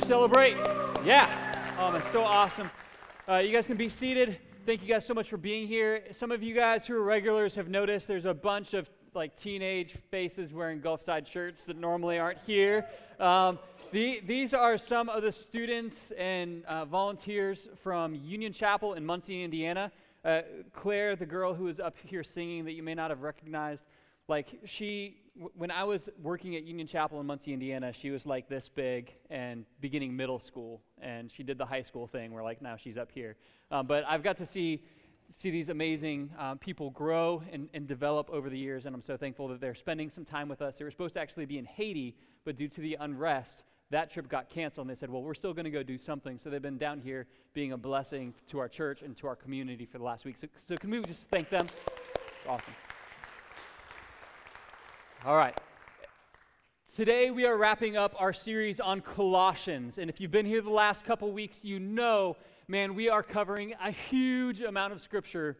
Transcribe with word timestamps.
we 0.00 0.06
celebrate? 0.06 0.56
Yeah. 1.04 1.28
Oh, 1.78 1.92
that's 1.92 2.10
so 2.10 2.22
awesome. 2.22 2.70
Uh, 3.28 3.36
you 3.36 3.52
guys 3.52 3.66
can 3.66 3.76
be 3.76 3.88
seated. 3.88 4.38
Thank 4.64 4.80
you 4.82 4.88
guys 4.88 5.04
so 5.04 5.12
much 5.12 5.28
for 5.28 5.36
being 5.36 5.68
here. 5.68 6.04
Some 6.10 6.30
of 6.30 6.42
you 6.42 6.54
guys 6.54 6.86
who 6.86 6.94
are 6.94 7.02
regulars 7.02 7.54
have 7.56 7.68
noticed 7.68 8.08
there's 8.08 8.24
a 8.24 8.32
bunch 8.32 8.72
of 8.72 8.88
like 9.14 9.36
teenage 9.36 9.96
faces 10.10 10.54
wearing 10.54 10.80
Gulfside 10.80 11.26
shirts 11.26 11.64
that 11.64 11.76
normally 11.76 12.18
aren't 12.18 12.38
here. 12.46 12.86
Um, 13.18 13.58
the, 13.92 14.22
these 14.26 14.54
are 14.54 14.78
some 14.78 15.10
of 15.10 15.22
the 15.22 15.32
students 15.32 16.12
and 16.12 16.64
uh, 16.64 16.86
volunteers 16.86 17.68
from 17.82 18.14
Union 18.14 18.52
Chapel 18.52 18.94
in 18.94 19.04
Muncie, 19.04 19.42
Indiana. 19.42 19.92
Uh, 20.24 20.42
Claire, 20.72 21.14
the 21.14 21.26
girl 21.26 21.52
who 21.52 21.66
is 21.66 21.78
up 21.78 21.96
here 22.04 22.22
singing 22.22 22.64
that 22.64 22.72
you 22.72 22.82
may 22.82 22.94
not 22.94 23.10
have 23.10 23.20
recognized, 23.20 23.84
like 24.28 24.60
she 24.64 25.16
when 25.54 25.70
I 25.70 25.84
was 25.84 26.10
working 26.20 26.54
at 26.56 26.64
Union 26.64 26.86
Chapel 26.86 27.18
in 27.20 27.26
Muncie, 27.26 27.52
Indiana, 27.52 27.92
she 27.92 28.10
was 28.10 28.26
like 28.26 28.48
this 28.48 28.68
big 28.68 29.12
and 29.30 29.64
beginning 29.80 30.14
middle 30.14 30.38
school, 30.38 30.82
and 31.00 31.32
she 31.32 31.42
did 31.42 31.56
the 31.56 31.64
high 31.64 31.80
school 31.82 32.06
thing 32.06 32.32
where 32.32 32.42
like 32.42 32.60
now 32.60 32.76
she's 32.76 32.98
up 32.98 33.10
here. 33.10 33.36
Um, 33.70 33.86
but 33.86 34.04
I've 34.06 34.22
got 34.22 34.36
to 34.38 34.46
see 34.46 34.82
see 35.34 35.50
these 35.50 35.68
amazing 35.68 36.28
um, 36.38 36.58
people 36.58 36.90
grow 36.90 37.40
and, 37.52 37.68
and 37.72 37.86
develop 37.86 38.28
over 38.30 38.50
the 38.50 38.58
years, 38.58 38.84
and 38.84 38.94
I'm 38.94 39.02
so 39.02 39.16
thankful 39.16 39.48
that 39.48 39.60
they're 39.60 39.76
spending 39.76 40.10
some 40.10 40.24
time 40.24 40.48
with 40.48 40.60
us. 40.60 40.76
They 40.76 40.84
were 40.84 40.90
supposed 40.90 41.14
to 41.14 41.20
actually 41.20 41.46
be 41.46 41.56
in 41.56 41.64
Haiti, 41.64 42.16
but 42.44 42.56
due 42.56 42.68
to 42.68 42.80
the 42.80 42.96
unrest, 42.98 43.62
that 43.90 44.10
trip 44.10 44.28
got 44.28 44.50
canceled, 44.50 44.88
and 44.88 44.94
they 44.94 44.98
said, 44.98 45.08
"Well, 45.08 45.22
we're 45.22 45.34
still 45.34 45.54
going 45.54 45.64
to 45.64 45.70
go 45.70 45.82
do 45.82 45.96
something." 45.96 46.38
So 46.38 46.50
they've 46.50 46.60
been 46.60 46.78
down 46.78 47.00
here 47.00 47.26
being 47.54 47.72
a 47.72 47.78
blessing 47.78 48.34
to 48.48 48.58
our 48.58 48.68
church 48.68 49.02
and 49.02 49.16
to 49.18 49.26
our 49.26 49.36
community 49.36 49.86
for 49.86 49.98
the 49.98 50.04
last 50.04 50.24
week. 50.24 50.36
So, 50.36 50.48
so 50.66 50.76
can 50.76 50.90
we 50.90 51.00
just 51.02 51.28
thank 51.28 51.48
them? 51.48 51.68
Awesome. 52.46 52.74
All 55.22 55.36
right. 55.36 55.54
Today 56.96 57.30
we 57.30 57.44
are 57.44 57.58
wrapping 57.58 57.94
up 57.94 58.14
our 58.18 58.32
series 58.32 58.80
on 58.80 59.02
Colossians. 59.02 59.98
And 59.98 60.08
if 60.08 60.18
you've 60.18 60.30
been 60.30 60.46
here 60.46 60.62
the 60.62 60.70
last 60.70 61.04
couple 61.04 61.30
weeks, 61.30 61.58
you 61.62 61.78
know, 61.78 62.38
man, 62.68 62.94
we 62.94 63.10
are 63.10 63.22
covering 63.22 63.74
a 63.84 63.90
huge 63.90 64.62
amount 64.62 64.94
of 64.94 65.00
scripture 65.02 65.58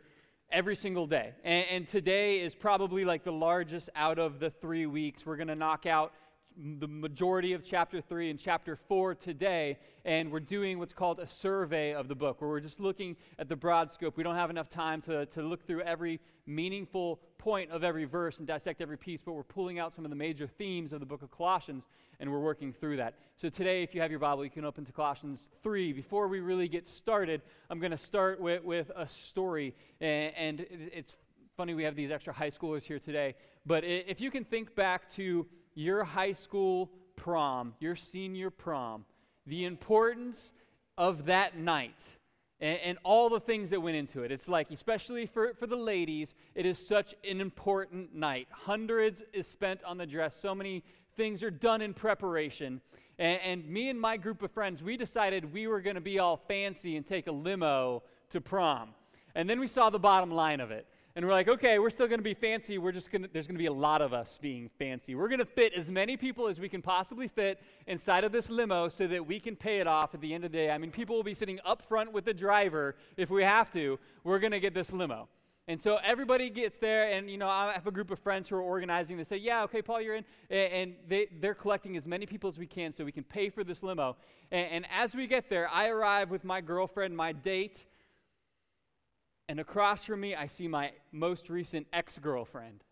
every 0.50 0.75
single 0.75 1.06
day. 1.06 1.34
And, 1.44 1.67
and 1.70 1.86
today 1.86 2.41
is 2.41 2.55
probably 2.55 3.05
like 3.05 3.22
the 3.22 3.34
largest 3.34 3.91
out 3.94 4.19
of 4.19 4.41
the 4.41 4.48
three 4.48 4.86
weeks. 4.86 5.27
We're 5.27 5.36
going 5.36 5.48
to 5.48 5.55
knock 5.55 5.84
out 5.84 6.14
the 6.56 6.88
majority 6.88 7.52
of 7.52 7.64
chapter 7.64 8.00
3 8.00 8.30
and 8.30 8.38
chapter 8.38 8.76
4 8.76 9.14
today, 9.14 9.78
and 10.04 10.30
we're 10.30 10.40
doing 10.40 10.78
what's 10.78 10.92
called 10.92 11.20
a 11.20 11.26
survey 11.26 11.94
of 11.94 12.08
the 12.08 12.14
book, 12.14 12.40
where 12.40 12.50
we're 12.50 12.60
just 12.60 12.80
looking 12.80 13.16
at 13.38 13.48
the 13.48 13.56
broad 13.56 13.90
scope. 13.90 14.16
We 14.16 14.22
don't 14.22 14.34
have 14.34 14.50
enough 14.50 14.68
time 14.68 15.00
to, 15.02 15.26
to 15.26 15.42
look 15.42 15.66
through 15.66 15.82
every 15.82 16.20
meaningful 16.46 17.20
point 17.38 17.70
of 17.70 17.84
every 17.84 18.04
verse 18.04 18.38
and 18.38 18.46
dissect 18.46 18.80
every 18.80 18.98
piece, 18.98 19.22
but 19.22 19.32
we're 19.32 19.42
pulling 19.42 19.78
out 19.78 19.94
some 19.94 20.04
of 20.04 20.10
the 20.10 20.16
major 20.16 20.46
themes 20.46 20.92
of 20.92 21.00
the 21.00 21.06
book 21.06 21.22
of 21.22 21.30
Colossians, 21.30 21.84
and 22.18 22.30
we're 22.30 22.40
working 22.40 22.72
through 22.72 22.98
that. 22.98 23.14
So 23.36 23.48
today, 23.48 23.82
if 23.82 23.94
you 23.94 24.00
have 24.00 24.10
your 24.10 24.20
Bible, 24.20 24.44
you 24.44 24.50
can 24.50 24.64
open 24.64 24.84
to 24.84 24.92
Colossians 24.92 25.48
3. 25.62 25.92
Before 25.92 26.28
we 26.28 26.40
really 26.40 26.68
get 26.68 26.88
started, 26.88 27.42
I'm 27.70 27.78
going 27.78 27.92
to 27.92 27.98
start 27.98 28.40
with, 28.40 28.62
with 28.64 28.90
a 28.94 29.08
story, 29.08 29.74
and, 30.00 30.34
and 30.34 30.66
it's 30.70 31.16
funny 31.56 31.74
we 31.74 31.84
have 31.84 31.96
these 31.96 32.10
extra 32.10 32.32
high 32.32 32.50
schoolers 32.50 32.82
here 32.82 32.98
today, 32.98 33.34
but 33.66 33.84
if 33.84 34.20
you 34.20 34.30
can 34.30 34.44
think 34.44 34.74
back 34.74 35.08
to 35.10 35.46
your 35.81 36.05
high 36.05 36.33
school 36.33 36.91
prom, 37.17 37.75
your 37.81 37.97
senior 37.97 38.50
prom, 38.50 39.05
the 39.47 39.64
importance 39.64 40.53
of 40.98 41.25
that 41.27 41.56
night 41.56 42.03
and, 42.61 42.78
and, 42.81 42.98
all 43.03 43.31
the 43.31 43.41
things 43.41 43.70
that 43.70 43.81
went 43.81 43.97
into 43.97 44.23
it. 44.23 44.31
It's 44.31 44.48
like, 44.48 44.70
especially 44.70 45.25
for, 45.25 45.55
for 45.55 45.67
the 45.67 45.77
ladies, 45.77 46.34
it 46.55 46.67
is 46.67 46.86
such 46.86 47.14
an 47.28 47.41
important 47.41 48.14
night. 48.14 48.48
Hundreds 48.51 49.23
is 49.33 49.47
spent 49.47 49.83
on 49.84 49.97
the 49.97 50.05
dress, 50.05 50.36
so 50.36 50.55
many 50.55 50.84
things 51.17 51.42
are 51.42 51.51
done 51.51 51.81
in 51.81 51.95
preparation. 51.95 52.83
And, 53.19 53.41
and 53.41 53.69
me 53.69 53.89
and 53.89 53.98
my 53.98 54.19
group 54.19 54.42
of 54.42 54.51
friends, 54.51 54.83
we 54.83 54.98
decided 54.98 55.53
we 55.53 55.67
were 55.67 55.81
going 55.81 55.97
to 55.97 56.03
be 56.03 56.19
all 56.19 56.36
fancy 56.36 56.97
and 56.97 57.06
take 57.06 57.27
a 57.27 57.33
limo 57.33 58.03
to 58.31 58.41
prom. 58.42 58.91
And 59.34 59.48
then 59.48 59.58
we 59.58 59.67
saw 59.67 59.89
the 59.89 59.98
bottom 59.98 60.31
line 60.31 60.61
of 60.61 60.70
it. 60.70 60.86
And 61.16 61.25
we're 61.25 61.33
like, 61.33 61.48
okay, 61.48 61.78
we're 61.80 61.90
still 61.90 62.07
going 62.07 62.20
to 62.20 62.24
be 62.24 62.34
fancy. 62.34 62.79
We're 62.79 62.92
just 62.92 63.11
going 63.11 63.23
to, 63.23 63.30
there's 63.33 63.46
going 63.46 63.57
to 63.57 63.61
be 63.61 63.67
a 63.67 63.73
lot 63.73 64.01
of 64.01 64.12
us 64.12 64.39
being 64.40 64.70
fancy. 64.79 65.17
We're 65.17 65.29
going 65.29 65.40
to 65.40 65.45
fit 65.45 65.73
as 65.74 65.90
many 65.90 66.17
people 66.17 66.46
as 66.46 66.61
we 66.61 66.68
can 66.68 66.83
possibly 66.83 67.27
fit 67.27 67.61
inside 67.89 68.23
of 68.23 68.30
this 68.30 68.48
limo 68.48 68.89
so 68.89 69.08
that 69.08 69.27
we 69.27 69.40
can 69.40 69.57
pay 69.57 69.80
it 69.80 69.89
off 69.89 70.14
at 70.14 70.20
the 70.20 70.33
end 70.33 70.45
of 70.45 70.52
the 70.52 70.58
day. 70.58 70.70
I 70.70 70.79
mean, 70.79 70.92
people 70.92 71.17
will 71.17 71.24
be 71.24 71.34
sitting 71.34 71.58
up 71.64 71.83
front 71.83 72.12
with 72.12 72.24
the 72.24 72.34
driver 72.34 72.95
if 73.17 73.29
we 73.29 73.42
have 73.42 73.73
to. 73.73 73.98
We're 74.23 74.39
going 74.39 74.52
to 74.52 74.61
get 74.61 74.73
this 74.73 74.92
limo. 74.92 75.29
And 75.67 75.80
so 75.80 75.98
everybody 76.02 76.51
gets 76.51 76.79
there, 76.79 77.13
and 77.13 77.30
you 77.30 77.39
know, 77.39 77.48
I 77.48 77.73
have 77.73 77.86
a 77.86 77.92
group 77.92 78.11
of 78.11 78.18
friends 78.18 78.48
who 78.48 78.57
are 78.57 78.61
organizing. 78.61 79.17
They 79.17 79.23
say, 79.23 79.36
"Yeah, 79.36 79.63
okay, 79.64 79.83
Paul, 79.83 80.01
you're 80.01 80.17
in," 80.17 80.24
and 80.51 80.96
they 81.07 81.29
they're 81.40 81.55
collecting 81.55 81.96
as 81.96 82.08
many 82.08 82.27
people 82.27 82.48
as 82.48 82.58
we 82.58 82.67
can 82.67 82.92
so 82.92 83.05
we 83.05 83.13
can 83.13 83.23
pay 83.23 83.51
for 83.51 83.63
this 83.63 83.80
limo. 83.84 84.17
And, 84.51 84.67
and 84.73 84.86
as 84.92 85.14
we 85.14 85.29
get 85.29 85.48
there, 85.48 85.68
I 85.68 85.86
arrive 85.86 86.29
with 86.29 86.42
my 86.42 86.61
girlfriend, 86.61 87.17
my 87.17 87.30
date, 87.30 87.84
and 89.50 89.58
across 89.58 90.05
from 90.05 90.20
me, 90.20 90.36
I 90.36 90.46
see 90.46 90.68
my 90.68 90.92
most 91.11 91.50
recent 91.50 91.88
ex 91.92 92.16
girlfriend. 92.18 92.84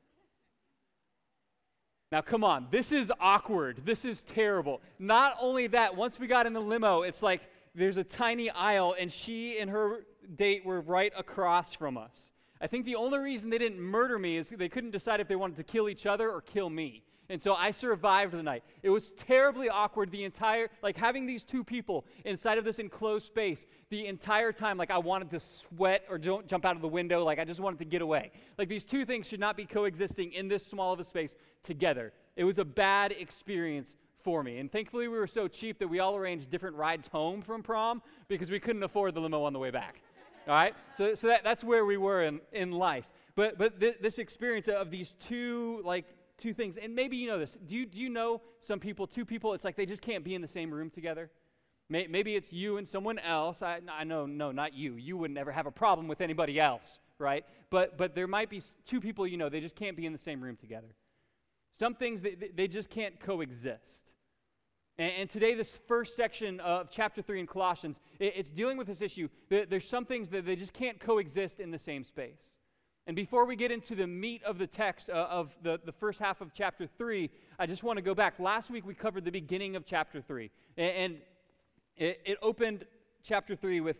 Now, 2.10 2.20
come 2.20 2.42
on, 2.42 2.66
this 2.72 2.91
is 2.91 3.12
awkward. 3.20 3.82
This 3.84 4.04
is 4.04 4.24
terrible. 4.24 4.82
Not 4.98 5.36
only 5.41 5.68
that, 5.68 5.94
once 5.94 6.18
we 6.18 6.26
got 6.26 6.47
in 6.47 6.54
the 6.54 6.60
limo, 6.60 7.02
it's 7.02 7.22
like 7.22 7.42
there's 7.76 7.97
a 7.97 8.02
tiny 8.02 8.50
aisle, 8.50 8.97
and 8.98 9.12
she 9.12 9.60
and 9.60 9.70
her 9.70 10.00
date 10.34 10.66
were 10.66 10.80
right 10.80 11.12
across 11.16 11.74
from 11.74 11.97
us. 11.97 12.32
I 12.60 12.66
think 12.66 12.86
the 12.86 12.97
only 12.97 13.20
reason 13.20 13.50
they 13.50 13.58
didn't 13.58 13.80
murder 13.80 14.18
me 14.18 14.36
is 14.36 14.48
they 14.48 14.68
couldn't 14.68 14.91
decide 14.91 15.20
if 15.20 15.28
they 15.28 15.36
wanted 15.36 15.58
to 15.58 15.62
kill 15.62 15.88
each 15.88 16.06
other 16.06 16.28
or 16.28 16.41
kill 16.41 16.70
me. 16.70 17.04
And 17.31 17.43
so 17.43 17.55
I 17.55 17.72
survived 17.72 18.33
the 18.33 18.43
night. 18.43 18.65
It 18.83 18.89
was 18.89 19.12
terribly 19.12 19.69
awkward 19.69 20.11
the 20.11 20.25
entire, 20.25 20.69
like 20.83 20.97
having 20.97 21.27
these 21.27 21.44
two 21.44 21.62
people 21.62 22.06
inside 22.25 22.56
of 22.56 22.65
this 22.65 22.78
enclosed 22.78 23.27
space 23.27 23.66
the 23.91 24.06
entire 24.06 24.50
time. 24.50 24.78
Like 24.78 24.91
I 24.91 24.99
wanted 24.99 25.31
to 25.31 25.41
sweat 25.41 26.05
or 26.09 26.19
jump 26.19 26.65
out 26.65 26.75
of 26.75 26.81
the 26.81 26.89
window. 26.89 27.25
Like 27.25 27.39
I 27.39 27.44
just 27.44 27.61
wanted 27.61 27.81
to 27.81 27.84
get 27.84 28.00
away. 28.00 28.31
Like 28.56 28.69
these 28.69 28.84
two 28.84 29.05
things 29.05 29.28
should 29.28 29.41
not 29.41 29.56
be 29.59 29.66
coexisting 29.66 30.33
in 30.33 30.49
this 30.49 30.66
small 30.66 30.94
of 30.94 31.00
a 31.00 31.05
space 31.05 31.37
together. 31.62 32.12
It 32.34 32.44
was 32.44 32.59
a 32.59 32.65
bad 32.65 33.12
experience 33.12 33.95
for 34.22 34.43
me. 34.43 34.59
And 34.59 34.71
thankfully, 34.72 35.09
we 35.09 35.19
were 35.19 35.27
so 35.27 35.49
cheap 35.49 35.78
that 35.81 35.89
we 35.89 36.00
all 36.00 36.16
arranged 36.16 36.50
different 36.50 36.77
rides 36.77 37.09
home 37.09 37.43
from 37.43 37.62
prom 37.62 38.03
because 38.28 38.50
we 38.50 38.59
couldn't 38.59 38.83
afford 38.83 39.15
the 39.15 39.21
limo 39.21 39.43
on 39.43 39.53
the 39.53 39.59
way 39.59 39.71
back. 39.71 40.00
All 40.47 40.55
right? 40.55 40.75
So, 40.97 41.15
so 41.15 41.27
that, 41.27 41.45
that's 41.45 41.62
where 41.62 41.84
we 41.84 41.99
were 41.99 42.25
in, 42.25 42.41
in 42.53 42.72
life. 42.72 43.09
But, 43.34 43.59
but 43.59 43.78
th- 43.78 43.99
this 44.00 44.19
experience 44.19 44.66
of 44.66 44.91
these 44.91 45.15
two, 45.21 45.83
like, 45.84 46.06
two 46.38 46.54
things. 46.54 46.76
And 46.76 46.94
maybe 46.94 47.16
you 47.16 47.28
know 47.28 47.38
this. 47.38 47.56
Do 47.66 47.76
you, 47.76 47.84
do 47.84 47.99
you 47.99 48.09
know 48.09 48.41
some 48.60 48.81
people, 48.81 49.06
two 49.06 49.25
people, 49.25 49.53
it's 49.53 49.65
like 49.65 49.76
they 49.76 49.87
just 49.87 50.03
can't 50.03 50.25
be 50.25 50.34
in 50.34 50.41
the 50.41 50.49
same 50.49 50.72
room 50.72 50.91
together? 50.91 51.31
Maybe 51.91 52.37
it's 52.37 52.53
you 52.53 52.76
and 52.76 52.87
someone 52.87 53.19
else. 53.19 53.62
I, 53.62 53.81
I 53.91 54.04
know, 54.04 54.26
no, 54.26 54.53
not 54.53 54.75
you. 54.75 54.97
You 54.97 55.16
would 55.16 55.31
never 55.31 55.50
have 55.50 55.65
a 55.65 55.71
problem 55.71 56.06
with 56.06 56.21
anybody 56.21 56.60
else, 56.60 56.98
right? 57.19 57.47
But, 57.71 57.97
but 57.97 58.15
there 58.15 58.27
might 58.27 58.50
be 58.50 58.62
two 58.84 59.00
people 59.00 59.27
you 59.27 59.38
know, 59.38 59.48
they 59.48 59.60
just 59.60 59.75
can't 59.75 59.97
be 59.97 60.04
in 60.04 60.12
the 60.12 60.19
same 60.19 60.43
room 60.43 60.56
together. 60.56 60.88
Some 61.72 61.94
things, 61.94 62.21
they, 62.21 62.34
they 62.54 62.69
just 62.69 62.91
can't 62.91 63.19
coexist. 63.19 64.12
And, 64.98 65.12
and 65.12 65.31
today, 65.31 65.54
this 65.54 65.78
first 65.88 66.15
section 66.15 66.60
of 66.60 66.91
chapter 66.91 67.22
3 67.22 67.41
in 67.41 67.47
Colossians, 67.47 68.00
it, 68.19 68.34
it's 68.37 68.50
dealing 68.50 68.77
with 68.77 68.87
this 68.87 69.00
issue. 69.00 69.28
There's 69.48 69.88
some 69.88 70.04
things 70.04 70.28
that 70.31 70.44
they 70.44 70.56
just 70.56 70.75
can't 70.75 71.00
coexist 71.00 71.59
in 71.59 71.71
the 71.71 71.78
same 71.78 72.04
space. 72.04 72.53
And 73.08 73.16
before 73.16 73.46
we 73.46 73.56
get 73.56 73.72
into 73.72 73.94
the 73.94 74.06
meat 74.06 74.42
of 74.42 74.58
the 74.58 74.66
text 74.66 75.08
uh, 75.08 75.14
of 75.30 75.56
the, 75.62 75.80
the 75.82 75.92
first 75.92 76.20
half 76.20 76.42
of 76.42 76.52
chapter 76.52 76.86
3, 76.86 77.30
I 77.58 77.64
just 77.64 77.82
want 77.82 77.96
to 77.96 78.02
go 78.02 78.14
back. 78.14 78.38
Last 78.38 78.70
week 78.70 78.86
we 78.86 78.92
covered 78.92 79.24
the 79.24 79.32
beginning 79.32 79.76
of 79.76 79.86
chapter 79.86 80.20
3. 80.20 80.50
And, 80.76 80.91
and 80.91 81.16
it, 81.97 82.20
it 82.26 82.38
opened 82.42 82.84
chapter 83.22 83.56
3 83.56 83.80
with 83.80 83.97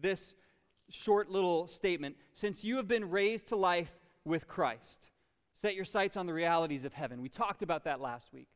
this 0.00 0.34
short 0.88 1.30
little 1.30 1.66
statement 1.66 2.14
Since 2.34 2.62
you 2.62 2.76
have 2.76 2.86
been 2.86 3.10
raised 3.10 3.48
to 3.48 3.56
life 3.56 3.90
with 4.24 4.46
Christ, 4.46 5.08
set 5.60 5.74
your 5.74 5.84
sights 5.84 6.16
on 6.16 6.26
the 6.26 6.32
realities 6.32 6.84
of 6.84 6.92
heaven. 6.92 7.22
We 7.22 7.28
talked 7.28 7.64
about 7.64 7.82
that 7.84 8.00
last 8.00 8.32
week. 8.32 8.46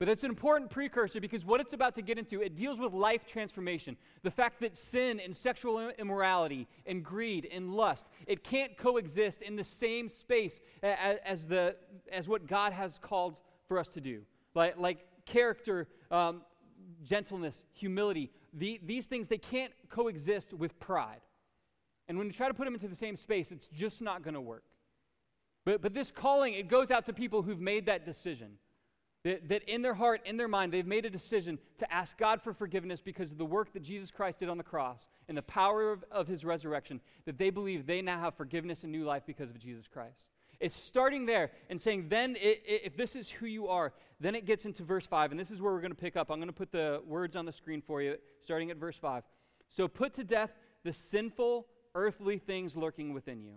But 0.00 0.08
it's 0.08 0.24
an 0.24 0.30
important 0.30 0.70
precursor 0.70 1.20
because 1.20 1.44
what 1.44 1.60
it's 1.60 1.74
about 1.74 1.94
to 1.96 2.02
get 2.02 2.18
into, 2.18 2.40
it 2.40 2.56
deals 2.56 2.80
with 2.80 2.94
life 2.94 3.26
transformation. 3.26 3.98
The 4.22 4.30
fact 4.30 4.60
that 4.62 4.78
sin 4.78 5.20
and 5.20 5.36
sexual 5.36 5.90
immorality 5.98 6.66
and 6.86 7.04
greed 7.04 7.46
and 7.52 7.74
lust, 7.74 8.06
it 8.26 8.42
can't 8.42 8.78
coexist 8.78 9.42
in 9.42 9.56
the 9.56 9.62
same 9.62 10.08
space 10.08 10.58
as, 10.82 11.18
as 11.22 11.46
the, 11.46 11.76
as 12.10 12.28
what 12.28 12.46
God 12.46 12.72
has 12.72 12.98
called 12.98 13.36
for 13.68 13.78
us 13.78 13.88
to 13.88 14.00
do. 14.00 14.22
Like, 14.54 14.78
like 14.78 15.04
character, 15.26 15.86
um, 16.10 16.44
gentleness, 17.04 17.62
humility, 17.74 18.30
the, 18.54 18.80
these 18.82 19.04
things, 19.04 19.28
they 19.28 19.36
can't 19.36 19.72
coexist 19.90 20.54
with 20.54 20.80
pride. 20.80 21.20
And 22.08 22.16
when 22.16 22.26
you 22.26 22.32
try 22.32 22.48
to 22.48 22.54
put 22.54 22.64
them 22.64 22.72
into 22.72 22.88
the 22.88 22.96
same 22.96 23.16
space, 23.16 23.52
it's 23.52 23.68
just 23.68 24.00
not 24.00 24.22
going 24.22 24.32
to 24.32 24.40
work. 24.40 24.64
But, 25.66 25.82
but 25.82 25.92
this 25.92 26.10
calling, 26.10 26.54
it 26.54 26.68
goes 26.68 26.90
out 26.90 27.04
to 27.04 27.12
people 27.12 27.42
who've 27.42 27.60
made 27.60 27.84
that 27.84 28.06
decision. 28.06 28.52
That, 29.22 29.48
that 29.50 29.62
in 29.64 29.82
their 29.82 29.94
heart, 29.94 30.22
in 30.24 30.38
their 30.38 30.48
mind, 30.48 30.72
they've 30.72 30.86
made 30.86 31.04
a 31.04 31.10
decision 31.10 31.58
to 31.76 31.92
ask 31.92 32.16
God 32.16 32.40
for 32.40 32.54
forgiveness 32.54 33.02
because 33.02 33.30
of 33.30 33.38
the 33.38 33.44
work 33.44 33.72
that 33.74 33.82
Jesus 33.82 34.10
Christ 34.10 34.38
did 34.38 34.48
on 34.48 34.56
the 34.56 34.64
cross 34.64 35.06
and 35.28 35.36
the 35.36 35.42
power 35.42 35.92
of, 35.92 36.04
of 36.10 36.26
his 36.26 36.44
resurrection, 36.44 37.00
that 37.26 37.36
they 37.36 37.50
believe 37.50 37.86
they 37.86 38.00
now 38.00 38.18
have 38.18 38.34
forgiveness 38.34 38.82
and 38.82 38.90
new 38.90 39.04
life 39.04 39.24
because 39.26 39.50
of 39.50 39.58
Jesus 39.58 39.86
Christ. 39.86 40.30
It's 40.58 40.76
starting 40.76 41.26
there 41.26 41.50
and 41.68 41.80
saying, 41.80 42.06
then, 42.08 42.36
it, 42.36 42.62
it, 42.66 42.82
if 42.84 42.96
this 42.96 43.14
is 43.14 43.30
who 43.30 43.46
you 43.46 43.68
are, 43.68 43.92
Then 44.20 44.34
it 44.34 44.44
gets 44.44 44.66
into 44.66 44.82
verse 44.84 45.06
5, 45.06 45.30
and 45.30 45.40
this 45.40 45.50
is 45.50 45.62
where 45.62 45.72
we're 45.72 45.80
going 45.80 45.92
to 45.92 45.96
pick 45.96 46.14
up. 46.14 46.30
I'm 46.30 46.36
going 46.38 46.48
to 46.48 46.52
put 46.52 46.70
the 46.70 47.00
words 47.06 47.34
on 47.34 47.46
the 47.46 47.52
screen 47.52 47.80
for 47.80 48.02
you, 48.02 48.16
starting 48.42 48.70
at 48.70 48.76
verse 48.76 48.96
5. 48.96 49.24
So 49.70 49.88
put 49.88 50.12
to 50.14 50.24
death 50.24 50.52
the 50.84 50.92
sinful, 50.92 51.66
earthly 51.94 52.38
things 52.38 52.76
lurking 52.76 53.14
within 53.14 53.42
you. 53.42 53.54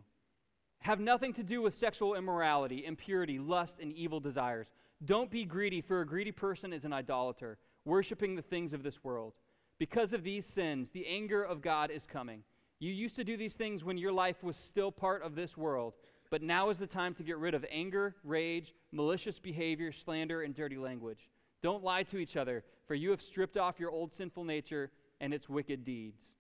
Have 0.80 1.02
nothing 1.02 1.34
to 1.34 1.44
do 1.44 1.62
with 1.62 1.78
sexual 1.78 2.16
immorality, 2.16 2.86
impurity, 2.86 3.40
lust, 3.40 3.78
and 3.82 3.92
evil 3.94 4.22
desires. 4.22 4.72
Don't 5.06 5.30
be 5.30 5.46
greedy, 5.46 5.82
for 5.82 6.02
a 6.02 6.06
greedy 6.06 6.32
person 6.32 6.72
is 6.72 6.86
an 6.86 6.94
idolater, 6.94 7.58
worshiping 7.86 8.36
the 8.36 8.42
things 8.42 8.74
of 8.74 8.84
this 8.84 9.04
world. 9.04 9.34
Because 9.80 10.14
of 10.14 10.24
these 10.24 10.46
sins, 10.46 10.92
the 10.92 11.08
anger 11.08 11.44
of 11.44 11.62
God 11.62 11.92
is 11.92 12.06
coming. 12.06 12.44
You 12.80 12.92
used 12.92 13.16
to 13.18 13.24
do 13.24 13.36
these 13.36 13.54
things 13.54 13.84
when 13.84 13.98
your 13.98 14.12
life 14.12 14.44
was 14.44 14.56
still 14.56 14.92
part 14.92 15.24
of 15.24 15.36
this 15.36 15.58
world, 15.58 15.94
but 16.30 16.42
now 16.42 16.70
is 16.70 16.80
the 16.80 16.88
time 16.88 17.14
to 17.16 17.24
get 17.24 17.38
rid 17.38 17.54
of 17.54 17.66
anger, 17.70 18.16
rage, 18.24 18.74
malicious 18.92 19.40
behavior, 19.40 19.92
slander, 19.92 20.42
and 20.42 20.56
dirty 20.56 20.78
language. 20.78 21.30
Don't 21.62 21.84
lie 21.84 22.04
to 22.04 22.18
each 22.18 22.36
other, 22.38 22.64
for 22.88 22.96
you 22.96 23.10
have 23.12 23.22
stripped 23.22 23.58
off 23.58 23.80
your 23.80 23.92
old 23.92 24.14
sinful 24.14 24.44
nature 24.44 24.92
and 25.22 25.34
its 25.34 25.48
wicked 25.48 25.84
deeds. 25.84 26.34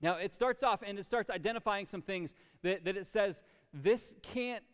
Now, 0.00 0.16
it 0.16 0.34
starts 0.34 0.62
off 0.62 0.82
and 0.86 0.98
it 0.98 1.04
starts 1.04 1.30
identifying 1.30 1.86
some 1.86 2.02
things 2.02 2.34
that, 2.62 2.84
that 2.84 2.96
it 2.96 3.06
says 3.06 3.42
this 3.72 4.14
can't, 4.22 4.64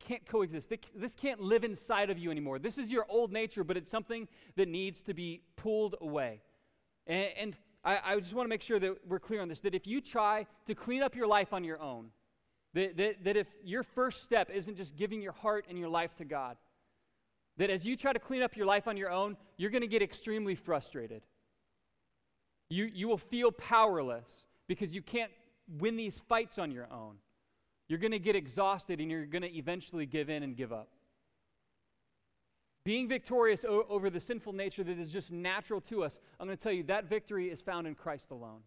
can't 0.00 0.26
coexist. 0.26 0.72
This 0.94 1.14
can't 1.14 1.40
live 1.40 1.64
inside 1.64 2.10
of 2.10 2.18
you 2.18 2.30
anymore. 2.30 2.58
This 2.58 2.78
is 2.78 2.90
your 2.90 3.06
old 3.08 3.32
nature, 3.32 3.62
but 3.64 3.76
it's 3.76 3.90
something 3.90 4.26
that 4.56 4.68
needs 4.68 5.02
to 5.04 5.14
be 5.14 5.42
pulled 5.56 5.96
away. 6.00 6.40
And, 7.06 7.28
and 7.38 7.56
I, 7.84 7.98
I, 8.04 8.18
just 8.18 8.34
want 8.34 8.46
to 8.46 8.50
make 8.50 8.62
sure 8.62 8.78
that 8.78 8.96
we're 9.06 9.18
clear 9.18 9.40
on 9.40 9.48
this 9.48 9.60
that 9.60 9.74
if 9.74 9.86
you 9.86 10.00
try 10.00 10.46
to 10.66 10.74
clean 10.74 11.02
up 11.02 11.14
your 11.14 11.26
life 11.26 11.52
on 11.52 11.64
your 11.64 11.80
own, 11.80 12.10
that, 12.74 12.96
that, 12.96 13.24
that 13.24 13.36
if 13.36 13.48
your 13.64 13.82
first 13.82 14.22
step 14.22 14.50
isn't 14.52 14.76
just 14.76 14.96
giving 14.96 15.20
your 15.22 15.32
heart 15.32 15.66
and 15.68 15.78
your 15.78 15.88
life 15.88 16.14
to 16.16 16.24
God, 16.24 16.56
that 17.56 17.70
as 17.70 17.86
you 17.86 17.96
try 17.96 18.12
to 18.12 18.18
clean 18.18 18.42
up 18.42 18.56
your 18.56 18.66
life 18.66 18.86
on 18.86 18.96
your 18.96 19.10
own, 19.10 19.36
you're 19.56 19.70
going 19.70 19.82
to 19.82 19.88
get 19.88 20.02
extremely 20.02 20.54
frustrated. 20.54 21.22
You, 22.68 22.84
you 22.84 23.08
will 23.08 23.18
feel 23.18 23.50
powerless 23.50 24.46
because 24.68 24.94
you 24.94 25.02
can't 25.02 25.32
win 25.78 25.96
these 25.96 26.20
fights 26.28 26.58
on 26.58 26.70
your 26.70 26.88
own. 26.92 27.16
You're 27.90 27.98
going 27.98 28.12
to 28.12 28.20
get 28.20 28.36
exhausted 28.36 29.00
and 29.00 29.10
you're 29.10 29.26
going 29.26 29.42
to 29.42 29.52
eventually 29.52 30.06
give 30.06 30.30
in 30.30 30.44
and 30.44 30.56
give 30.56 30.72
up. 30.72 30.90
Being 32.84 33.08
victorious 33.08 33.64
o- 33.68 33.84
over 33.88 34.08
the 34.10 34.20
sinful 34.20 34.52
nature 34.52 34.84
that 34.84 34.96
is 34.96 35.10
just 35.10 35.32
natural 35.32 35.80
to 35.82 36.04
us, 36.04 36.20
I'm 36.38 36.46
going 36.46 36.56
to 36.56 36.62
tell 36.62 36.70
you 36.70 36.84
that 36.84 37.06
victory 37.06 37.50
is 37.50 37.60
found 37.60 37.88
in 37.88 37.96
Christ 37.96 38.30
alone. 38.30 38.60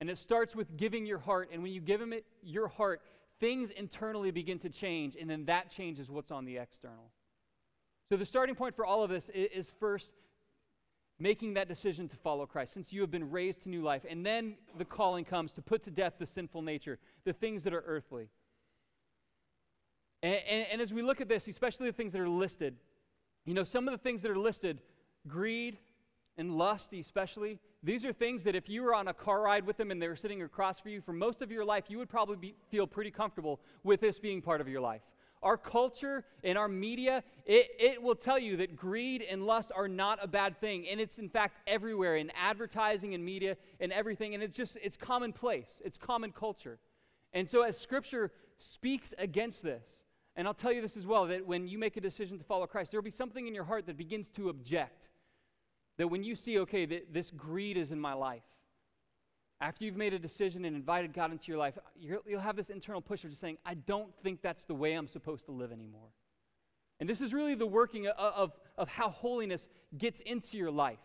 And 0.00 0.08
it 0.08 0.16
starts 0.16 0.56
with 0.56 0.74
giving 0.78 1.04
your 1.04 1.18
heart. 1.18 1.50
And 1.52 1.62
when 1.62 1.70
you 1.70 1.82
give 1.82 2.00
Him 2.00 2.14
it, 2.14 2.24
your 2.42 2.66
heart, 2.66 3.02
things 3.40 3.72
internally 3.72 4.30
begin 4.30 4.58
to 4.60 4.70
change. 4.70 5.18
And 5.20 5.28
then 5.28 5.44
that 5.44 5.68
changes 5.68 6.08
what's 6.08 6.30
on 6.30 6.46
the 6.46 6.56
external. 6.56 7.10
So 8.08 8.16
the 8.16 8.24
starting 8.24 8.54
point 8.54 8.74
for 8.74 8.86
all 8.86 9.04
of 9.04 9.10
this 9.10 9.28
is, 9.34 9.50
is 9.52 9.72
first 9.78 10.14
making 11.20 11.54
that 11.54 11.68
decision 11.68 12.08
to 12.08 12.16
follow 12.16 12.46
Christ, 12.46 12.72
since 12.72 12.92
you 12.92 13.02
have 13.02 13.10
been 13.10 13.30
raised 13.30 13.62
to 13.62 13.68
new 13.68 13.82
life. 13.82 14.02
And 14.08 14.24
then 14.24 14.54
the 14.76 14.86
calling 14.86 15.24
comes 15.24 15.52
to 15.52 15.62
put 15.62 15.84
to 15.84 15.90
death 15.90 16.14
the 16.18 16.26
sinful 16.26 16.62
nature, 16.62 16.98
the 17.24 17.34
things 17.34 17.62
that 17.64 17.74
are 17.74 17.84
earthly. 17.86 18.30
And, 20.22 20.40
and, 20.48 20.66
and, 20.72 20.80
as 20.80 20.92
we 20.92 21.02
look 21.02 21.20
at 21.20 21.28
this, 21.28 21.46
especially 21.46 21.86
the 21.86 21.92
things 21.92 22.12
that 22.12 22.20
are 22.20 22.28
listed, 22.28 22.76
you 23.44 23.54
know, 23.54 23.64
some 23.64 23.86
of 23.86 23.92
the 23.92 23.98
things 23.98 24.22
that 24.22 24.30
are 24.30 24.38
listed, 24.38 24.80
greed 25.28 25.78
and 26.36 26.56
lust, 26.56 26.92
especially, 26.92 27.58
these 27.82 28.04
are 28.04 28.12
things 28.12 28.44
that 28.44 28.54
if 28.54 28.68
you 28.68 28.82
were 28.82 28.94
on 28.94 29.08
a 29.08 29.14
car 29.14 29.42
ride 29.42 29.66
with 29.66 29.76
them 29.76 29.90
and 29.90 30.00
they 30.00 30.08
were 30.08 30.16
sitting 30.16 30.42
across 30.42 30.78
for 30.80 30.88
you 30.88 31.00
for 31.00 31.12
most 31.12 31.42
of 31.42 31.50
your 31.50 31.64
life, 31.64 31.84
you 31.88 31.98
would 31.98 32.08
probably 32.08 32.36
be, 32.36 32.54
feel 32.70 32.86
pretty 32.86 33.10
comfortable 33.10 33.60
with 33.82 34.00
this 34.00 34.18
being 34.18 34.42
part 34.42 34.60
of 34.60 34.68
your 34.68 34.80
life. 34.80 35.02
Our 35.42 35.56
culture 35.56 36.24
and 36.44 36.58
our 36.58 36.68
media, 36.68 37.24
it, 37.46 37.68
it 37.78 38.02
will 38.02 38.14
tell 38.14 38.38
you 38.38 38.58
that 38.58 38.76
greed 38.76 39.22
and 39.22 39.46
lust 39.46 39.72
are 39.74 39.88
not 39.88 40.18
a 40.22 40.28
bad 40.28 40.60
thing. 40.60 40.86
And 40.88 41.00
it's 41.00 41.18
in 41.18 41.28
fact 41.28 41.56
everywhere 41.66 42.16
in 42.16 42.30
advertising 42.36 43.14
and 43.14 43.24
media 43.24 43.56
and 43.80 43.92
everything. 43.92 44.34
And 44.34 44.42
it's 44.42 44.56
just, 44.56 44.76
it's 44.82 44.96
commonplace, 44.96 45.80
it's 45.84 45.96
common 45.96 46.32
culture. 46.32 46.78
And 47.32 47.48
so 47.48 47.62
as 47.62 47.78
scripture 47.78 48.32
speaks 48.58 49.14
against 49.16 49.62
this, 49.62 50.04
and 50.36 50.46
I'll 50.46 50.54
tell 50.54 50.72
you 50.72 50.82
this 50.82 50.96
as 50.96 51.06
well 51.06 51.26
that 51.26 51.46
when 51.46 51.66
you 51.68 51.78
make 51.78 51.96
a 51.96 52.00
decision 52.00 52.38
to 52.38 52.44
follow 52.44 52.66
Christ, 52.66 52.90
there 52.90 53.00
will 53.00 53.04
be 53.04 53.10
something 53.10 53.46
in 53.46 53.54
your 53.54 53.64
heart 53.64 53.86
that 53.86 53.96
begins 53.96 54.28
to 54.30 54.48
object. 54.48 55.08
That 55.96 56.08
when 56.08 56.22
you 56.22 56.34
see, 56.34 56.58
okay, 56.60 56.86
th- 56.86 57.06
this 57.10 57.30
greed 57.30 57.76
is 57.76 57.92
in 57.92 58.00
my 58.00 58.12
life, 58.12 58.42
after 59.60 59.84
you've 59.84 59.96
made 59.96 60.14
a 60.14 60.18
decision 60.18 60.64
and 60.64 60.74
invited 60.74 61.12
God 61.12 61.32
into 61.32 61.48
your 61.48 61.58
life, 61.58 61.76
you'll 61.98 62.40
have 62.40 62.56
this 62.56 62.70
internal 62.70 63.02
push 63.02 63.24
of 63.24 63.30
just 63.30 63.40
saying, 63.40 63.58
I 63.64 63.74
don't 63.74 64.14
think 64.22 64.40
that's 64.40 64.64
the 64.64 64.74
way 64.74 64.94
I'm 64.94 65.08
supposed 65.08 65.44
to 65.46 65.52
live 65.52 65.70
anymore. 65.70 66.08
And 66.98 67.08
this 67.08 67.20
is 67.20 67.34
really 67.34 67.54
the 67.54 67.66
working 67.66 68.06
of, 68.06 68.14
of, 68.16 68.52
of 68.78 68.88
how 68.88 69.10
holiness 69.10 69.68
gets 69.96 70.20
into 70.22 70.56
your 70.56 70.70
life. 70.70 70.98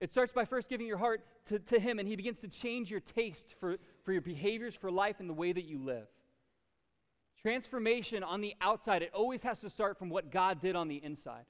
It 0.00 0.12
starts 0.12 0.32
by 0.32 0.44
first 0.44 0.68
giving 0.68 0.86
your 0.86 0.98
heart 0.98 1.24
to, 1.46 1.58
to 1.58 1.80
Him, 1.80 1.98
and 1.98 2.08
He 2.08 2.14
begins 2.14 2.38
to 2.40 2.48
change 2.48 2.90
your 2.90 3.00
taste 3.00 3.54
for, 3.58 3.78
for 4.04 4.12
your 4.12 4.22
behaviors, 4.22 4.74
for 4.74 4.90
life, 4.92 5.16
and 5.18 5.28
the 5.28 5.34
way 5.34 5.52
that 5.52 5.64
you 5.64 5.78
live. 5.82 6.06
Transformation 7.42 8.22
on 8.22 8.40
the 8.40 8.54
outside, 8.60 9.02
it 9.02 9.10
always 9.12 9.42
has 9.42 9.60
to 9.60 9.70
start 9.70 9.98
from 9.98 10.08
what 10.08 10.30
God 10.30 10.60
did 10.60 10.76
on 10.76 10.86
the 10.86 11.02
inside. 11.02 11.44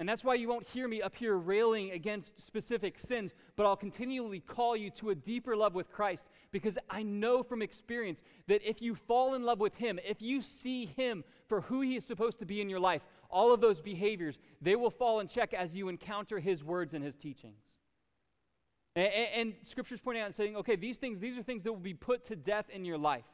And 0.00 0.08
that's 0.08 0.24
why 0.24 0.34
you 0.34 0.48
won't 0.48 0.66
hear 0.66 0.88
me 0.88 1.00
up 1.02 1.14
here 1.14 1.36
railing 1.36 1.92
against 1.92 2.44
specific 2.44 2.98
sins, 2.98 3.32
but 3.54 3.64
I'll 3.64 3.76
continually 3.76 4.40
call 4.40 4.76
you 4.76 4.90
to 4.90 5.10
a 5.10 5.14
deeper 5.14 5.56
love 5.56 5.74
with 5.74 5.92
Christ 5.92 6.26
because 6.50 6.76
I 6.90 7.04
know 7.04 7.44
from 7.44 7.62
experience 7.62 8.20
that 8.48 8.68
if 8.68 8.82
you 8.82 8.96
fall 8.96 9.34
in 9.34 9.44
love 9.44 9.60
with 9.60 9.76
Him, 9.76 10.00
if 10.04 10.20
you 10.20 10.42
see 10.42 10.86
Him 10.86 11.22
for 11.48 11.60
who 11.60 11.80
He 11.80 11.94
is 11.94 12.04
supposed 12.04 12.40
to 12.40 12.46
be 12.46 12.60
in 12.60 12.68
your 12.68 12.80
life, 12.80 13.02
all 13.30 13.54
of 13.54 13.60
those 13.60 13.80
behaviors, 13.80 14.36
they 14.60 14.74
will 14.74 14.90
fall 14.90 15.20
in 15.20 15.28
check 15.28 15.54
as 15.54 15.76
you 15.76 15.88
encounter 15.88 16.40
His 16.40 16.64
words 16.64 16.92
and 16.92 17.04
His 17.04 17.14
teachings. 17.14 17.62
And, 18.96 19.06
and, 19.06 19.54
Scripture's 19.62 20.00
pointing 20.00 20.22
out 20.22 20.26
and 20.26 20.34
saying, 20.34 20.56
okay, 20.56 20.76
these 20.76 20.98
things, 20.98 21.20
these 21.20 21.38
are 21.38 21.42
things 21.42 21.62
that 21.62 21.72
will 21.72 21.80
be 21.80 21.94
put 21.94 22.24
to 22.26 22.36
death 22.36 22.68
in 22.68 22.84
your 22.84 22.98
life 22.98 23.24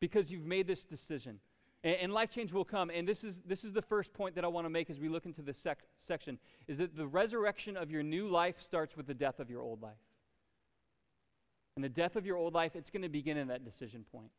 because 0.00 0.30
you've 0.30 0.46
made 0.46 0.66
this 0.66 0.84
decision. 0.84 1.40
And, 1.82 1.96
and, 1.96 2.12
life 2.12 2.30
change 2.30 2.52
will 2.52 2.64
come. 2.64 2.90
And 2.90 3.08
this 3.08 3.24
is, 3.24 3.40
this 3.46 3.64
is 3.64 3.72
the 3.72 3.82
first 3.82 4.12
point 4.12 4.34
that 4.34 4.44
I 4.44 4.48
want 4.48 4.66
to 4.66 4.70
make 4.70 4.90
as 4.90 5.00
we 5.00 5.08
look 5.08 5.24
into 5.24 5.42
this 5.42 5.58
sec- 5.58 5.84
section 5.98 6.38
is 6.68 6.78
that 6.78 6.96
the 6.96 7.06
resurrection 7.06 7.76
of 7.76 7.90
your 7.90 8.02
new 8.02 8.28
life 8.28 8.60
starts 8.60 8.96
with 8.96 9.06
the 9.06 9.14
death 9.14 9.40
of 9.40 9.50
your 9.50 9.62
old 9.62 9.82
life. 9.82 9.94
And 11.76 11.84
the 11.84 11.88
death 11.88 12.16
of 12.16 12.26
your 12.26 12.36
old 12.36 12.52
life, 12.52 12.76
it's 12.76 12.90
going 12.90 13.02
to 13.02 13.08
begin 13.08 13.36
in 13.36 13.48
that 13.48 13.64
decision 13.64 14.04
point. 14.12 14.30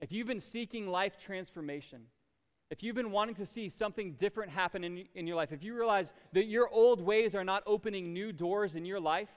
If 0.00 0.12
you've 0.12 0.26
been 0.26 0.40
seeking 0.40 0.88
life 0.88 1.18
transformation, 1.18 2.04
if 2.70 2.82
you've 2.82 2.94
been 2.94 3.10
wanting 3.10 3.34
to 3.34 3.46
see 3.46 3.68
something 3.68 4.12
different 4.12 4.50
happen 4.50 4.84
in, 4.84 5.04
in 5.14 5.26
your 5.26 5.36
life, 5.36 5.52
if 5.52 5.62
you 5.62 5.74
realize 5.74 6.12
that 6.32 6.46
your 6.46 6.68
old 6.68 7.00
ways 7.00 7.34
are 7.34 7.44
not 7.44 7.62
opening 7.66 8.14
new 8.14 8.32
doors 8.32 8.76
in 8.76 8.84
your 8.84 9.00
life, 9.00 9.28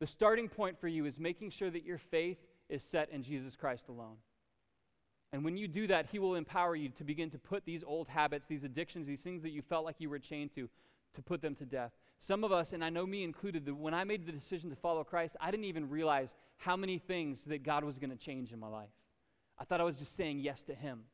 the 0.00 0.06
starting 0.06 0.48
point 0.48 0.80
for 0.80 0.88
you 0.88 1.04
is 1.04 1.18
making 1.18 1.50
sure 1.50 1.70
that 1.70 1.84
your 1.84 1.98
faith 1.98 2.38
is 2.68 2.82
set 2.82 3.10
in 3.10 3.22
Jesus 3.22 3.54
Christ 3.54 3.88
alone. 3.88 4.16
And 5.32 5.44
when 5.44 5.56
you 5.56 5.66
do 5.66 5.86
that, 5.86 6.06
He 6.12 6.18
will 6.18 6.34
empower 6.34 6.76
you 6.76 6.90
to 6.90 7.04
begin 7.04 7.30
to 7.30 7.38
put 7.38 7.64
these 7.64 7.82
old 7.82 8.08
habits, 8.08 8.46
these 8.46 8.64
addictions, 8.64 9.06
these 9.06 9.22
things 9.22 9.42
that 9.42 9.50
you 9.50 9.62
felt 9.62 9.84
like 9.84 9.96
you 9.98 10.10
were 10.10 10.18
chained 10.18 10.52
to, 10.54 10.68
to 11.14 11.22
put 11.22 11.40
them 11.40 11.54
to 11.56 11.64
death. 11.64 11.92
Some 12.18 12.44
of 12.44 12.52
us, 12.52 12.72
and 12.72 12.84
I 12.84 12.90
know 12.90 13.06
me 13.06 13.24
included, 13.24 13.64
that 13.64 13.74
when 13.74 13.94
I 13.94 14.04
made 14.04 14.26
the 14.26 14.32
decision 14.32 14.70
to 14.70 14.76
follow 14.76 15.02
Christ, 15.04 15.36
I 15.40 15.50
didn't 15.50 15.64
even 15.64 15.88
realize 15.88 16.34
how 16.58 16.76
many 16.76 16.98
things 16.98 17.44
that 17.44 17.62
God 17.62 17.82
was 17.82 17.98
going 17.98 18.10
to 18.10 18.16
change 18.16 18.52
in 18.52 18.60
my 18.60 18.68
life. 18.68 18.90
I 19.58 19.64
thought 19.64 19.80
I 19.80 19.84
was 19.84 19.96
just 19.96 20.16
saying 20.16 20.40
yes 20.40 20.62
to 20.64 20.74
Him. 20.74 21.04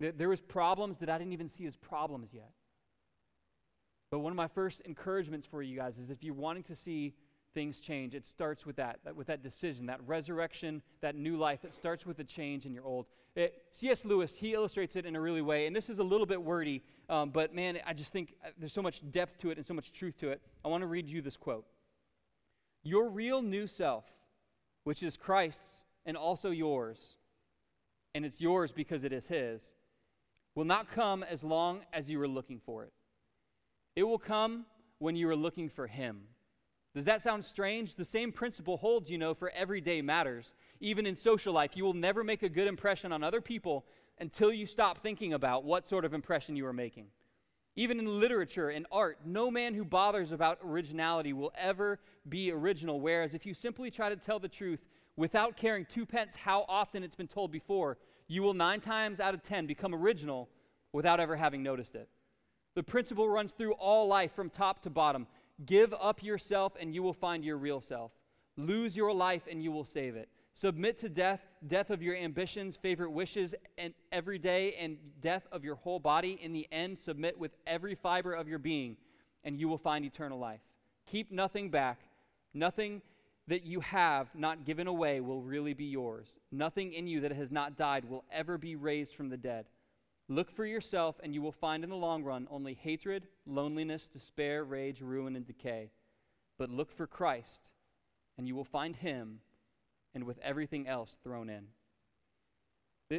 There 0.00 0.28
was 0.28 0.40
problems 0.40 0.98
that 0.98 1.10
I 1.10 1.18
didn't 1.18 1.32
even 1.32 1.48
see 1.48 1.66
as 1.66 1.76
problems 1.76 2.32
yet. 2.32 2.52
But 4.10 4.20
one 4.20 4.32
of 4.32 4.36
my 4.36 4.48
first 4.48 4.80
encouragements 4.84 5.46
for 5.46 5.62
you 5.62 5.76
guys 5.76 5.98
is 5.98 6.08
if 6.08 6.22
you're 6.22 6.34
wanting 6.34 6.62
to 6.64 6.76
see 6.76 7.14
things 7.58 7.80
change. 7.80 8.14
It 8.14 8.24
starts 8.24 8.64
with 8.64 8.76
that, 8.76 9.00
with 9.16 9.26
that 9.26 9.42
decision, 9.42 9.86
that 9.86 9.98
resurrection, 10.06 10.80
that 11.00 11.16
new 11.16 11.36
life. 11.36 11.64
It 11.64 11.74
starts 11.74 12.06
with 12.06 12.20
a 12.20 12.24
change 12.24 12.66
in 12.66 12.72
your 12.72 12.84
old. 12.84 13.06
It, 13.34 13.64
C.S. 13.72 14.04
Lewis, 14.04 14.36
he 14.36 14.54
illustrates 14.54 14.94
it 14.94 15.04
in 15.04 15.16
a 15.16 15.20
really 15.20 15.42
way, 15.42 15.66
and 15.66 15.74
this 15.74 15.90
is 15.90 15.98
a 15.98 16.04
little 16.04 16.24
bit 16.24 16.40
wordy, 16.40 16.84
um, 17.08 17.30
but 17.30 17.52
man, 17.52 17.80
I 17.84 17.94
just 17.94 18.12
think 18.12 18.36
uh, 18.44 18.50
there's 18.58 18.72
so 18.72 18.80
much 18.80 19.02
depth 19.10 19.38
to 19.38 19.50
it 19.50 19.56
and 19.56 19.66
so 19.66 19.74
much 19.74 19.92
truth 19.92 20.16
to 20.18 20.28
it. 20.28 20.40
I 20.64 20.68
want 20.68 20.82
to 20.82 20.86
read 20.86 21.08
you 21.08 21.20
this 21.20 21.36
quote 21.36 21.64
Your 22.84 23.08
real 23.08 23.42
new 23.42 23.66
self, 23.66 24.04
which 24.84 25.02
is 25.02 25.16
Christ's 25.16 25.82
and 26.06 26.16
also 26.16 26.50
yours, 26.50 27.16
and 28.14 28.24
it's 28.24 28.40
yours 28.40 28.70
because 28.70 29.02
it 29.02 29.12
is 29.12 29.26
His, 29.26 29.74
will 30.54 30.64
not 30.64 30.92
come 30.92 31.24
as 31.24 31.42
long 31.42 31.80
as 31.92 32.08
you 32.08 32.20
are 32.20 32.28
looking 32.28 32.60
for 32.64 32.84
it. 32.84 32.92
It 33.96 34.04
will 34.04 34.20
come 34.20 34.64
when 35.00 35.16
you 35.16 35.28
are 35.28 35.34
looking 35.36 35.68
for 35.68 35.88
Him. 35.88 36.20
Does 36.94 37.04
that 37.04 37.22
sound 37.22 37.44
strange? 37.44 37.94
The 37.94 38.04
same 38.04 38.32
principle 38.32 38.76
holds, 38.76 39.10
you 39.10 39.18
know, 39.18 39.34
for 39.34 39.50
everyday 39.50 40.02
matters. 40.02 40.54
Even 40.80 41.06
in 41.06 41.14
social 41.14 41.52
life, 41.52 41.76
you 41.76 41.84
will 41.84 41.94
never 41.94 42.24
make 42.24 42.42
a 42.42 42.48
good 42.48 42.66
impression 42.66 43.12
on 43.12 43.22
other 43.22 43.40
people 43.40 43.84
until 44.18 44.52
you 44.52 44.66
stop 44.66 45.02
thinking 45.02 45.32
about 45.32 45.64
what 45.64 45.86
sort 45.86 46.04
of 46.04 46.14
impression 46.14 46.56
you 46.56 46.66
are 46.66 46.72
making. 46.72 47.06
Even 47.76 48.00
in 48.00 48.18
literature 48.18 48.70
and 48.70 48.86
art, 48.90 49.18
no 49.24 49.50
man 49.50 49.74
who 49.74 49.84
bothers 49.84 50.32
about 50.32 50.58
originality 50.64 51.32
will 51.32 51.52
ever 51.56 52.00
be 52.28 52.50
original. 52.50 53.00
Whereas 53.00 53.34
if 53.34 53.46
you 53.46 53.54
simply 53.54 53.90
try 53.90 54.08
to 54.08 54.16
tell 54.16 54.40
the 54.40 54.48
truth 54.48 54.80
without 55.16 55.56
caring 55.56 55.84
twopence 55.84 56.34
how 56.34 56.64
often 56.68 57.04
it's 57.04 57.14
been 57.14 57.28
told 57.28 57.52
before, 57.52 57.98
you 58.26 58.42
will 58.42 58.54
nine 58.54 58.80
times 58.80 59.20
out 59.20 59.34
of 59.34 59.42
ten 59.42 59.66
become 59.66 59.94
original 59.94 60.48
without 60.92 61.20
ever 61.20 61.36
having 61.36 61.62
noticed 61.62 61.94
it. 61.94 62.08
The 62.74 62.82
principle 62.82 63.28
runs 63.28 63.52
through 63.52 63.72
all 63.72 64.08
life 64.08 64.32
from 64.34 64.50
top 64.50 64.82
to 64.82 64.90
bottom. 64.90 65.26
Give 65.64 65.94
up 66.00 66.22
yourself 66.22 66.74
and 66.78 66.94
you 66.94 67.02
will 67.02 67.12
find 67.12 67.44
your 67.44 67.56
real 67.56 67.80
self. 67.80 68.12
Lose 68.56 68.96
your 68.96 69.12
life 69.12 69.42
and 69.50 69.62
you 69.62 69.72
will 69.72 69.84
save 69.84 70.16
it. 70.16 70.28
Submit 70.54 70.98
to 70.98 71.08
death, 71.08 71.40
death 71.66 71.90
of 71.90 72.02
your 72.02 72.16
ambitions, 72.16 72.76
favorite 72.76 73.12
wishes, 73.12 73.54
and 73.76 73.94
every 74.10 74.38
day, 74.38 74.74
and 74.74 74.96
death 75.20 75.46
of 75.52 75.62
your 75.64 75.76
whole 75.76 76.00
body. 76.00 76.36
In 76.42 76.52
the 76.52 76.66
end, 76.72 76.98
submit 76.98 77.38
with 77.38 77.52
every 77.64 77.94
fiber 77.94 78.34
of 78.34 78.48
your 78.48 78.58
being, 78.58 78.96
and 79.44 79.60
you 79.60 79.68
will 79.68 79.78
find 79.78 80.04
eternal 80.04 80.36
life. 80.36 80.60
Keep 81.06 81.30
nothing 81.30 81.70
back. 81.70 82.00
Nothing 82.54 83.02
that 83.46 83.64
you 83.64 83.78
have 83.80 84.34
not 84.34 84.64
given 84.64 84.88
away 84.88 85.20
will 85.20 85.40
really 85.40 85.74
be 85.74 85.84
yours. 85.84 86.34
Nothing 86.50 86.92
in 86.92 87.06
you 87.06 87.20
that 87.20 87.32
has 87.32 87.52
not 87.52 87.76
died 87.76 88.04
will 88.04 88.24
ever 88.32 88.58
be 88.58 88.74
raised 88.74 89.14
from 89.14 89.28
the 89.28 89.36
dead. 89.36 89.66
Look 90.28 90.50
for 90.50 90.66
yourself, 90.66 91.16
and 91.22 91.32
you 91.32 91.40
will 91.40 91.52
find 91.52 91.82
in 91.82 91.90
the 91.90 91.96
long 91.96 92.22
run 92.22 92.46
only 92.50 92.74
hatred, 92.74 93.26
loneliness, 93.46 94.08
despair, 94.08 94.62
rage, 94.62 95.00
ruin, 95.00 95.36
and 95.36 95.46
decay. 95.46 95.90
But 96.58 96.70
look 96.70 96.92
for 96.92 97.06
Christ, 97.06 97.70
and 98.36 98.46
you 98.46 98.54
will 98.54 98.64
find 98.64 98.96
him 98.96 99.40
and 100.14 100.24
with 100.24 100.38
everything 100.42 100.86
else 100.86 101.16
thrown 101.22 101.48
in. 101.48 101.68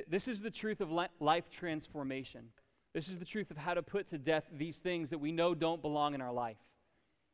This 0.08 0.28
is 0.28 0.42
the 0.42 0.52
truth 0.52 0.82
of 0.82 0.92
life 0.92 1.50
transformation. 1.50 2.50
This 2.94 3.08
is 3.08 3.18
the 3.18 3.26
truth 3.26 3.50
of 3.50 3.58
how 3.58 3.74
to 3.74 3.82
put 3.82 4.10
to 4.10 4.18
death 4.18 4.46
these 4.52 4.78
things 4.78 5.10
that 5.10 5.20
we 5.20 5.32
know 5.32 5.56
don't 5.56 5.82
belong 5.82 6.14
in 6.14 6.22
our 6.22 6.34
life. 6.34 6.58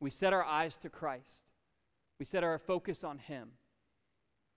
We 0.00 0.10
set 0.10 0.32
our 0.32 0.44
eyes 0.44 0.76
to 0.78 0.88
Christ, 0.88 1.42
we 2.18 2.24
set 2.24 2.44
our 2.44 2.58
focus 2.58 3.04
on 3.04 3.18
Him. 3.18 3.50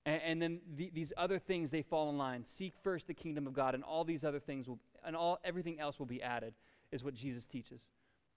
And, 0.06 0.22
and 0.24 0.42
then 0.42 0.60
the, 0.76 0.92
these 0.94 1.12
other 1.18 1.40
things, 1.40 1.72
they 1.72 1.82
fall 1.82 2.10
in 2.10 2.18
line. 2.18 2.46
Seek 2.46 2.74
first 2.84 3.08
the 3.08 3.14
kingdom 3.14 3.48
of 3.48 3.54
God, 3.54 3.76
and 3.76 3.84
all 3.84 4.04
these 4.04 4.24
other 4.24 4.40
things 4.40 4.68
will, 4.68 4.80
and 5.06 5.16
all, 5.16 5.40
everything 5.44 5.80
else 5.80 6.00
will 6.00 6.06
be 6.06 6.22
added, 6.22 6.54
is 6.92 7.04
what 7.04 7.14
Jesus 7.14 7.46
teaches. 7.46 7.82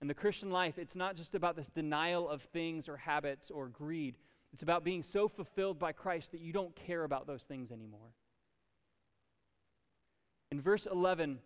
In 0.00 0.08
the 0.08 0.14
Christian 0.14 0.50
life, 0.50 0.78
it's 0.78 0.96
not 0.96 1.16
just 1.16 1.34
about 1.34 1.56
this 1.56 1.68
denial 1.68 2.28
of 2.28 2.42
things 2.42 2.88
or 2.88 2.96
habits 2.96 3.50
or 3.50 3.68
greed, 3.68 4.16
it's 4.52 4.62
about 4.62 4.84
being 4.84 5.02
so 5.02 5.28
fulfilled 5.28 5.78
by 5.78 5.92
Christ 5.92 6.32
that 6.32 6.40
you 6.40 6.52
don't 6.52 6.74
care 6.74 7.04
about 7.04 7.26
those 7.26 7.42
things 7.42 7.72
anymore. 7.72 8.12
In 10.50 10.60
verse 10.60 10.86
11, 10.90 11.38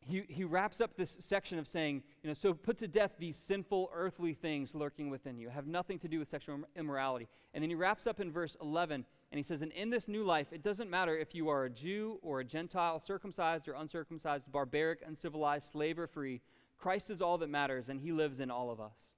he, 0.00 0.24
he 0.28 0.44
wraps 0.44 0.80
up 0.80 0.96
this 0.96 1.18
section 1.20 1.58
of 1.58 1.68
saying, 1.68 2.02
you 2.22 2.28
know, 2.28 2.34
so 2.34 2.54
put 2.54 2.78
to 2.78 2.88
death 2.88 3.12
these 3.18 3.36
sinful 3.36 3.90
earthly 3.92 4.32
things 4.32 4.74
lurking 4.74 5.10
within 5.10 5.38
you, 5.38 5.50
have 5.50 5.66
nothing 5.66 5.98
to 5.98 6.08
do 6.08 6.18
with 6.18 6.30
sexual 6.30 6.60
immorality. 6.74 7.28
And 7.52 7.62
then 7.62 7.68
he 7.68 7.74
wraps 7.74 8.06
up 8.06 8.20
in 8.20 8.32
verse 8.32 8.56
11, 8.62 9.04
and 9.30 9.38
he 9.38 9.42
says, 9.42 9.60
and 9.60 9.72
in 9.72 9.90
this 9.90 10.08
new 10.08 10.24
life, 10.24 10.52
it 10.52 10.62
doesn't 10.62 10.88
matter 10.88 11.16
if 11.16 11.34
you 11.34 11.48
are 11.48 11.64
a 11.64 11.70
Jew 11.70 12.18
or 12.22 12.40
a 12.40 12.44
Gentile, 12.44 12.98
circumcised 12.98 13.68
or 13.68 13.74
uncircumcised, 13.74 14.50
barbaric, 14.50 15.00
uncivilized, 15.06 15.70
slave 15.70 15.98
or 15.98 16.06
free, 16.06 16.40
Christ 16.78 17.10
is 17.10 17.20
all 17.20 17.38
that 17.38 17.50
matters, 17.50 17.88
and 17.88 18.00
he 18.00 18.12
lives 18.12 18.40
in 18.40 18.50
all 18.50 18.70
of 18.70 18.80
us. 18.80 19.16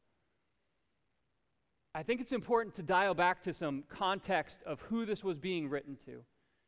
I 1.95 2.03
think 2.03 2.21
it's 2.21 2.33
important 2.33 2.75
to 2.77 2.83
dial 2.83 3.15
back 3.15 3.43
to 3.43 3.53
some 3.53 3.85
context 3.89 4.63
of 4.65 4.81
who 4.83 5.05
this 5.05 5.23
was 5.23 5.39
being 5.39 5.69
written 5.69 5.97
to. 6.07 6.25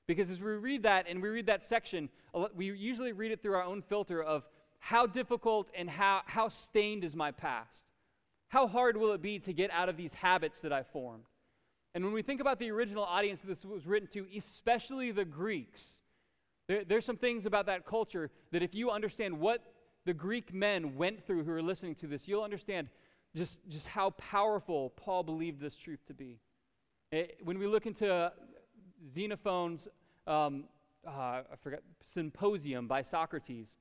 Because 0.07 0.31
as 0.31 0.41
we 0.41 0.51
read 0.53 0.83
that 0.83 1.07
and 1.09 1.23
we 1.23 1.29
read 1.29 1.47
that 1.47 1.65
section, 1.65 2.09
we 2.55 2.67
usually 2.67 3.13
read 3.13 3.33
it 3.33 3.43
through 3.43 3.55
our 3.55 3.63
own 3.63 3.83
filter 3.83 4.23
of 4.23 4.45
how 4.81 5.07
difficult 5.07 5.69
and 5.77 5.89
how, 5.89 6.23
how 6.27 6.49
stained 6.49 7.05
is 7.05 7.15
my 7.15 7.31
past? 7.31 7.85
How 8.49 8.67
hard 8.67 8.97
will 8.97 9.13
it 9.13 9.23
be 9.23 9.39
to 9.39 9.53
get 9.53 9.71
out 9.71 9.89
of 9.89 9.97
these 9.97 10.15
habits 10.15 10.61
that 10.63 10.73
I 10.73 10.83
formed? 10.83 11.25
And 11.95 12.05
when 12.05 12.15
we 12.15 12.23
think 12.23 12.41
about 12.41 12.59
the 12.59 12.71
original 12.71 13.05
audience 13.05 13.41
that 13.41 13.49
this 13.49 13.65
was 13.65 13.87
written 13.87 14.09
to, 14.13 14.27
especially 14.37 15.11
the 15.11 15.25
Greeks, 15.25 16.01
there, 16.67 16.85
there's 16.85 17.05
some 17.05 17.17
things 17.17 17.45
about 17.45 17.67
that 17.67 17.85
culture 17.85 18.31
that 18.51 18.63
if 18.63 18.75
you 18.75 18.91
understand 18.91 19.39
what 19.39 19.63
the 20.05 20.15
Greek 20.15 20.55
men 20.55 20.97
went 20.97 21.25
through 21.27 21.45
who 21.45 21.53
are 21.53 21.63
listening 21.63 21.95
to 21.97 22.07
this, 22.07 22.27
you'll 22.27 22.43
understand 22.43 22.89
just, 23.37 23.61
just 23.69 23.87
how 23.87 24.11
powerful 24.11 24.91
Paul 24.91 25.23
believed 25.23 25.61
this 25.61 25.77
truth 25.77 26.05
to 26.07 26.15
be. 26.15 26.39
It, 27.11 27.39
when 27.43 27.59
we 27.59 27.67
look 27.67 27.87
into 27.87 28.33
Xenophon's, 29.13 29.89
um, 30.27 30.65
uh, 31.07 31.11
I 31.11 31.57
forgot, 31.61 31.81
Symposium 32.05 32.87
by 32.87 33.03
Socrates, 33.03 33.75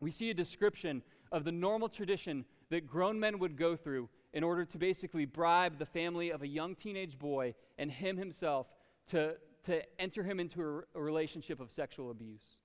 we 0.00 0.10
see 0.10 0.30
a 0.30 0.34
description 0.34 1.02
of 1.30 1.44
the 1.44 1.52
normal 1.52 1.88
tradition 1.88 2.44
that 2.70 2.86
grown 2.86 3.18
men 3.18 3.38
would 3.38 3.56
go 3.56 3.76
through 3.76 4.08
in 4.32 4.44
order 4.44 4.64
to 4.64 4.78
basically 4.78 5.24
bribe 5.24 5.78
the 5.78 5.86
family 5.86 6.30
of 6.30 6.42
a 6.42 6.46
young 6.46 6.74
teenage 6.74 7.18
boy 7.18 7.54
and 7.78 7.90
him 7.90 8.16
himself 8.16 8.66
to, 9.08 9.34
to 9.64 9.82
enter 10.00 10.22
him 10.22 10.38
into 10.38 10.62
a, 10.94 10.98
a 10.98 11.02
relationship 11.02 11.60
of 11.60 11.70
sexual 11.70 12.10
abuse. 12.10 12.60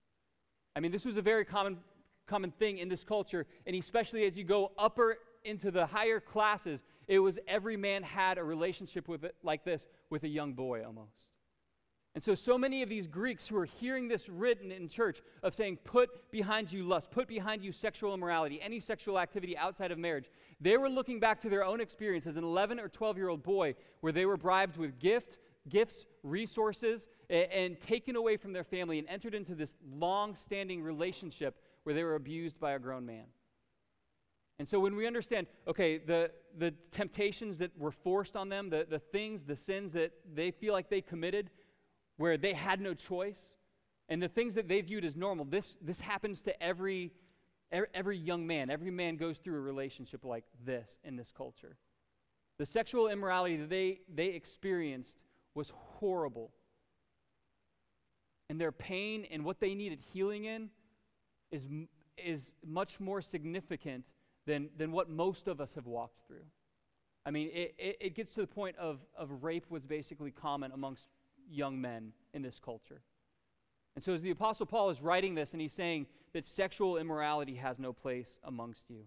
I 0.75 0.79
mean, 0.79 0.91
this 0.91 1.05
was 1.05 1.17
a 1.17 1.21
very 1.21 1.45
common, 1.45 1.77
common 2.27 2.51
thing 2.51 2.79
in 2.79 2.89
this 2.89 3.03
culture, 3.03 3.45
and 3.65 3.75
especially 3.75 4.25
as 4.25 4.37
you 4.37 4.43
go 4.43 4.71
upper 4.77 5.17
into 5.43 5.71
the 5.71 5.85
higher 5.85 6.19
classes, 6.19 6.83
it 7.07 7.19
was 7.19 7.37
every 7.47 7.77
man 7.77 8.03
had 8.03 8.37
a 8.37 8.43
relationship 8.43 9.07
with 9.07 9.23
it 9.23 9.35
like 9.43 9.63
this 9.63 9.87
with 10.09 10.23
a 10.23 10.27
young 10.27 10.53
boy 10.53 10.83
almost. 10.85 11.29
And 12.15 12.23
so, 12.23 12.35
so 12.35 12.59
many 12.59 12.83
of 12.83 12.89
these 12.89 13.07
Greeks 13.07 13.47
who 13.47 13.57
are 13.57 13.65
hearing 13.65 14.07
this 14.07 14.29
written 14.29 14.71
in 14.71 14.87
church 14.87 15.21
of 15.41 15.55
saying, 15.55 15.77
put 15.83 16.31
behind 16.31 16.71
you 16.71 16.83
lust, 16.83 17.09
put 17.09 17.27
behind 17.27 17.63
you 17.63 17.71
sexual 17.71 18.13
immorality, 18.13 18.61
any 18.61 18.79
sexual 18.79 19.17
activity 19.17 19.57
outside 19.57 19.91
of 19.91 19.97
marriage, 19.97 20.29
they 20.63 20.77
were 20.77 20.89
looking 20.89 21.19
back 21.19 21.41
to 21.41 21.49
their 21.49 21.63
own 21.63 21.81
experience 21.81 22.25
as 22.25 22.37
an 22.37 22.43
11 22.43 22.79
or 22.79 22.87
12 22.87 23.17
year 23.17 23.29
old 23.29 23.43
boy 23.43 23.75
where 23.99 24.13
they 24.13 24.25
were 24.25 24.37
bribed 24.37 24.77
with 24.77 24.97
gift, 24.99 25.37
gifts, 25.67 26.05
resources, 26.23 27.07
and, 27.29 27.51
and 27.51 27.79
taken 27.79 28.15
away 28.15 28.37
from 28.37 28.53
their 28.53 28.63
family 28.63 28.97
and 28.97 29.07
entered 29.09 29.35
into 29.35 29.55
this 29.55 29.75
long 29.91 30.35
standing 30.35 30.81
relationship 30.81 31.59
where 31.83 31.93
they 31.93 32.03
were 32.03 32.15
abused 32.15 32.59
by 32.59 32.71
a 32.71 32.79
grown 32.79 33.05
man. 33.05 33.25
And 34.59 34.67
so 34.67 34.79
when 34.79 34.95
we 34.95 35.07
understand, 35.07 35.47
okay, 35.67 35.97
the, 35.97 36.31
the 36.57 36.73
temptations 36.91 37.57
that 37.57 37.77
were 37.77 37.91
forced 37.91 38.35
on 38.35 38.49
them, 38.49 38.69
the, 38.69 38.85
the 38.89 38.99
things, 38.99 39.43
the 39.43 39.55
sins 39.55 39.91
that 39.93 40.11
they 40.33 40.51
feel 40.51 40.73
like 40.73 40.89
they 40.89 41.01
committed 41.01 41.49
where 42.17 42.37
they 42.37 42.53
had 42.53 42.79
no 42.79 42.93
choice, 42.93 43.57
and 44.07 44.21
the 44.21 44.27
things 44.27 44.53
that 44.55 44.67
they 44.67 44.81
viewed 44.81 45.03
as 45.03 45.15
normal, 45.15 45.45
this, 45.45 45.75
this 45.81 45.99
happens 45.99 46.41
to 46.43 46.63
every, 46.63 47.11
every 47.93 48.17
young 48.17 48.45
man. 48.45 48.69
Every 48.69 48.91
man 48.91 49.17
goes 49.17 49.39
through 49.39 49.57
a 49.57 49.61
relationship 49.61 50.23
like 50.23 50.45
this 50.65 50.99
in 51.03 51.15
this 51.15 51.31
culture. 51.35 51.77
The 52.59 52.65
sexual 52.65 53.07
immorality 53.07 53.57
that 53.57 53.69
they, 53.69 54.01
they 54.13 54.27
experienced 54.27 55.17
was 55.55 55.71
horrible. 55.75 56.51
And 58.49 58.59
their 58.61 58.71
pain 58.71 59.25
and 59.31 59.43
what 59.43 59.59
they 59.59 59.73
needed 59.73 59.99
healing 60.13 60.45
in 60.45 60.69
is, 61.51 61.67
is 62.17 62.53
much 62.65 62.99
more 62.99 63.21
significant 63.21 64.11
than, 64.45 64.69
than 64.77 64.91
what 64.91 65.09
most 65.09 65.47
of 65.47 65.59
us 65.59 65.73
have 65.73 65.87
walked 65.87 66.27
through. 66.27 66.45
I 67.25 67.31
mean, 67.31 67.49
it, 67.53 67.73
it, 67.77 67.97
it, 68.01 68.15
gets 68.15 68.33
to 68.33 68.41
the 68.41 68.47
point 68.47 68.75
of, 68.77 68.99
of 69.17 69.43
rape 69.43 69.65
was 69.69 69.85
basically 69.85 70.31
common 70.31 70.71
amongst 70.73 71.07
young 71.49 71.79
men 71.79 72.11
in 72.33 72.41
this 72.41 72.59
culture. 72.59 73.01
And 73.95 74.03
so, 74.03 74.13
as 74.13 74.21
the 74.21 74.31
Apostle 74.31 74.65
Paul 74.65 74.89
is 74.89 75.01
writing 75.01 75.35
this, 75.35 75.53
and 75.53 75.61
he's 75.61 75.73
saying 75.73 76.07
that 76.33 76.47
sexual 76.47 76.97
immorality 76.97 77.55
has 77.55 77.77
no 77.79 77.93
place 77.93 78.39
amongst 78.43 78.89
you, 78.89 79.05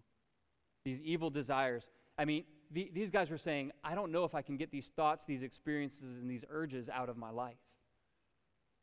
these 0.84 1.00
evil 1.02 1.30
desires. 1.30 1.84
I 2.18 2.24
mean, 2.24 2.44
the, 2.70 2.90
these 2.94 3.10
guys 3.10 3.30
were 3.30 3.38
saying, 3.38 3.72
I 3.84 3.94
don't 3.94 4.12
know 4.12 4.24
if 4.24 4.34
I 4.34 4.42
can 4.42 4.56
get 4.56 4.70
these 4.70 4.88
thoughts, 4.88 5.24
these 5.24 5.42
experiences, 5.42 6.18
and 6.20 6.30
these 6.30 6.44
urges 6.48 6.88
out 6.88 7.08
of 7.08 7.16
my 7.16 7.30
life. 7.30 7.56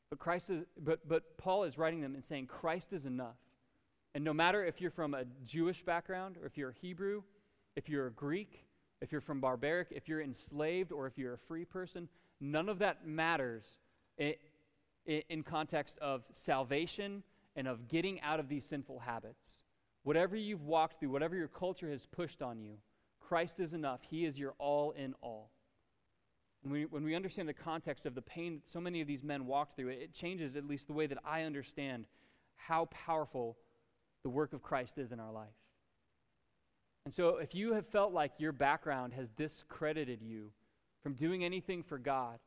But 0.10 0.20
Christ 0.20 0.50
is, 0.50 0.64
but, 0.80 1.08
but 1.08 1.38
Paul 1.38 1.64
is 1.64 1.78
writing 1.78 2.02
them 2.02 2.16
and 2.16 2.24
saying, 2.24 2.48
Christ 2.48 2.94
is 2.94 3.06
enough. 3.06 3.38
And 4.14 4.24
no 4.24 4.34
matter 4.34 4.64
if 4.64 4.80
you're 4.80 4.92
from 4.92 5.14
a 5.14 5.26
Jewish 5.44 5.84
background 5.84 6.38
or 6.38 6.46
if 6.46 6.58
you're 6.58 6.70
a 6.70 6.76
Hebrew, 6.82 7.24
if 7.76 7.90
you're 7.90 8.08
a 8.08 8.12
Greek, 8.12 8.66
if 9.02 9.12
you're 9.12 9.22
from 9.22 9.42
barbaric, 9.42 9.88
if 9.92 10.08
you're 10.08 10.22
enslaved, 10.22 10.92
or 10.92 11.08
if 11.08 11.18
you're 11.18 11.34
a 11.34 11.38
free 11.38 11.66
person, 11.66 12.08
none 12.40 12.70
of 12.70 12.80
that 12.80 13.08
matters 13.08 13.66
in, 15.06 15.44
context 15.44 15.98
of 16.00 16.24
salvation 16.32 17.24
and 17.56 17.68
of 17.68 17.88
getting 17.88 18.22
out 18.22 18.40
of 18.40 18.48
these 18.50 18.66
sinful 18.66 19.00
habits. 19.00 19.58
Whatever 20.04 20.36
you've 20.36 20.64
walked 20.64 21.00
through, 21.00 21.10
whatever 21.10 21.36
your 21.36 21.48
culture 21.48 21.90
has 21.90 22.06
pushed 22.06 22.42
on 22.42 22.60
you, 22.60 22.76
Christ 23.20 23.60
is 23.60 23.74
enough. 23.74 24.02
He 24.10 24.26
is 24.26 24.38
your 24.38 24.54
all 24.58 24.92
in 24.92 25.14
all. 25.22 25.52
And 26.64 26.72
we, 26.72 26.86
when 26.86 27.04
we 27.04 27.16
understand 27.16 27.50
the 27.50 27.54
context 27.54 28.06
of 28.06 28.16
the 28.16 28.22
pain 28.22 28.56
that 28.56 28.70
so 28.70 28.80
many 28.80 29.02
of 29.02 29.08
these 29.08 29.24
men 29.24 29.46
walked 29.46 29.76
through, 29.76 29.90
it 29.90 30.14
changes 30.14 30.56
at 30.56 30.66
least 30.66 30.88
the 30.88 30.94
way 30.94 31.08
that 31.08 31.18
I 31.26 31.44
understand 31.44 32.06
how 32.56 32.86
powerful 32.86 33.58
the 34.24 34.30
work 34.30 34.54
of 34.54 34.62
Christ 34.62 34.98
is 34.98 35.12
in 35.12 35.20
our 35.20 35.32
life. 35.32 35.50
And 37.06 37.14
so, 37.14 37.38
if 37.38 37.54
you 37.54 37.74
have 37.74 37.86
felt 37.88 38.14
like 38.14 38.32
your 38.38 38.54
background 38.54 39.14
has 39.14 39.30
discredited 39.30 40.22
you 40.22 40.52
from 41.02 41.16
doing 41.16 41.44
anything 41.44 41.84
for 41.84 41.98
God, 41.98 42.40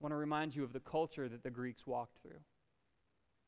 I 0.00 0.04
want 0.04 0.12
to 0.12 0.16
remind 0.16 0.54
you 0.54 0.62
of 0.64 0.72
the 0.72 0.80
culture 0.80 1.28
that 1.28 1.42
the 1.42 1.50
Greeks 1.50 1.86
walked 1.86 2.18
through. 2.22 2.40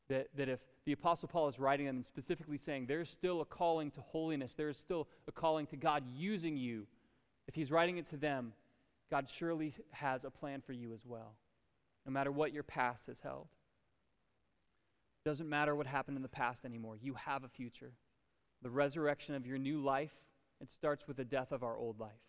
That, 0.09 0.27
that 0.35 0.49
if 0.49 0.59
the 0.85 0.93
Apostle 0.93 1.27
Paul 1.27 1.47
is 1.47 1.59
writing 1.59 1.85
them 1.85 2.03
specifically 2.03 2.57
saying 2.57 2.87
there's 2.87 3.11
still 3.11 3.41
a 3.41 3.45
calling 3.45 3.91
to 3.91 4.01
holiness, 4.01 4.53
there 4.55 4.69
is 4.69 4.77
still 4.77 5.07
a 5.27 5.31
calling 5.31 5.67
to 5.67 5.77
God 5.77 6.03
using 6.15 6.57
you, 6.57 6.87
if 7.47 7.53
he's 7.53 7.71
writing 7.71 7.97
it 7.97 8.07
to 8.07 8.17
them, 8.17 8.53
God 9.11 9.29
surely 9.29 9.73
has 9.91 10.23
a 10.23 10.31
plan 10.31 10.61
for 10.61 10.73
you 10.73 10.93
as 10.93 11.05
well, 11.05 11.35
no 12.05 12.11
matter 12.11 12.31
what 12.31 12.53
your 12.53 12.63
past 12.63 13.05
has 13.07 13.19
held. 13.19 13.47
Doesn't 15.25 15.49
matter 15.49 15.75
what 15.75 15.85
happened 15.85 16.17
in 16.17 16.23
the 16.23 16.29
past 16.29 16.65
anymore. 16.65 16.95
You 16.99 17.13
have 17.15 17.43
a 17.43 17.49
future. 17.49 17.91
the 18.61 18.69
resurrection 18.69 19.35
of 19.35 19.47
your 19.47 19.57
new 19.57 19.79
life, 19.79 20.13
it 20.61 20.69
starts 20.69 21.07
with 21.07 21.17
the 21.17 21.23
death 21.25 21.51
of 21.51 21.63
our 21.63 21.77
old 21.77 21.99
life. 21.99 22.28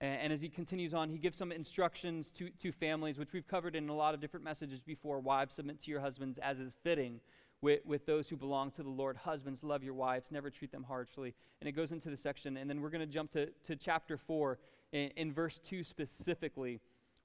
And, 0.00 0.22
and, 0.22 0.32
as 0.32 0.42
he 0.42 0.48
continues 0.48 0.94
on, 0.94 1.08
he 1.08 1.18
gives 1.18 1.36
some 1.36 1.52
instructions 1.52 2.30
to, 2.32 2.50
to 2.60 2.72
families, 2.72 3.18
which 3.18 3.32
we've 3.32 3.46
covered 3.46 3.76
in 3.76 3.88
a 3.88 3.94
lot 3.94 4.14
of 4.14 4.20
different 4.20 4.44
messages 4.44 4.80
before. 4.80 5.20
Wives, 5.20 5.54
submit 5.54 5.80
to 5.82 5.90
your 5.90 6.00
husbands 6.00 6.38
as 6.38 6.58
is 6.58 6.74
fitting 6.82 7.20
with, 7.60 7.80
with 7.86 8.06
those 8.06 8.28
who 8.28 8.36
belong 8.36 8.70
to 8.72 8.82
the 8.82 8.90
Lord. 8.90 9.16
Husbands, 9.16 9.62
love 9.62 9.82
your 9.82 9.94
wives, 9.94 10.30
never 10.30 10.50
treat 10.50 10.72
them 10.72 10.84
harshly. 10.84 11.34
And 11.60 11.68
it 11.68 11.72
goes 11.72 11.92
into 11.92 12.10
the 12.10 12.16
section. 12.16 12.56
And 12.56 12.68
then 12.68 12.80
we're 12.80 12.90
going 12.90 13.00
to 13.00 13.06
jump 13.06 13.32
to, 13.32 13.46
to 13.66 13.76
chapter 13.76 14.16
4 14.16 14.58
in, 14.92 15.10
in 15.16 15.32
verse 15.32 15.58
2 15.60 15.82
specifically, 15.82 16.80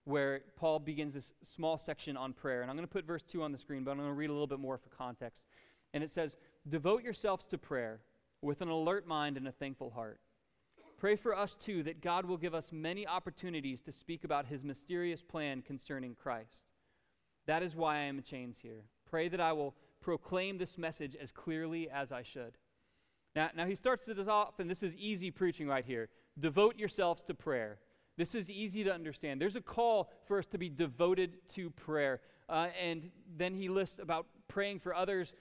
where 0.05 0.41
Paul 0.55 0.79
begins 0.79 1.13
this 1.13 1.33
small 1.43 1.77
section 1.77 2.15
on 2.15 2.33
prayer. 2.33 2.61
And 2.61 2.71
I'm 2.71 2.77
going 2.77 2.87
to 2.87 2.91
put 2.91 3.05
verse 3.05 3.23
2 3.23 3.43
on 3.43 3.51
the 3.51 3.57
screen, 3.57 3.83
but 3.83 3.91
I'm 3.91 3.97
going 3.97 4.09
to 4.09 4.13
read 4.13 4.29
a 4.29 4.33
little 4.33 4.47
bit 4.47 4.59
more 4.59 4.77
for 4.77 4.89
context. 4.89 5.43
And 5.93 6.03
it 6.03 6.11
says, 6.11 6.37
Devote 6.67 7.03
yourselves 7.03 7.45
to 7.47 7.57
prayer 7.57 7.99
with 8.41 8.61
an 8.61 8.69
alert 8.69 9.07
mind 9.07 9.37
and 9.37 9.47
a 9.47 9.51
thankful 9.51 9.89
heart. 9.89 10.19
Pray 10.99 11.15
for 11.15 11.33
us 11.33 11.55
too 11.55 11.81
that 11.83 12.01
God 12.01 12.25
will 12.25 12.35
give 12.35 12.53
us 12.53 12.71
many 12.73 13.07
opportunities 13.07 13.79
to 13.81 13.91
speak 13.91 14.25
about 14.25 14.47
his 14.47 14.65
mysterious 14.65 15.21
plan 15.21 15.61
concerning 15.61 16.13
Christ. 16.13 16.63
That 17.47 17.63
is 17.63 17.73
why 17.73 17.95
I 17.95 18.01
am 18.01 18.17
in 18.17 18.23
chains 18.23 18.59
here. 18.61 18.83
Pray 19.09 19.29
that 19.29 19.39
I 19.39 19.53
will 19.53 19.75
proclaim 20.01 20.57
this 20.57 20.77
message 20.77 21.15
as 21.15 21.31
clearly 21.31 21.89
as 21.89 22.11
I 22.11 22.21
should. 22.21 22.57
Now, 23.33 23.49
now 23.55 23.65
he 23.65 23.75
starts 23.75 24.07
this 24.07 24.27
off, 24.27 24.59
and 24.59 24.69
this 24.69 24.83
is 24.83 24.93
easy 24.97 25.31
preaching 25.31 25.67
right 25.67 25.85
here. 25.85 26.09
Devote 26.37 26.77
yourselves 26.77 27.23
to 27.23 27.33
prayer. 27.33 27.79
This 28.17 28.35
is 28.35 28.51
easy 28.51 28.83
to 28.83 28.93
understand. 28.93 29.39
There's 29.39 29.55
a 29.55 29.61
call 29.61 30.11
for 30.25 30.37
us 30.37 30.45
to 30.47 30.57
be 30.57 30.67
devoted 30.67 31.37
to 31.49 31.69
prayer. 31.69 32.19
Uh, 32.49 32.67
and 32.81 33.11
then 33.37 33.53
he 33.53 33.69
lists 33.69 33.99
about 34.01 34.25
praying 34.49 34.79
for 34.79 34.93
others, 34.93 35.31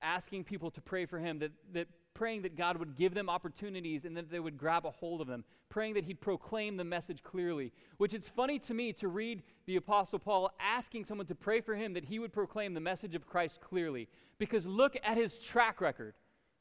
asking 0.00 0.44
people 0.44 0.70
to 0.70 0.80
pray 0.80 1.06
for 1.06 1.18
him, 1.18 1.40
that, 1.40 1.50
that 1.72 1.88
praying 2.22 2.42
that 2.42 2.56
God 2.56 2.76
would 2.76 2.94
give 2.94 3.14
them 3.14 3.28
opportunities 3.28 4.04
and 4.04 4.16
that 4.16 4.30
they 4.30 4.38
would 4.38 4.56
grab 4.56 4.86
a 4.86 4.92
hold 4.92 5.20
of 5.20 5.26
them, 5.26 5.42
praying 5.68 5.94
that 5.94 6.04
He'd 6.04 6.20
proclaim 6.20 6.76
the 6.76 6.84
message 6.84 7.20
clearly. 7.24 7.72
Which 7.96 8.14
it's 8.14 8.28
funny 8.28 8.60
to 8.60 8.74
me 8.74 8.92
to 8.92 9.08
read 9.08 9.42
the 9.66 9.74
Apostle 9.74 10.20
Paul 10.20 10.52
asking 10.60 11.04
someone 11.04 11.26
to 11.26 11.34
pray 11.34 11.60
for 11.60 11.74
him 11.74 11.94
that 11.94 12.04
he 12.04 12.20
would 12.20 12.32
proclaim 12.32 12.74
the 12.74 12.80
message 12.80 13.16
of 13.16 13.26
Christ 13.26 13.60
clearly. 13.60 14.08
Because 14.38 14.68
look 14.68 14.96
at 15.02 15.16
his 15.16 15.36
track 15.40 15.80
record. 15.80 16.14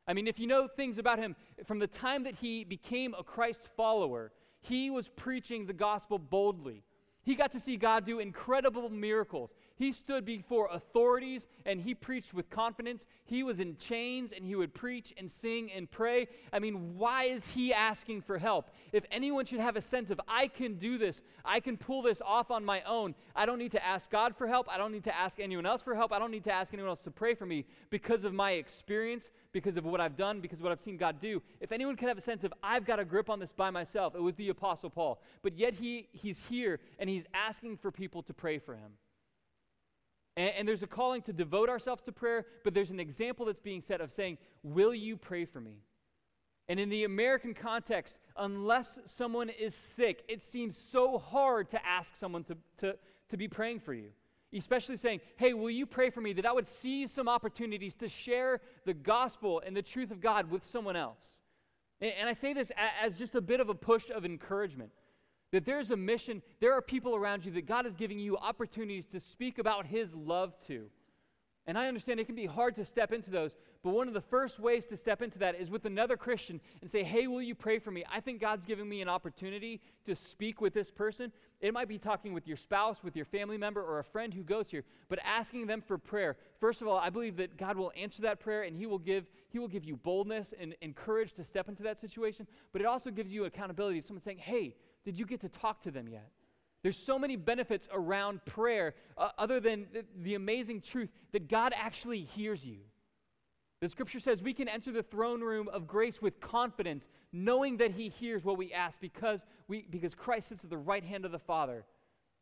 I 0.08 0.14
mean, 0.14 0.26
if 0.26 0.40
you 0.40 0.48
know 0.48 0.68
things 0.68 0.98
about 0.98 1.20
him, 1.20 1.36
from 1.64 1.78
the 1.78 1.86
time 1.86 2.24
that 2.24 2.34
he 2.42 2.64
became 2.64 3.14
a 3.14 3.24
Christ 3.24 3.70
follower, 3.78 4.32
he 4.62 4.90
was 4.90 5.10
preaching 5.10 5.68
the 5.68 5.74
gospel 5.74 6.18
boldly. 6.18 6.84
He 7.22 7.36
got 7.36 7.52
to 7.52 7.60
see 7.60 7.78
God 7.78 8.04
do 8.04 8.18
incredible 8.18 8.90
miracles. 8.90 9.52
He 9.82 9.92
stood 9.92 10.26
before 10.26 10.70
authorities 10.72 11.48
and 11.66 11.82
he 11.82 11.96
preached 11.96 12.36
with 12.36 12.52
confidence. 12.52 13.08
He 13.26 13.42
was 13.42 13.60
in 13.60 13.78
chains 13.78 14.32
and 14.32 14.46
he 14.46 14.54
would 14.54 14.76
preach 14.76 15.12
and 15.18 15.32
sing 15.32 15.72
and 15.72 15.90
pray. 15.90 16.28
I 16.54 16.60
mean, 16.60 17.00
why 17.00 17.24
is 17.24 17.48
he 17.48 17.74
asking 17.74 18.22
for 18.22 18.38
help? 18.38 18.70
If 18.92 19.06
anyone 19.12 19.44
should 19.44 19.60
have 19.60 19.76
a 19.76 19.82
sense 19.82 20.12
of, 20.12 20.22
I 20.28 20.50
can 20.50 20.76
do 20.76 21.00
this, 21.00 21.24
I 21.44 21.62
can 21.62 21.78
pull 21.78 22.04
this 22.04 22.22
off 22.24 22.52
on 22.52 22.64
my 22.64 22.84
own, 22.84 23.16
I 23.36 23.48
don't 23.48 23.58
need 23.58 23.72
to 23.72 23.84
ask 23.84 24.12
God 24.12 24.36
for 24.36 24.46
help. 24.46 24.72
I 24.72 24.78
don't 24.78 24.92
need 24.92 25.06
to 25.06 25.16
ask 25.16 25.40
anyone 25.40 25.66
else 25.66 25.82
for 25.82 25.96
help. 25.96 26.14
I 26.14 26.20
don't 26.20 26.30
need 26.30 26.44
to 26.44 26.54
ask 26.54 26.72
anyone 26.76 26.90
else 26.92 27.02
to 27.02 27.10
pray 27.10 27.34
for 27.34 27.48
me 27.48 27.66
because 27.90 28.24
of 28.24 28.36
my 28.36 28.52
experience, 28.52 29.32
because 29.52 29.78
of 29.78 29.86
what 29.86 30.00
I've 30.00 30.16
done, 30.16 30.42
because 30.42 30.60
of 30.60 30.64
what 30.64 30.72
I've 30.72 30.80
seen 30.80 30.98
God 30.98 31.20
do. 31.20 31.42
If 31.60 31.72
anyone 31.72 31.96
could 31.96 32.08
have 32.08 32.20
a 32.20 32.22
sense 32.22 32.44
of, 32.44 32.54
I've 32.62 32.86
got 32.86 33.00
a 33.00 33.04
grip 33.04 33.32
on 33.32 33.40
this 33.40 33.52
by 33.52 33.72
myself, 33.72 34.14
it 34.14 34.22
was 34.22 34.36
the 34.36 34.50
Apostle 34.50 34.92
Paul. 34.92 35.24
But 35.42 35.58
yet 35.58 35.74
he, 35.74 36.08
he's 36.12 36.46
here 36.46 36.80
and 37.00 37.10
he's 37.10 37.26
asking 37.34 37.78
for 37.78 37.90
people 37.90 38.22
to 38.22 38.34
pray 38.36 38.60
for 38.60 38.76
him. 38.76 38.92
And, 40.38 40.52
and, 40.58 40.68
there's 40.68 40.84
a 40.84 40.88
calling 40.88 41.22
to 41.24 41.34
devote 41.34 41.70
ourselves 41.70 42.02
to 42.04 42.12
prayer, 42.12 42.46
but 42.64 42.74
there's 42.74 42.92
an 42.92 43.00
example 43.00 43.46
that's 43.46 43.60
being 43.60 43.82
set 43.82 44.00
of 44.00 44.12
saying, 44.12 44.38
Will 44.64 44.94
you 44.94 45.18
pray 45.18 45.46
for 45.46 45.60
me? 45.60 45.84
And 46.70 46.80
in 46.80 46.90
the 46.90 47.04
American 47.04 47.54
context, 47.54 48.18
unless 48.38 48.98
someone 49.06 49.50
is 49.50 49.76
sick, 49.76 50.24
it 50.30 50.42
seems 50.42 50.78
so 50.78 51.18
hard 51.18 51.70
to 51.72 51.86
ask 51.86 52.16
someone 52.16 52.46
to, 52.46 52.58
to, 52.78 52.98
to 53.30 53.38
be 53.38 53.50
praying 53.50 53.82
for 53.82 53.94
you. 53.94 54.12
Especially 54.54 54.96
saying, 54.96 55.20
Hey, 55.36 55.54
will 55.54 55.70
you 55.70 55.86
pray 55.86 56.10
for 56.10 56.22
me? 56.22 56.32
That 56.34 56.46
I 56.46 56.54
would 56.54 56.68
seize 56.68 57.12
some 57.12 57.28
opportunities 57.28 57.96
to 57.96 58.08
share 58.08 58.62
the 58.86 58.94
gospel 58.94 59.62
and 59.66 59.76
the 59.76 59.82
truth 59.82 60.12
of 60.12 60.22
God 60.22 60.50
with 60.50 60.66
someone 60.66 60.96
else. 60.96 61.40
And, 62.00 62.14
and 62.22 62.30
I 62.30 62.34
say 62.34 62.54
this 62.54 62.72
as 63.02 63.18
just 63.18 63.36
a 63.36 63.42
bit 63.42 63.60
of 63.60 63.68
a 63.68 63.76
push 63.76 64.10
of 64.10 64.24
encouragement. 64.24 64.92
That 65.52 65.66
there's 65.66 65.92
a 65.92 65.98
mission, 65.98 66.42
there 66.60 66.74
are 66.74 66.82
people 66.82 67.16
around 67.16 67.46
you 67.46 67.52
that 67.54 67.66
God 67.66 67.86
is 67.86 67.96
giving 67.96 68.20
you 68.20 68.38
opportunities 68.38 69.06
to 69.08 69.20
speak 69.20 69.60
about 69.60 69.86
His 69.86 70.14
love 70.14 70.54
to. 70.68 70.90
And 71.68 71.78
I 71.78 71.88
understand 71.88 72.20
it 72.20 72.26
can 72.26 72.36
be 72.36 72.48
hard 72.48 72.76
to 72.78 72.86
step 72.86 73.14
into 73.14 73.30
those, 73.30 73.56
but 73.84 73.92
one 73.92 74.08
of 74.08 74.16
the 74.16 74.22
first 74.22 74.60
ways 74.60 74.86
to 74.88 74.98
step 74.98 75.22
into 75.22 75.38
that 75.40 75.56
is 75.56 75.70
with 75.70 75.86
another 75.86 76.18
Christian 76.18 76.60
and 76.82 76.90
say, 76.90 77.04
Hey, 77.04 77.28
will 77.28 77.42
you 77.42 77.54
pray 77.54 77.78
for 77.78 77.92
me? 77.92 78.04
I 78.12 78.20
think 78.20 78.42
God's 78.42 78.66
giving 78.66 78.90
me 78.90 79.02
an 79.02 79.08
opportunity 79.08 79.80
to 80.06 80.16
speak 80.16 80.60
with 80.60 80.74
this 80.74 80.90
person. 80.90 81.32
It 81.60 81.72
might 81.72 81.88
be 81.88 82.00
talking 82.00 82.34
with 82.34 82.48
your 82.48 82.58
spouse, 82.58 83.04
with 83.04 83.16
your 83.16 83.26
family 83.26 83.58
member, 83.58 83.84
or 83.84 84.00
a 84.00 84.04
friend 84.04 84.34
who 84.34 84.42
goes 84.42 84.72
here, 84.72 84.84
but 85.08 85.20
asking 85.24 85.68
them 85.68 85.82
for 85.82 86.00
prayer. 86.00 86.36
First 86.60 86.82
of 86.82 86.88
all, 86.88 86.98
I 86.98 87.12
believe 87.12 87.38
that 87.38 87.58
God 87.58 87.78
will 87.78 87.92
answer 87.96 88.24
that 88.24 88.40
prayer 88.40 88.64
and 88.64 88.76
He 88.76 88.88
will 88.88 89.00
give, 89.00 89.26
he 89.50 89.60
will 89.60 89.68
give 89.68 89.86
you 89.86 89.98
boldness 89.98 90.56
and, 90.60 90.76
and 90.82 90.96
courage 90.96 91.34
to 91.34 91.44
step 91.44 91.70
into 91.70 91.84
that 91.84 92.00
situation, 92.00 92.48
but 92.74 92.82
it 92.82 92.86
also 92.86 93.12
gives 93.12 93.32
you 93.32 93.46
accountability 93.46 94.00
of 94.00 94.06
someone 94.06 94.24
saying, 94.24 94.40
Hey, 94.40 94.74
did 95.04 95.18
you 95.18 95.26
get 95.26 95.42
to 95.42 95.50
talk 95.50 95.82
to 95.82 95.92
them 95.92 96.08
yet? 96.08 96.30
There's 96.84 96.98
so 96.98 97.20
many 97.20 97.36
benefits 97.36 97.88
around 97.94 98.44
prayer, 98.46 98.96
uh, 99.18 99.30
other 99.38 99.60
than 99.60 99.88
the, 99.94 100.04
the 100.24 100.36
amazing 100.36 100.82
truth 100.82 101.10
that 101.32 101.48
God 101.48 101.74
actually 101.76 102.24
hears 102.24 102.66
you. 102.66 102.80
The 103.82 103.90
scripture 103.90 104.20
says 104.20 104.44
we 104.44 104.54
can 104.54 104.68
enter 104.68 104.92
the 104.92 105.04
throne 105.04 105.42
room 105.42 105.68
of 105.68 105.88
grace 105.88 106.22
with 106.22 106.40
confidence, 106.40 107.08
knowing 107.32 107.78
that 107.78 107.92
He 107.92 108.10
hears 108.10 108.44
what 108.44 108.58
we 108.58 108.74
ask 108.74 109.00
because, 109.00 109.46
we, 109.68 109.88
because 109.90 110.16
Christ 110.16 110.50
sits 110.50 110.64
at 110.64 110.70
the 110.70 110.78
right 110.78 111.04
hand 111.04 111.26
of 111.26 111.32
the 111.32 111.40
Father 111.40 111.86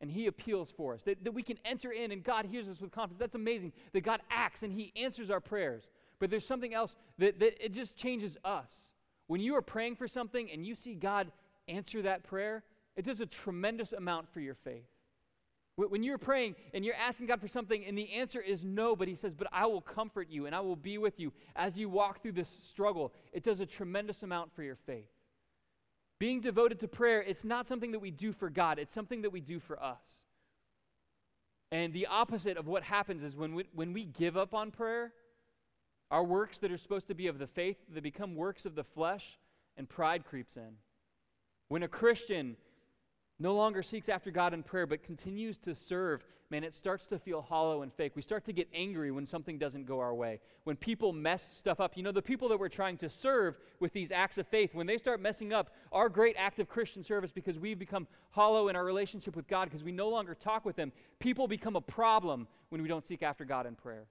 and 0.02 0.12
He 0.12 0.28
appeals 0.28 0.72
for 0.72 0.93
us. 0.93 1.04
That, 1.04 1.24
that 1.24 1.32
we 1.32 1.43
can 1.43 1.58
enter 1.63 1.91
in 1.91 2.12
and 2.12 2.24
God 2.24 2.45
hears 2.45 2.67
us 2.67 2.82
with 2.82 2.91
confidence. 2.91 3.19
That's 3.19 3.36
amazing 3.36 3.74
that 3.93 4.02
God 4.02 4.22
acts 4.30 4.63
and 4.63 4.74
He 4.74 4.91
answers 4.95 5.30
our 5.30 5.39
prayers. 5.41 5.88
But 6.19 6.30
there's 6.30 6.45
something 6.45 6.74
else 6.74 6.95
that, 7.17 7.39
that 7.39 7.63
it 7.63 7.74
just 7.74 7.95
changes 7.95 8.38
us. 8.43 8.93
When 9.28 9.39
you 9.39 9.56
are 9.56 9.62
praying 9.62 9.95
for 9.95 10.08
something 10.08 10.50
and 10.52 10.65
you 10.65 10.76
see 10.76 10.93
God 10.93 11.32
answer 11.69 12.01
that 12.01 12.23
prayer, 12.23 12.63
it 12.95 13.05
does 13.05 13.21
a 13.21 13.25
tremendous 13.25 13.93
amount 13.93 14.29
for 14.29 14.39
your 14.39 14.55
faith. 14.55 14.89
When 15.75 16.03
you're 16.03 16.17
praying 16.17 16.55
and 16.73 16.84
you're 16.84 16.95
asking 16.95 17.27
God 17.27 17.39
for 17.39 17.47
something 17.47 17.86
and 17.86 17.97
the 17.97 18.12
answer 18.12 18.41
is 18.41 18.65
no, 18.65 18.97
but 18.97 19.08
He 19.08 19.15
says, 19.15 19.34
But 19.34 19.47
I 19.53 19.65
will 19.65 19.79
comfort 19.79 20.27
you 20.29 20.45
and 20.45 20.53
I 20.53 20.60
will 20.60 20.75
be 20.75 20.97
with 20.97 21.19
you 21.19 21.32
as 21.55 21.77
you 21.77 21.88
walk 21.88 22.21
through 22.21 22.34
this 22.34 22.49
struggle, 22.49 23.13
it 23.32 23.43
does 23.43 23.62
a 23.62 23.65
tremendous 23.65 24.21
amount 24.21 24.53
for 24.53 24.62
your 24.62 24.75
faith. 24.75 25.08
Being 26.19 26.41
devoted 26.41 26.82
to 26.82 26.89
prayer, 26.89 27.21
it's 27.21 27.45
not 27.45 27.65
something 27.65 27.91
that 27.91 27.99
we 27.99 28.12
do 28.12 28.34
for 28.34 28.49
God, 28.49 28.77
it's 28.77 28.93
something 28.93 29.21
that 29.21 29.32
we 29.32 29.39
do 29.39 29.60
for 29.60 29.82
us. 29.82 30.25
And 31.71 31.93
the 31.93 32.08
opposite 32.08 32.58
of 32.58 32.67
what 32.67 32.84
happens 32.84 33.23
is 33.23 33.38
when 33.38 33.55
we, 33.55 33.65
when 33.73 33.93
we 33.93 34.03
give 34.03 34.36
up 34.36 34.53
on 34.53 34.71
prayer, 34.71 35.13
our 36.12 36.23
works 36.23 36.58
that 36.58 36.71
are 36.71 36.77
supposed 36.77 37.08
to 37.08 37.13
be 37.13 37.27
of 37.27 37.38
the 37.38 37.47
faith, 37.47 37.77
they 37.88 37.99
become 37.99 38.36
works 38.36 38.65
of 38.65 38.75
the 38.75 38.84
flesh, 38.84 39.38
and 39.77 39.88
pride 39.88 40.25
creeps 40.25 40.58
in. 40.58 40.75
When 41.69 41.84
a 41.84 41.88
Christian 41.88 42.58
no 43.39 43.55
longer 43.55 43.82
seeks 43.82 44.10
after 44.10 44.32
God 44.32 44.53
in 44.53 44.63
prayer 44.63 44.86
but 44.86 45.03
continues 45.03 45.58
to 45.60 45.73
serve, 45.73 46.23
man, 46.49 46.63
it 46.63 46.73
starts 46.73 47.05
to 47.08 47.19
feel 47.19 47.41
hollow 47.41 47.84
and 47.84 47.93
fake. 47.93 48.13
We 48.15 48.23
start 48.23 48.43
to 48.45 48.53
get 48.53 48.67
angry 48.73 49.12
when 49.12 49.27
something 49.27 49.60
doesn't 49.60 49.86
go 49.86 49.99
our 49.99 50.13
way. 50.13 50.41
When 50.63 50.75
people 50.75 51.13
mess 51.13 51.58
stuff 51.58 51.79
up, 51.79 51.95
you 51.95 52.01
know, 52.01 52.12
the 52.12 52.23
people 52.23 52.49
that 52.49 52.60
we're 52.60 52.69
trying 52.69 52.97
to 52.97 53.10
serve 53.10 53.55
with 53.79 53.93
these 53.93 54.12
acts 54.12 54.39
of 54.39 54.47
faith, 54.47 54.73
when 54.73 54.88
they 54.88 54.97
start 54.97 55.21
messing 55.21 55.53
up 55.53 55.69
our 55.91 56.10
great 56.10 56.36
act 56.38 56.60
of 56.60 56.67
Christian 56.67 57.03
service 57.03 57.32
because 57.32 57.60
we've 57.60 57.79
become 57.79 58.08
hollow 58.32 58.67
in 58.67 58.75
our 58.75 58.84
relationship 58.84 59.36
with 59.36 59.47
God 59.47 59.65
because 59.65 59.84
we 59.84 59.91
no 59.91 60.10
longer 60.10 60.34
talk 60.34 60.65
with 60.65 60.75
Him, 60.75 60.91
people 61.19 61.47
become 61.47 61.75
a 61.75 61.82
problem 61.82 62.47
when 62.69 62.82
we 62.82 62.88
don't 62.88 63.08
seek 63.08 63.23
after 63.23 63.45
God 63.45 63.67
in 63.67 63.75
prayer. 63.75 64.08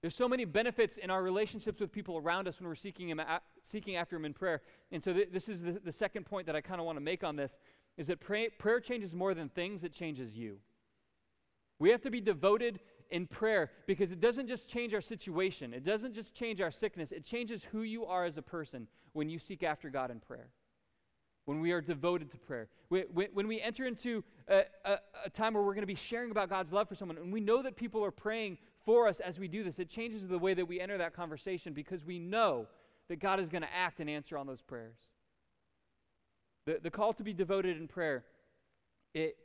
There's 0.00 0.14
so 0.14 0.28
many 0.28 0.44
benefits 0.44 0.96
in 0.96 1.10
our 1.10 1.22
relationships 1.22 1.80
with 1.80 1.90
people 1.90 2.16
around 2.18 2.46
us 2.46 2.60
when 2.60 2.68
we're 2.68 2.76
seeking, 2.76 3.08
him, 3.08 3.20
seeking 3.62 3.96
after 3.96 4.14
Him 4.16 4.24
in 4.24 4.32
prayer. 4.32 4.62
And 4.92 5.02
so, 5.02 5.12
th- 5.12 5.30
this 5.32 5.48
is 5.48 5.60
the, 5.62 5.72
the 5.84 5.92
second 5.92 6.24
point 6.24 6.46
that 6.46 6.54
I 6.54 6.60
kind 6.60 6.80
of 6.80 6.86
want 6.86 6.96
to 6.96 7.04
make 7.04 7.24
on 7.24 7.34
this 7.34 7.58
is 7.96 8.06
that 8.06 8.20
pray, 8.20 8.48
prayer 8.48 8.78
changes 8.78 9.12
more 9.12 9.34
than 9.34 9.48
things, 9.48 9.82
it 9.82 9.92
changes 9.92 10.36
you. 10.36 10.58
We 11.80 11.90
have 11.90 12.00
to 12.02 12.10
be 12.10 12.20
devoted 12.20 12.80
in 13.10 13.26
prayer 13.26 13.70
because 13.86 14.12
it 14.12 14.20
doesn't 14.20 14.46
just 14.46 14.68
change 14.68 14.94
our 14.94 15.00
situation, 15.00 15.74
it 15.74 15.84
doesn't 15.84 16.14
just 16.14 16.34
change 16.34 16.60
our 16.60 16.70
sickness, 16.70 17.10
it 17.10 17.24
changes 17.24 17.64
who 17.64 17.82
you 17.82 18.06
are 18.06 18.24
as 18.24 18.38
a 18.38 18.42
person 18.42 18.86
when 19.12 19.28
you 19.28 19.38
seek 19.38 19.64
after 19.64 19.90
God 19.90 20.10
in 20.10 20.20
prayer. 20.20 20.48
When 21.44 21.60
we 21.60 21.72
are 21.72 21.80
devoted 21.80 22.30
to 22.32 22.36
prayer. 22.36 22.68
When 22.90 23.48
we 23.48 23.58
enter 23.60 23.86
into 23.86 24.22
a, 24.48 24.64
a, 24.84 24.98
a 25.24 25.30
time 25.30 25.54
where 25.54 25.62
we're 25.62 25.72
going 25.72 25.82
to 25.82 25.86
be 25.86 25.94
sharing 25.94 26.30
about 26.30 26.50
God's 26.50 26.74
love 26.74 26.90
for 26.90 26.94
someone, 26.94 27.16
and 27.16 27.32
we 27.32 27.40
know 27.40 27.62
that 27.62 27.74
people 27.74 28.04
are 28.04 28.10
praying 28.10 28.58
for 28.88 29.06
us 29.06 29.20
as 29.20 29.38
we 29.38 29.48
do 29.48 29.62
this. 29.62 29.78
It 29.78 29.90
changes 29.90 30.26
the 30.26 30.38
way 30.38 30.54
that 30.54 30.64
we 30.64 30.80
enter 30.80 30.96
that 30.96 31.12
conversation 31.12 31.74
because 31.74 32.06
we 32.06 32.18
know 32.18 32.66
that 33.10 33.16
God 33.16 33.38
is 33.38 33.50
going 33.50 33.60
to 33.60 33.68
act 33.70 34.00
and 34.00 34.08
answer 34.08 34.38
on 34.38 34.46
those 34.46 34.62
prayers. 34.62 34.96
The, 36.64 36.78
the 36.82 36.90
call 36.90 37.12
to 37.12 37.22
be 37.22 37.34
devoted 37.34 37.76
in 37.76 37.86
prayer, 37.86 38.24
it, 39.12 39.36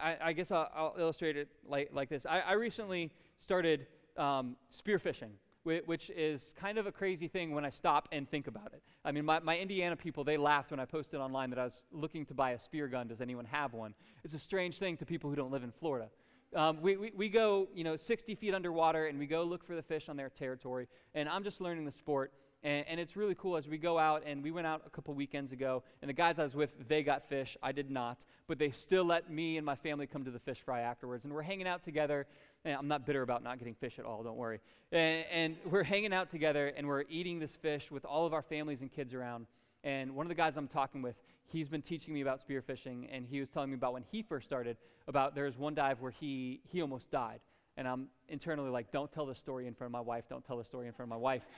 I, 0.00 0.16
I 0.22 0.32
guess 0.32 0.50
I'll, 0.50 0.70
I'll, 0.74 0.94
illustrate 0.98 1.36
it 1.36 1.48
like, 1.68 1.90
like 1.92 2.08
this. 2.08 2.24
I, 2.24 2.40
I 2.40 2.52
recently 2.52 3.10
started 3.36 3.86
um, 4.16 4.56
spearfishing. 4.72 5.32
which 5.64 6.08
is 6.08 6.54
kind 6.58 6.78
of 6.78 6.86
a 6.86 6.92
crazy 6.92 7.28
thing 7.28 7.54
when 7.54 7.66
I 7.66 7.70
stop 7.70 8.08
and 8.10 8.26
think 8.26 8.46
about 8.46 8.72
it. 8.72 8.82
I 9.04 9.12
mean, 9.12 9.26
my, 9.26 9.40
my 9.40 9.58
Indiana 9.58 9.96
people, 9.96 10.24
they 10.24 10.38
laughed 10.38 10.70
when 10.70 10.80
I 10.80 10.86
posted 10.86 11.20
online 11.20 11.50
that 11.50 11.58
I 11.58 11.64
was 11.64 11.84
looking 11.92 12.24
to 12.24 12.34
buy 12.34 12.52
a 12.52 12.58
spear 12.58 12.88
gun. 12.88 13.06
Does 13.06 13.20
anyone 13.20 13.44
have 13.44 13.74
one? 13.74 13.92
It's 14.24 14.32
a 14.32 14.38
strange 14.38 14.78
thing 14.78 14.96
to 14.96 15.04
people 15.04 15.28
who 15.28 15.36
don't 15.36 15.50
live 15.50 15.62
in 15.62 15.72
Florida. 15.72 16.08
Um, 16.54 16.80
we, 16.80 16.96
we, 16.96 17.12
we 17.16 17.28
go, 17.28 17.68
you 17.74 17.84
know, 17.84 17.96
60 17.96 18.34
feet 18.36 18.54
underwater 18.54 19.06
and 19.06 19.18
we 19.18 19.26
go 19.26 19.42
look 19.42 19.64
for 19.64 19.74
the 19.74 19.82
fish 19.82 20.08
on 20.08 20.16
their 20.16 20.30
territory. 20.30 20.88
And 21.14 21.28
I'm 21.28 21.42
just 21.42 21.60
learning 21.60 21.84
the 21.84 21.92
sport. 21.92 22.32
And, 22.62 22.86
and, 22.88 22.98
it's 22.98 23.14
really 23.14 23.34
cool 23.34 23.58
as 23.58 23.68
we 23.68 23.76
go 23.76 23.98
out, 23.98 24.22
and 24.24 24.42
we 24.42 24.50
went 24.50 24.66
out 24.66 24.80
a 24.86 24.90
couple 24.90 25.12
weekends 25.12 25.52
ago, 25.52 25.82
and 26.00 26.08
the 26.08 26.14
guys 26.14 26.38
I 26.38 26.44
was 26.44 26.54
with, 26.54 26.70
they 26.88 27.02
got 27.02 27.28
fish. 27.28 27.58
I 27.62 27.72
did 27.72 27.90
not. 27.90 28.24
But 28.46 28.58
they 28.58 28.70
still 28.70 29.04
let 29.04 29.30
me 29.30 29.58
and 29.58 29.66
my 29.66 29.74
family 29.74 30.06
come 30.06 30.24
to 30.24 30.30
the 30.30 30.38
fish 30.38 30.62
fry 30.64 30.80
afterwards. 30.80 31.24
And 31.24 31.34
we're 31.34 31.42
hanging 31.42 31.68
out 31.68 31.82
together. 31.82 32.26
And 32.64 32.74
I'm 32.74 32.88
not 32.88 33.04
bitter 33.04 33.20
about 33.20 33.42
not 33.42 33.58
getting 33.58 33.74
fish 33.74 33.98
at 33.98 34.06
all, 34.06 34.22
don't 34.22 34.38
worry. 34.38 34.60
And, 34.92 35.26
and 35.30 35.56
we're 35.70 35.82
hanging 35.82 36.14
out 36.14 36.30
together, 36.30 36.72
and 36.74 36.88
we're 36.88 37.04
eating 37.10 37.38
this 37.38 37.54
fish 37.54 37.90
with 37.90 38.06
all 38.06 38.24
of 38.24 38.32
our 38.32 38.40
families 38.40 38.80
and 38.80 38.90
kids 38.90 39.12
around. 39.12 39.46
And 39.82 40.14
one 40.14 40.24
of 40.24 40.28
the 40.28 40.34
guys 40.34 40.56
I'm 40.56 40.68
talking 40.68 41.02
with, 41.02 41.16
he's 41.48 41.68
been 41.68 41.82
teaching 41.82 42.14
me 42.14 42.20
about 42.20 42.40
spearfishing, 42.46 43.08
and 43.10 43.26
he 43.26 43.40
was 43.40 43.48
telling 43.48 43.70
me 43.70 43.74
about 43.74 43.92
when 43.92 44.04
he 44.10 44.22
first 44.22 44.46
started, 44.46 44.76
about 45.06 45.34
there 45.34 45.44
was 45.44 45.58
one 45.58 45.74
dive 45.74 46.00
where 46.00 46.10
he, 46.10 46.60
he 46.70 46.80
almost 46.80 47.10
died. 47.10 47.40
And 47.76 47.88
I'm 47.88 48.08
internally 48.28 48.70
like, 48.70 48.92
don't 48.92 49.10
tell 49.12 49.26
the 49.26 49.34
story 49.34 49.66
in 49.66 49.74
front 49.74 49.88
of 49.88 49.92
my 49.92 50.00
wife, 50.00 50.24
don't 50.28 50.44
tell 50.44 50.56
the 50.56 50.64
story 50.64 50.86
in 50.86 50.92
front 50.92 51.08
of 51.08 51.10
my 51.10 51.20
wife. 51.20 51.42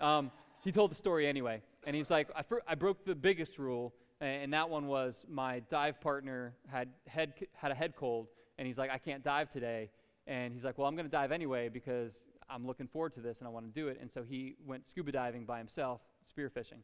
Um, 0.00 0.30
he 0.64 0.72
told 0.72 0.90
the 0.90 0.94
story 0.94 1.26
anyway. 1.26 1.60
And 1.84 1.94
he's 1.94 2.10
like, 2.10 2.28
I, 2.34 2.42
I 2.66 2.74
broke 2.74 3.04
the 3.04 3.14
biggest 3.14 3.58
rule, 3.58 3.92
and 4.22 4.50
that 4.54 4.70
one 4.70 4.86
was 4.86 5.26
my 5.28 5.60
dive 5.68 6.00
partner 6.00 6.54
had, 6.72 6.88
head, 7.06 7.34
had 7.52 7.70
a 7.70 7.74
head 7.74 7.94
cold, 7.96 8.28
and 8.56 8.66
he's 8.66 8.78
like, 8.78 8.90
I 8.90 8.96
can't 8.96 9.22
dive 9.22 9.50
today. 9.50 9.90
And 10.26 10.54
he's 10.54 10.64
like, 10.64 10.78
Well, 10.78 10.86
I'm 10.86 10.94
going 10.94 11.06
to 11.06 11.10
dive 11.10 11.32
anyway 11.32 11.68
because 11.68 12.26
I'm 12.48 12.66
looking 12.66 12.86
forward 12.86 13.14
to 13.14 13.20
this 13.20 13.38
and 13.38 13.48
I 13.48 13.50
want 13.50 13.66
to 13.66 13.80
do 13.80 13.88
it. 13.88 13.98
And 14.00 14.10
so 14.10 14.22
he 14.22 14.56
went 14.66 14.88
scuba 14.88 15.12
diving 15.12 15.44
by 15.44 15.58
himself, 15.58 16.00
spearfishing. 16.26 16.82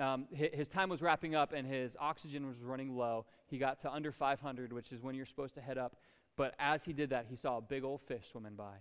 Um, 0.00 0.26
his 0.32 0.66
time 0.66 0.88
was 0.88 1.02
wrapping 1.02 1.34
up 1.34 1.52
and 1.52 1.66
his 1.66 1.96
oxygen 2.00 2.46
was 2.46 2.56
running 2.62 2.96
low. 2.96 3.26
He 3.46 3.58
got 3.58 3.80
to 3.80 3.92
under 3.92 4.10
500, 4.10 4.72
which 4.72 4.92
is 4.92 5.02
when 5.02 5.14
you're 5.14 5.26
supposed 5.26 5.54
to 5.54 5.60
head 5.60 5.76
up. 5.76 5.96
But 6.36 6.54
as 6.58 6.84
he 6.84 6.94
did 6.94 7.10
that, 7.10 7.26
he 7.28 7.36
saw 7.36 7.58
a 7.58 7.60
big 7.60 7.84
old 7.84 8.00
fish 8.00 8.24
swimming 8.32 8.54
by. 8.54 8.76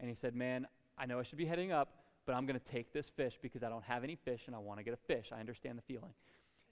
And 0.00 0.08
he 0.08 0.14
said, 0.16 0.34
Man, 0.34 0.66
I 0.98 1.06
know 1.06 1.20
I 1.20 1.22
should 1.22 1.38
be 1.38 1.46
heading 1.46 1.70
up, 1.70 1.94
but 2.26 2.34
I'm 2.34 2.46
going 2.46 2.58
to 2.58 2.66
take 2.66 2.92
this 2.92 3.08
fish 3.08 3.38
because 3.40 3.62
I 3.62 3.68
don't 3.68 3.84
have 3.84 4.02
any 4.02 4.16
fish 4.16 4.42
and 4.46 4.56
I 4.56 4.58
want 4.58 4.80
to 4.80 4.84
get 4.84 4.92
a 4.92 4.96
fish. 4.96 5.28
I 5.32 5.38
understand 5.38 5.78
the 5.78 5.82
feeling. 5.82 6.12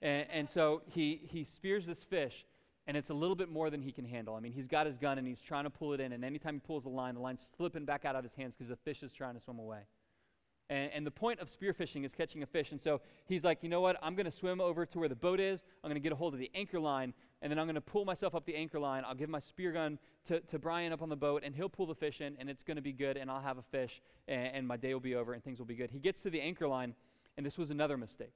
And, 0.01 0.27
and 0.29 0.49
so 0.49 0.81
he, 0.87 1.21
he 1.23 1.45
spears 1.45 1.85
this 1.85 2.03
fish, 2.03 2.45
and 2.85 2.97
it's 2.97 3.09
a 3.09 3.13
little 3.13 3.35
bit 3.35 3.49
more 3.49 3.69
than 3.69 3.81
he 3.81 3.93
can 3.93 4.03
handle. 4.03 4.35
I 4.35 4.41
mean, 4.41 4.51
he's 4.51 4.67
got 4.67 4.87
his 4.87 4.97
gun 4.97 5.17
and 5.17 5.25
he's 5.25 5.41
trying 5.41 5.63
to 5.63 5.69
pull 5.69 5.93
it 5.93 6.01
in, 6.01 6.11
and 6.11 6.25
anytime 6.25 6.55
he 6.55 6.59
pulls 6.59 6.83
the 6.83 6.89
line, 6.89 7.15
the 7.15 7.21
line's 7.21 7.49
slipping 7.55 7.85
back 7.85 8.03
out 8.03 8.15
of 8.15 8.23
his 8.23 8.35
hands 8.35 8.55
because 8.55 8.69
the 8.69 8.75
fish 8.75 9.03
is 9.03 9.13
trying 9.13 9.35
to 9.35 9.39
swim 9.39 9.57
away. 9.57 9.79
And, 10.69 10.91
and, 10.93 11.05
the 11.05 11.11
point 11.11 11.39
of 11.39 11.47
spearfishing 11.47 12.05
is 12.05 12.15
catching 12.15 12.41
a 12.41 12.45
fish. 12.47 12.71
And 12.71 12.81
so 12.81 13.01
he's 13.27 13.43
like, 13.43 13.61
you 13.61 13.69
know 13.69 13.81
what? 13.81 13.97
I'm 14.01 14.15
going 14.15 14.25
to 14.25 14.31
swim 14.31 14.59
over 14.59 14.83
to 14.87 14.99
where 14.99 15.07
the 15.07 15.15
boat 15.15 15.39
is. 15.39 15.63
I'm 15.83 15.89
going 15.89 16.01
to 16.01 16.03
get 16.03 16.11
a 16.11 16.15
hold 16.15 16.33
of 16.33 16.39
the 16.39 16.49
anchor 16.55 16.79
line, 16.79 17.13
and 17.43 17.51
then 17.51 17.59
I'm 17.59 17.67
going 17.67 17.75
to 17.75 17.81
pull 17.81 18.03
myself 18.03 18.33
up 18.33 18.45
the 18.45 18.55
anchor 18.55 18.79
line. 18.79 19.03
I'll 19.05 19.13
give 19.13 19.29
my 19.29 19.39
spear 19.39 19.71
gun 19.71 19.99
to, 20.25 20.39
to 20.39 20.57
Brian 20.57 20.91
up 20.91 21.03
on 21.03 21.09
the 21.09 21.15
boat, 21.15 21.43
and 21.45 21.55
he'll 21.55 21.69
pull 21.69 21.85
the 21.85 21.93
fish 21.93 22.19
in, 22.19 22.35
and 22.39 22.49
it's 22.49 22.63
going 22.63 22.77
to 22.77 22.81
be 22.81 22.93
good, 22.93 23.15
and 23.15 23.29
I'll 23.29 23.41
have 23.41 23.59
a 23.59 23.63
fish, 23.63 24.01
and, 24.27 24.55
and 24.55 24.67
my 24.67 24.75
day 24.75 24.93
will 24.93 25.01
be 25.01 25.13
over, 25.13 25.33
and 25.33 25.43
things 25.43 25.59
will 25.59 25.67
be 25.67 25.75
good. 25.75 25.91
He 25.91 25.99
gets 25.99 26.21
to 26.23 26.31
the 26.31 26.41
anchor 26.41 26.67
line, 26.67 26.95
and 27.37 27.45
this 27.45 27.59
was 27.59 27.69
another 27.69 27.95
mistake 27.95 28.33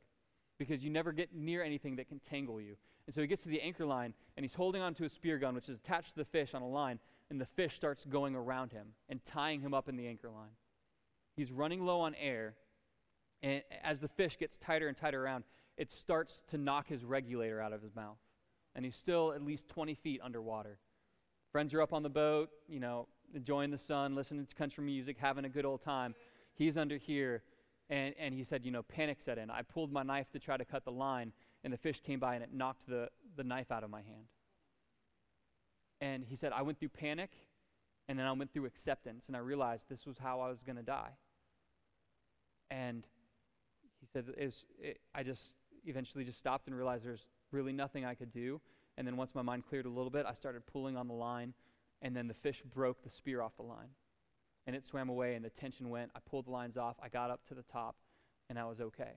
because 0.60 0.84
you 0.84 0.92
never 0.92 1.12
get 1.12 1.34
near 1.34 1.63
anything 1.63 1.96
that 1.96 2.10
can 2.10 2.20
tangle 2.20 2.62
you. 2.62 2.76
And 3.08 3.13
so 3.15 3.22
he 3.22 3.28
gets 3.28 3.42
to 3.44 3.50
the 3.50 3.62
anchor 3.62 3.86
line, 3.86 4.13
and 4.38 4.44
he's 4.44 4.54
holding 4.54 4.84
onto 4.84 5.04
a 5.04 5.10
spear 5.10 5.39
gun, 5.39 5.56
which 5.56 5.70
is 5.70 5.78
attached 5.78 6.12
to 6.12 6.18
the 6.18 6.26
fish 6.26 6.54
on 6.54 6.62
a 6.62 6.68
line, 6.68 7.00
and 7.32 7.42
the 7.42 7.46
fish 7.46 7.76
starts 7.76 8.06
going 8.06 8.36
around 8.36 8.72
him 8.72 8.89
and 9.08 9.24
tying 9.24 9.62
him 9.62 9.74
up 9.74 9.89
in 9.89 9.96
the 9.96 10.06
anchor 10.06 10.30
line. 10.30 10.52
He's 11.39 11.52
running 11.54 11.86
low 11.86 12.02
on 12.02 12.15
air 12.15 12.56
and 13.41 13.63
as 13.84 13.99
the 13.99 14.08
fish 14.08 14.38
gets 14.38 14.58
tighter 14.58 14.88
and 14.88 14.97
tighter 14.97 15.23
around, 15.23 15.45
it 15.78 15.91
starts 15.91 16.41
to 16.49 16.58
knock 16.58 16.88
his 16.88 17.06
regulator 17.06 17.62
out 17.62 17.71
of 17.71 17.82
his 17.82 17.95
mouth. 17.95 18.17
And 18.75 18.84
he's 18.84 18.95
still 18.95 19.32
at 19.34 19.41
least 19.41 19.69
20 19.69 19.95
feet 19.95 20.19
underwater. 20.23 20.80
Friends 21.52 21.73
are 21.73 21.82
up 21.82 21.93
on 21.93 22.04
the 22.04 22.10
boat, 22.10 22.49
you 22.67 22.80
know, 22.80 23.08
enjoying 23.34 23.71
the 23.71 23.78
sun, 23.78 24.15
listening 24.15 24.45
to 24.45 24.56
country 24.56 24.84
music, 24.84 25.17
having 25.17 25.45
a 25.45 25.49
good 25.49 25.65
old 25.65 25.82
time. 25.82 26.13
He's 26.54 26.78
under 26.78 26.97
here, 26.97 27.43
and, 27.89 28.13
and 28.19 28.34
he 28.34 28.43
said, 28.43 28.65
you 28.65 28.71
know, 28.71 28.84
panic 28.84 29.21
set 29.21 29.38
in. 29.38 29.49
I 29.49 29.62
pulled 29.62 29.91
my 29.91 30.04
knife 30.04 30.30
to 30.32 30.39
try 30.39 30.58
to 30.58 30.65
cut 30.65 30.84
the 30.84 30.91
line, 30.91 31.32
and 31.63 31.71
the 31.71 31.78
fish 31.78 32.02
came 32.02 32.19
by 32.19 32.36
and 32.36 32.43
it 32.43 32.54
knocked 32.54 32.88
the, 32.88 33.10
the 33.38 33.43
knife 33.43 33.71
out 33.71 33.84
of 33.84 33.89
my 33.89 34.02
hand. 34.02 34.28
And 36.02 36.25
he 36.25 36.36
said, 36.36 36.52
I 36.52 36.62
went 36.62 36.80
through 36.80 36.89
panic, 36.89 37.32
and 38.08 38.19
then 38.19 38.25
I 38.25 38.32
went 38.34 38.54
through 38.54 38.65
acceptance, 38.65 39.28
and 39.28 39.36
I 39.36 39.39
realized 39.39 39.86
this 39.89 40.06
was 40.06 40.17
how 40.17 40.41
I 40.41 40.49
was 40.49 40.63
going 40.63 40.75
to 40.75 40.84
die. 40.84 41.13
And 42.71 43.05
he 43.99 44.08
said, 44.12 44.25
it 44.38 44.45
was, 44.45 44.65
it, 44.79 44.99
I 45.13 45.23
just 45.23 45.55
eventually 45.86 46.23
just 46.23 46.39
stopped 46.39 46.67
and 46.67 46.75
realized 46.75 47.05
there's 47.05 47.27
really 47.51 47.73
nothing 47.73 48.05
I 48.05 48.13
could 48.13 48.32
do. 48.32 48.62
And 48.97 49.08
then 49.08 49.17
once 49.17 49.34
my 49.34 49.41
mind 49.41 49.63
cleared 49.67 49.86
a 49.86 49.89
little 49.89 50.10
bit, 50.10 50.25
I 50.27 50.34
started 50.34 50.65
pulling 50.65 50.97
on 50.97 51.08
the 51.08 51.13
line, 51.13 51.53
and 52.01 52.15
then 52.15 52.27
the 52.27 52.34
fish 52.34 52.62
broke 52.62 53.01
the 53.01 53.10
spear 53.10 53.41
off 53.41 53.55
the 53.55 53.63
line. 53.63 53.89
And 54.67 54.75
it 54.75 54.86
swam 54.86 55.10
away, 55.10 55.36
and 55.36 55.43
the 55.43 55.49
tension 55.49 55.89
went. 55.89 56.12
I 56.15 56.19
pulled 56.29 56.47
the 56.47 56.51
lines 56.51 56.77
off. 56.77 56.97
I 57.01 57.10
got 57.10 57.32
up 57.32 57.47
to 57.47 57.55
the 57.55 57.63
top, 57.63 57.95
and 58.49 58.60
I 58.60 58.65
was 58.65 58.82
okay. 58.82 59.13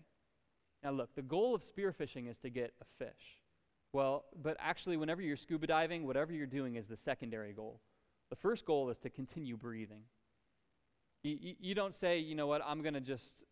Now, 0.82 0.92
look, 0.92 1.14
the 1.14 1.22
goal 1.22 1.54
of 1.54 1.62
spearfishing 1.62 2.30
is 2.30 2.38
to 2.38 2.50
get 2.50 2.74
a 2.80 3.04
fish. 3.04 3.42
Well, 3.92 4.24
but 4.40 4.56
actually, 4.58 4.96
whenever 4.96 5.20
you're 5.20 5.36
scuba 5.36 5.66
diving, 5.66 6.06
whatever 6.06 6.32
you're 6.32 6.46
doing 6.46 6.76
is 6.76 6.86
the 6.86 6.96
secondary 6.96 7.52
goal. 7.52 7.80
The 8.30 8.36
first 8.36 8.64
goal 8.64 8.88
is 8.88 8.98
to 9.00 9.10
continue 9.10 9.56
breathing. 9.56 10.04
You, 11.22 11.54
you, 11.60 11.74
don't 11.74 11.94
say, 11.94 12.18
you 12.18 12.34
know 12.34 12.46
what, 12.48 12.62
I'm 12.66 12.82
going 12.82 12.94
to 12.94 13.00
just 13.00 13.44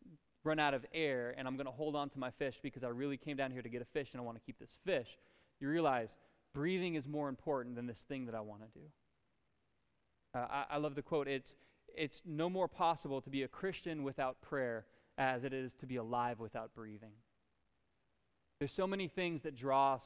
run 0.42 0.59
out 0.59 0.74
of 0.74 0.85
air 0.92 1.35
and 1.37 1.46
I'm 1.46 1.56
going 1.56 1.66
to 1.66 1.72
hold 1.72 1.94
on 1.94 2.09
to 2.11 2.18
my 2.18 2.30
fish 2.30 2.59
because 2.62 2.83
I 2.83 2.88
really 2.88 3.16
came 3.16 3.37
down 3.37 3.50
here 3.52 3.62
to 3.62 3.68
get 3.68 3.80
a 3.80 3.85
fish 3.85 4.09
and 4.12 4.20
I 4.20 4.24
want 4.24 4.38
to 4.38 4.42
keep 4.44 4.59
this 4.59 4.76
fish, 4.85 5.18
you 5.61 5.68
realize 5.68 6.16
breathing 6.52 6.94
is 6.94 7.06
more 7.06 7.28
important 7.28 7.76
than 7.76 7.87
this 7.87 8.00
thing 8.00 8.26
that 8.26 8.35
I 8.35 8.40
want 8.40 8.62
to 8.62 8.78
do. 8.78 8.87
Uh, 10.35 10.46
I, 10.50 10.64
I 10.70 10.76
love 10.78 10.94
the 10.94 11.02
quote 11.02 11.28
it's, 11.28 11.54
it's 11.96 12.22
no 12.24 12.48
more 12.48 12.68
possible 12.68 13.20
to 13.20 13.30
be 13.30 13.42
a 13.42 13.48
Christian 13.48 14.02
without 14.02 14.40
prayer 14.40 14.87
as 15.18 15.44
it 15.44 15.52
is 15.52 15.72
to 15.74 15.87
be 15.87 15.96
alive 15.96 16.40
without 16.40 16.74
breathing. 16.74 17.12
There's 18.59 18.72
so 18.72 18.87
many 18.87 19.09
things 19.09 19.42
that 19.42 19.54
draw 19.54 19.94
us 19.94 20.04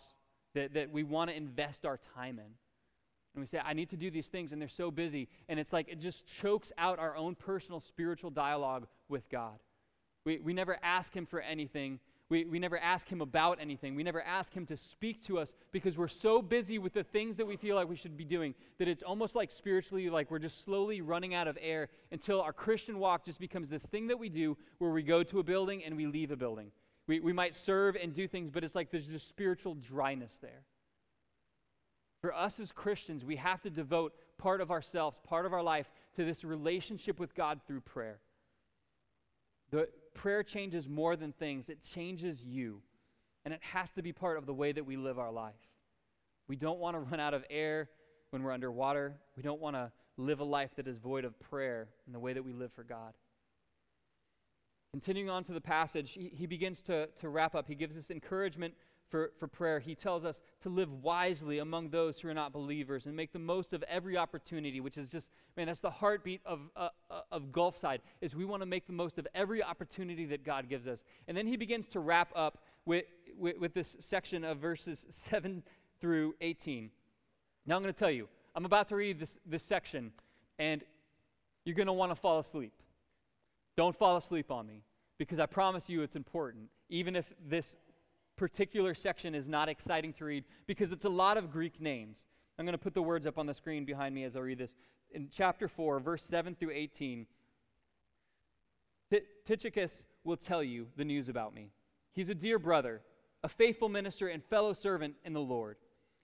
that, 0.55 0.75
that 0.75 0.91
we 0.91 1.03
want 1.03 1.31
to 1.31 1.37
invest 1.37 1.85
our 1.85 1.99
time 2.15 2.39
in. 2.39 2.53
And 3.35 3.43
we 3.43 3.47
say, 3.47 3.61
I 3.65 3.73
need 3.73 3.91
to 3.91 3.97
do 3.97 4.11
these 4.11 4.29
things, 4.29 4.53
and 4.53 4.61
they're 4.61 4.69
so 4.69 4.91
busy. 4.91 5.29
And 5.49 5.59
it's 5.59 5.73
like 5.73 5.89
it 5.89 5.99
just 5.99 6.27
chokes 6.27 6.73
out 6.79 6.99
our 6.99 7.17
own 7.17 7.35
personal 7.35 7.81
spiritual 7.81 8.31
dialogue 8.31 8.87
with 9.09 9.29
God. 9.29 9.59
We, 10.25 10.39
we 10.39 10.53
never 10.53 10.79
ask 10.83 11.15
Him 11.15 11.27
for 11.27 11.41
anything. 11.41 11.99
We, 12.31 12.45
we 12.45 12.59
never 12.59 12.79
ask 12.79 13.09
Him 13.09 13.21
about 13.21 13.59
anything. 13.61 13.97
We 13.97 14.05
never 14.05 14.23
ask 14.23 14.53
Him 14.55 14.67
to 14.67 14.77
speak 14.77 15.25
to 15.27 15.39
us 15.39 15.53
because 15.73 15.99
we're 15.99 16.09
so 16.09 16.41
busy 16.41 16.79
with 16.79 16.95
the 16.95 17.03
things 17.03 17.37
that 17.37 17.47
we 17.47 17.57
feel 17.57 17.75
like 17.75 17.89
we 17.89 17.97
should 17.97 18.17
be 18.17 18.25
doing 18.25 18.55
that 18.79 18.87
it's 18.87 19.03
almost 19.03 19.35
like 19.35 19.51
spiritually, 19.51 20.09
like 20.09 20.31
we're 20.31 20.39
just 20.39 20.65
slowly 20.65 21.01
running 21.01 21.35
out 21.35 21.49
of 21.49 21.59
air 21.61 21.89
until 22.13 22.41
our 22.41 22.53
Christian 22.53 23.01
walk 23.01 23.25
just 23.25 23.41
becomes 23.41 23.69
this 23.69 23.85
thing 23.85 24.07
that 24.07 24.19
we 24.19 24.29
do 24.29 24.57
where 24.79 24.93
we 24.93 25.03
go 25.03 25.25
to 25.25 25.41
a 25.41 25.43
building 25.43 25.85
and 25.85 25.97
we 25.97 26.07
leave 26.07 26.31
a 26.31 26.37
building. 26.37 26.71
We, 27.07 27.21
we 27.21 27.33
might 27.33 27.57
serve 27.57 27.97
and 27.97 28.15
do 28.15 28.27
things, 28.27 28.51
but 28.51 28.65
it's 28.65 28.75
like 28.75 28.91
there's 28.91 29.07
just 29.07 29.29
spiritual 29.29 29.75
dryness 29.75 30.39
there. 30.41 30.63
For 32.25 32.35
us 32.35 32.59
as 32.59 32.73
Christians, 32.73 33.23
we 33.23 33.37
have 33.37 33.61
to 33.61 33.69
devote 33.69 34.15
part 34.39 34.63
of 34.63 34.71
ourselves, 34.71 35.21
part 35.29 35.45
of 35.45 35.53
our 35.53 35.63
life, 35.63 35.91
to 36.17 36.25
this 36.25 36.43
relationship 36.43 37.21
with 37.21 37.35
God 37.35 37.61
through 37.67 37.83
prayer. 37.83 38.19
The, 39.71 39.91
prayer 40.15 40.43
changes 40.43 40.89
more 40.89 41.17
than 41.17 41.33
things, 41.33 41.69
it 41.69 41.83
changes 41.83 42.43
you. 42.43 42.81
And 43.45 43.53
it 43.53 43.61
has 43.61 43.91
to 43.91 44.03
be 44.03 44.15
part 44.15 44.39
of 44.39 44.47
the 44.47 44.55
way 44.55 44.73
that 44.73 44.87
we 44.87 44.97
live 44.97 45.19
our 45.19 45.31
life. 45.31 45.53
We 46.49 46.57
don't 46.57 46.79
want 46.79 46.97
to 46.97 47.01
run 47.01 47.21
out 47.21 47.35
of 47.35 47.45
air 47.51 47.91
when 48.31 48.43
we're 48.43 48.53
underwater. 48.53 49.17
We 49.37 49.43
don't 49.43 49.61
want 49.61 49.77
to 49.77 49.93
live 50.17 50.41
a 50.41 50.45
life 50.45 50.71
that 50.77 50.89
is 50.89 50.97
void 50.97 51.27
of 51.27 51.39
prayer 51.39 51.89
in 52.07 52.15
the 52.15 52.19
way 52.19 52.33
that 52.33 52.43
we 52.43 52.55
live 52.55 52.73
for 52.73 52.85
God. 52.85 53.13
Continuing 54.93 55.29
on 55.29 55.45
to 55.45 55.53
the 55.53 55.61
passage, 55.61 56.13
he, 56.13 56.33
he 56.35 56.47
begins 56.47 56.81
to, 56.81 57.09
to 57.21 57.29
wrap 57.29 57.55
up. 57.55 57.69
He 57.69 57.75
gives 57.75 57.99
us 57.99 58.11
encouragement 58.11 58.73
for, 59.09 59.33
for 59.39 59.47
prayer. 59.47 59.79
He 59.81 59.95
tells 59.95 60.25
us 60.25 60.41
to 60.63 60.69
live 60.69 60.93
wisely 61.03 61.59
among 61.59 61.91
those 61.91 62.21
who 62.21 62.29
are 62.29 62.35
not 62.35 62.53
believers 62.53 63.07
and 63.07 63.15
make 63.15 63.33
the 63.33 63.39
most 63.39 63.73
of 63.73 63.83
every 63.85 64.17
opportunity, 64.17 64.81
which 64.81 64.99
is 64.99 65.09
just, 65.09 65.31
man, 65.57 65.67
that's 65.67 65.81
the 65.81 65.91
heartbeat 65.91 66.41
of, 66.45 66.61
uh, 66.77 66.89
uh, 67.11 67.21
of 67.31 67.45
Gulfside, 67.53 67.99
is 68.21 68.35
we 68.35 68.45
want 68.45 68.63
to 68.63 68.67
make 68.67 68.87
the 68.87 68.93
most 68.93 69.19
of 69.19 69.27
every 69.35 69.63
opportunity 69.63 70.27
that 70.27 70.45
God 70.45 70.69
gives 70.69 70.89
us. 70.89 71.05
And 71.29 71.37
then 71.37 71.47
he 71.47 71.57
begins 71.57 71.89
to 71.89 72.01
wrap 72.01 72.33
up 72.35 72.63
with, 72.87 73.05
with, 73.39 73.59
with 73.59 73.75
this 73.75 73.97
section 74.01 74.45
of 74.45 74.59
verses 74.59 75.07
7 75.11 75.63
through 76.01 76.35
18. 76.41 76.91
Now 77.67 77.77
I'm 77.77 77.83
going 77.83 77.95
to 77.95 77.99
tell 77.99 78.11
you, 78.11 78.29
I'm 78.55 78.65
about 78.65 78.89
to 78.89 78.97
read 78.97 79.19
this, 79.19 79.39
this 79.47 79.63
section, 79.63 80.13
and 80.59 80.83
you're 81.65 81.75
going 81.75 81.87
to 81.87 81.93
want 81.93 82.11
to 82.11 82.17
fall 82.17 82.39
asleep. 82.39 82.73
Don't 83.77 83.97
fall 83.97 84.17
asleep 84.17 84.51
on 84.51 84.67
me, 84.67 84.83
because 85.19 85.39
I 85.39 85.47
promise 85.47 85.89
you 85.89 86.03
it's 86.03 86.17
important. 86.17 86.69
Even 86.89 87.17
if 87.17 87.33
this 87.45 87.77
particular 88.37 88.95
section 88.95 89.35
is 89.35 89.49
not 89.49 89.69
exciting 89.69 90.13
to 90.15 90.25
read 90.25 90.45
because 90.67 90.93
it's 90.93 91.05
a 91.05 91.11
lot 91.11 91.37
of 91.37 91.51
Greek 91.51 91.81
names. 91.81 92.27
I'm 92.59 92.65
going 92.65 92.73
to 92.73 92.79
put 92.79 92.95
the 92.95 93.03
words 93.03 93.27
up 93.27 93.39
on 93.39 93.47
the 93.47 93.55
screen 93.55 93.85
behind 93.85 94.15
me 94.15 94.25
as 94.25 94.37
I 94.37 94.41
read 94.41 94.59
this. 94.59 94.75
In 95.11 95.29
chapter 95.31 95.69
4, 95.69 96.01
verse 96.01 96.25
7 96.25 96.55
through 96.55 96.73
18, 96.73 97.27
Tychicus 99.45 100.05
will 100.25 100.37
tell 100.37 100.63
you 100.63 100.89
the 100.97 101.05
news 101.05 101.29
about 101.29 101.55
me. 101.55 101.71
He's 102.13 102.29
a 102.29 102.35
dear 102.35 102.59
brother, 102.59 103.03
a 103.43 103.49
faithful 103.49 103.89
minister, 103.89 104.29
and 104.29 104.43
fellow 104.43 104.73
servant 104.73 105.15
in 105.25 105.33
the 105.33 105.41
Lord. 105.41 105.77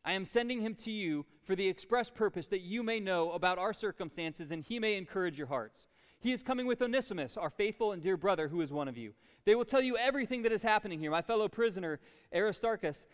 I 0.05 0.13
am 0.13 0.25
sending 0.25 0.61
him 0.61 0.75
to 0.77 0.91
you 0.91 1.27
for 1.45 1.55
the 1.55 1.69
express 1.69 2.11
purpose 2.11 2.47
that 2.49 2.63
you 2.63 2.83
may 2.83 3.01
know 3.01 3.33
about 3.33 3.59
our 3.59 3.73
circumstances 3.73 4.51
and 4.51 4.65
he 4.65 4.79
may 4.79 4.97
encourage 4.97 5.37
your 5.37 5.49
hearts. 5.49 5.89
He 6.21 6.33
is 6.33 6.43
coming 6.43 6.67
with 6.67 6.83
Onesimus, 6.83 7.39
our 7.39 7.49
faithful 7.49 7.93
and 7.93 8.03
dear 8.03 8.19
brother, 8.19 8.49
who 8.49 8.61
is 8.61 8.71
one 8.71 8.89
of 8.89 8.99
you. 8.99 9.15
They 9.47 9.55
will 9.55 9.65
tell 9.65 9.81
you 9.81 9.97
everything 9.97 10.43
that 10.43 10.53
is 10.53 10.63
happening 10.63 11.01
here. 11.01 11.11
My 11.11 11.23
fellow 11.23 11.49
prisoner, 11.49 11.99
Aristarchus, 12.35 13.07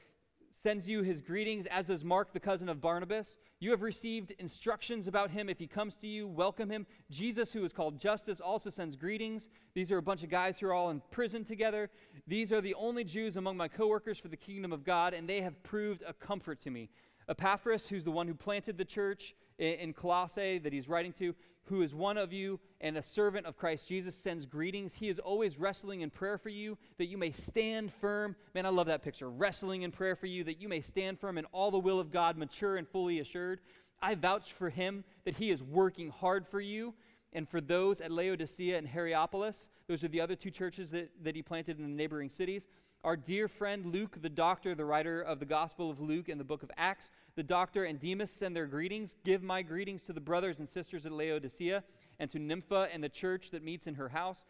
sends 0.51 0.89
you 0.89 1.03
his 1.03 1.21
greetings, 1.21 1.67
as 1.67 1.87
does 1.87 2.03
Mark, 2.03 2.33
the 2.33 2.41
cousin 2.41 2.69
of 2.69 2.81
Barnabas. 2.81 3.39
You 3.61 3.71
have 3.71 3.83
received 3.83 4.33
instructions 4.41 5.07
about 5.07 5.31
him. 5.31 5.49
If 5.49 5.61
he 5.61 5.69
comes 5.69 5.95
to 5.99 6.09
you, 6.09 6.27
welcome 6.27 6.69
him. 6.69 6.85
Jesus, 7.09 7.53
who 7.53 7.63
is 7.63 7.73
called 7.73 8.01
Justus, 8.01 8.41
also 8.41 8.71
sends 8.71 8.97
greetings. 8.97 9.49
These 9.75 9.93
are 9.93 9.99
a 9.99 10.03
bunch 10.03 10.25
of 10.25 10.31
guys 10.31 10.59
who 10.59 10.67
are 10.67 10.73
all 10.73 10.91
in 10.91 11.01
prison 11.13 11.45
together. 11.45 11.91
These 12.27 12.53
are 12.53 12.61
the 12.61 12.75
only 12.75 13.05
Jews 13.05 13.37
among 13.37 13.57
my 13.57 13.69
coworkers 13.69 14.19
for 14.19 14.27
the 14.27 14.37
kingdom 14.37 14.73
of 14.73 14.83
God, 14.83 15.15
and 15.15 15.29
they 15.29 15.43
have 15.43 15.63
proved 15.63 16.03
a 16.05 16.13
comfort 16.13 16.59
to 16.63 16.71
me. 16.71 16.89
Epaphras, 17.29 17.87
who's 17.87 18.05
the 18.05 18.11
one 18.11 18.27
who 18.27 18.35
planted 18.35 18.79
the 18.79 18.85
church 18.85 19.37
in 19.59 19.93
Colossae 19.93 20.59
that 20.59 20.73
he's 20.73 20.89
writing 20.89 21.13
to, 21.13 21.37
who 21.65 21.83
is 21.83 21.95
one 21.95 22.19
of 22.19 22.33
you 22.33 22.59
and 22.81 22.97
a 22.97 23.03
servant 23.03 23.47
of 23.47 23.57
Christ 23.57 23.89
Jesus, 23.89 24.15
sends 24.15 24.47
greetings. 24.47 24.95
He 24.95 25.09
is 25.09 25.19
always 25.19 25.59
wrestling 25.59 26.03
in 26.03 26.11
prayer 26.11 26.39
for 26.39 26.49
you 26.51 26.77
that 26.99 27.07
you 27.07 27.17
may 27.17 27.31
stand 27.31 27.93
firm. 27.93 28.37
Man, 28.55 28.67
I 28.67 28.71
love 28.71 28.87
that 28.87 29.03
picture. 29.03 29.31
Wrestling 29.31 29.83
in 29.83 29.93
prayer 29.93 30.17
for 30.17 30.27
you 30.27 30.45
that 30.45 30.61
you 30.61 30.69
may 30.69 30.81
stand 30.81 31.19
firm 31.19 31.39
in 31.39 31.47
all 31.47 31.71
the 31.71 31.79
will 31.79 31.99
of 31.99 32.11
God, 32.11 32.37
mature 32.37 32.77
and 32.77 32.87
fully 32.87 33.21
assured. 33.21 33.61
I 34.03 34.15
vouch 34.15 34.53
for 34.53 34.69
him 34.69 35.05
that 35.25 35.37
he 35.37 35.51
is 35.51 35.63
working 35.63 36.11
hard 36.11 36.47
for 36.47 36.61
you 36.61 36.95
and 37.33 37.49
for 37.49 37.61
those 37.61 38.01
at 38.01 38.11
Laodicea 38.13 38.77
and 38.77 38.87
Hierapolis. 38.87 39.69
Those 39.89 40.05
are 40.05 40.09
the 40.09 40.21
other 40.21 40.37
two 40.37 40.51
churches 40.51 40.91
that, 40.91 41.11
that 41.23 41.35
he 41.35 41.43
planted 41.43 41.79
in 41.79 41.85
the 41.85 41.97
neighboring 41.97 42.29
cities. 42.29 42.67
Our 43.05 43.17
dear 43.17 43.47
friend 43.47 43.87
Luke, 43.87 44.21
the 44.21 44.29
doctor, 44.29 44.75
the 44.75 44.85
writer 44.85 45.23
of 45.23 45.39
the 45.39 45.47
Gospel 45.47 45.91
of 45.91 46.01
Luke 46.01 46.29
and 46.29 46.41
the 46.41 46.45
book 46.45 46.63
of 46.63 46.71
Acts, 46.77 47.11
the 47.37 47.43
doctor 47.43 47.85
and 47.85 48.01
Demas 48.01 48.31
send 48.31 48.57
their 48.57 48.67
greetings. 48.67 49.17
Give 49.23 49.43
my 49.43 49.63
greetings 49.63 50.03
to 50.05 50.13
the 50.13 50.21
brothers 50.21 50.59
and 50.59 50.69
sisters 50.69 51.07
at 51.07 51.13
Laodicea 51.13 51.85
and 52.19 52.31
to 52.31 52.39
Nympha 52.39 52.89
and 52.93 53.03
the 53.03 53.09
church 53.09 53.51
that 53.51 53.65
meets 53.65 53.87
in 53.87 53.95
her 53.95 54.11
house. 54.11 54.45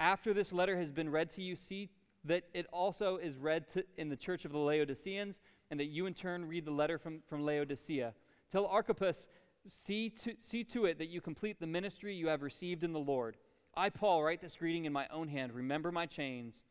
After 0.00 0.32
this 0.32 0.52
letter 0.52 0.78
has 0.78 0.92
been 0.92 1.10
read 1.10 1.30
to 1.30 1.42
you, 1.42 1.56
see 1.56 1.90
that 2.24 2.44
it 2.54 2.66
also 2.72 3.16
is 3.16 3.36
read 3.36 3.66
in 3.96 4.08
the 4.08 4.16
church 4.16 4.44
of 4.44 4.52
the 4.52 4.58
Laodiceans, 4.58 5.40
and 5.70 5.78
that 5.80 5.86
you 5.86 6.06
in 6.06 6.14
turn 6.14 6.46
read 6.46 6.64
the 6.64 6.70
letter 6.70 6.98
from, 6.98 7.20
from 7.28 7.44
Laodicea. 7.44 8.14
Tell 8.50 8.66
Archippus, 8.66 9.28
see 9.66 10.10
to, 10.10 10.34
see 10.38 10.64
to 10.64 10.86
it 10.86 10.98
that 10.98 11.08
you 11.08 11.20
complete 11.20 11.60
the 11.60 11.66
ministry 11.66 12.14
you 12.14 12.28
have 12.28 12.42
received 12.42 12.84
in 12.84 12.92
the 12.92 12.98
Lord. 12.98 13.36
I, 13.74 13.90
Paul, 13.90 14.22
write 14.22 14.40
this 14.40 14.56
greeting 14.56 14.86
in 14.86 14.92
my 14.92 15.06
own 15.12 15.28
hand. 15.28 15.52
Remember 15.52 15.92
my 15.92 16.06
chains. 16.06 16.64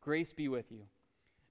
Grace 0.00 0.32
be 0.32 0.48
with 0.48 0.70
you. 0.70 0.82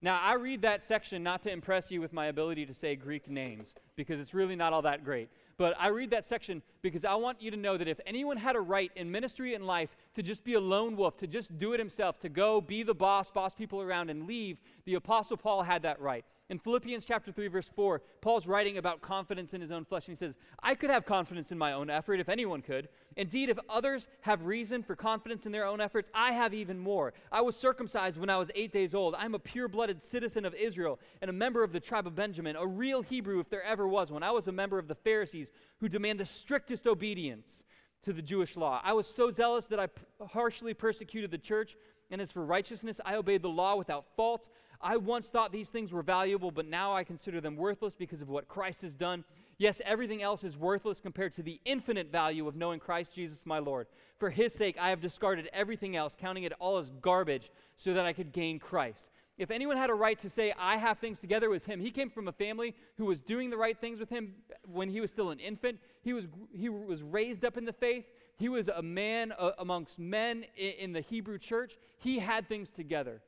Now, 0.01 0.19
I 0.21 0.33
read 0.33 0.61
that 0.61 0.83
section 0.83 1.23
not 1.23 1.43
to 1.43 1.51
impress 1.51 1.91
you 1.91 1.99
with 2.01 2.13
my 2.13 2.27
ability 2.27 2.65
to 2.67 2.73
say 2.73 2.95
Greek 2.95 3.29
names, 3.29 3.73
because 3.95 4.19
it's 4.19 4.33
really 4.33 4.55
not 4.55 4.71
all 4.71 4.83
that 4.83 5.03
great. 5.03 5.29
But 5.57 5.75
I 5.79 5.87
read 5.87 6.09
that 6.09 6.25
section 6.25 6.61
because 6.81 7.05
I 7.05 7.15
want 7.15 7.41
you 7.41 7.49
to 7.51 7.57
know 7.57 7.77
that 7.77 7.87
if 7.87 7.99
anyone 8.05 8.35
had 8.35 8.57
a 8.57 8.59
right 8.59 8.91
in 8.95 9.09
ministry 9.09 9.53
and 9.53 9.65
life 9.65 9.95
to 10.15 10.21
just 10.21 10.43
be 10.43 10.55
a 10.55 10.59
lone 10.59 10.97
wolf, 10.97 11.15
to 11.17 11.27
just 11.27 11.57
do 11.57 11.73
it 11.73 11.79
himself, 11.79 12.19
to 12.19 12.29
go 12.29 12.59
be 12.59 12.83
the 12.83 12.93
boss, 12.93 13.31
boss 13.31 13.53
people 13.53 13.81
around, 13.81 14.09
and 14.09 14.27
leave, 14.27 14.57
the 14.83 14.95
Apostle 14.95 15.37
Paul 15.37 15.63
had 15.63 15.83
that 15.83 16.01
right. 16.01 16.25
In 16.49 16.59
Philippians 16.59 17.05
chapter 17.05 17.31
3 17.31 17.47
verse 17.47 17.69
4, 17.73 18.01
Paul's 18.21 18.47
writing 18.47 18.77
about 18.77 19.01
confidence 19.01 19.53
in 19.53 19.61
his 19.61 19.71
own 19.71 19.85
flesh 19.85 20.07
and 20.07 20.15
he 20.15 20.19
says, 20.19 20.37
"I 20.61 20.75
could 20.75 20.89
have 20.89 21.05
confidence 21.05 21.51
in 21.51 21.57
my 21.57 21.71
own 21.71 21.89
effort 21.89 22.19
if 22.19 22.29
anyone 22.29 22.61
could. 22.61 22.89
Indeed, 23.17 23.49
if 23.49 23.57
others 23.69 24.07
have 24.21 24.45
reason 24.45 24.83
for 24.83 24.95
confidence 24.95 25.45
in 25.45 25.51
their 25.51 25.65
own 25.65 25.79
efforts, 25.79 26.11
I 26.13 26.33
have 26.33 26.53
even 26.53 26.77
more. 26.77 27.13
I 27.31 27.41
was 27.41 27.55
circumcised 27.55 28.17
when 28.17 28.29
I 28.29 28.37
was 28.37 28.51
8 28.53 28.71
days 28.73 28.93
old. 28.93 29.15
I'm 29.15 29.35
a 29.35 29.39
pure-blooded 29.39 30.03
citizen 30.03 30.43
of 30.43 30.53
Israel 30.53 30.99
and 31.21 31.29
a 31.29 31.33
member 31.33 31.63
of 31.63 31.71
the 31.71 31.79
tribe 31.79 32.07
of 32.07 32.15
Benjamin, 32.15 32.55
a 32.57 32.67
real 32.67 33.01
Hebrew 33.01 33.39
if 33.39 33.49
there 33.49 33.63
ever 33.63 33.87
was 33.87 34.11
one. 34.11 34.23
I 34.23 34.31
was 34.31 34.47
a 34.47 34.51
member 34.51 34.77
of 34.77 34.89
the 34.89 34.95
Pharisees 34.95 35.51
who 35.79 35.87
demand 35.87 36.19
the 36.19 36.25
strictest 36.25 36.87
obedience 36.87 37.63
to 38.03 38.11
the 38.11 38.21
Jewish 38.21 38.57
law. 38.57 38.81
I 38.83 38.93
was 38.93 39.07
so 39.07 39.31
zealous 39.31 39.65
that 39.67 39.79
I 39.79 39.87
p- 39.87 40.01
harshly 40.31 40.73
persecuted 40.73 41.31
the 41.31 41.37
church, 41.37 41.75
and 42.11 42.21
as 42.21 42.31
for 42.31 42.45
righteousness, 42.45 43.01
I 43.03 43.15
obeyed 43.15 43.41
the 43.41 43.49
law 43.49 43.75
without 43.75 44.05
fault." 44.15 44.49
I 44.81 44.97
once 44.97 45.29
thought 45.29 45.51
these 45.51 45.69
things 45.69 45.91
were 45.91 46.03
valuable, 46.03 46.51
but 46.51 46.67
now 46.67 46.93
I 46.93 47.03
consider 47.03 47.41
them 47.41 47.55
worthless 47.55 47.95
because 47.95 48.21
of 48.21 48.29
what 48.29 48.47
Christ 48.47 48.81
has 48.83 48.93
done. 48.93 49.23
Yes, 49.57 49.81
everything 49.85 50.21
else 50.21 50.43
is 50.43 50.57
worthless 50.57 50.99
compared 50.99 51.33
to 51.35 51.43
the 51.43 51.61
infinite 51.63 52.11
value 52.11 52.47
of 52.47 52.55
knowing 52.55 52.79
Christ 52.79 53.13
Jesus 53.13 53.45
my 53.45 53.59
Lord. 53.59 53.87
For 54.17 54.29
his 54.29 54.53
sake, 54.53 54.77
I 54.79 54.89
have 54.89 54.99
discarded 54.99 55.49
everything 55.53 55.95
else, 55.95 56.15
counting 56.19 56.43
it 56.43 56.53
all 56.59 56.77
as 56.77 56.91
garbage, 57.01 57.49
so 57.77 57.93
that 57.93 58.05
I 58.05 58.13
could 58.13 58.33
gain 58.33 58.59
Christ. 58.59 59.09
If 59.37 59.51
anyone 59.51 59.75
had 59.75 59.89
a 59.89 59.93
right 59.93 60.17
to 60.19 60.29
say, 60.29 60.53
I 60.57 60.77
have 60.77 60.99
things 60.99 61.19
together, 61.19 61.49
was 61.49 61.65
him. 61.65 61.79
He 61.79 61.91
came 61.91 62.09
from 62.09 62.27
a 62.27 62.31
family 62.31 62.73
who 62.97 63.05
was 63.05 63.19
doing 63.19 63.49
the 63.49 63.57
right 63.57 63.77
things 63.77 63.99
with 63.99 64.09
him 64.09 64.33
when 64.65 64.89
he 64.89 65.01
was 65.01 65.11
still 65.11 65.29
an 65.29 65.39
infant. 65.39 65.79
He 66.01 66.13
was, 66.13 66.27
he 66.53 66.69
was 66.69 67.03
raised 67.03 67.43
up 67.43 67.57
in 67.57 67.65
the 67.65 67.73
faith. 67.73 68.05
He 68.37 68.49
was 68.49 68.69
a 68.69 68.81
man 68.81 69.33
uh, 69.37 69.51
amongst 69.59 69.99
men 69.99 70.45
in, 70.57 70.71
in 70.79 70.93
the 70.93 71.01
Hebrew 71.01 71.37
church. 71.37 71.77
He 71.97 72.19
had 72.19 72.47
things 72.47 72.71
together. 72.71 73.21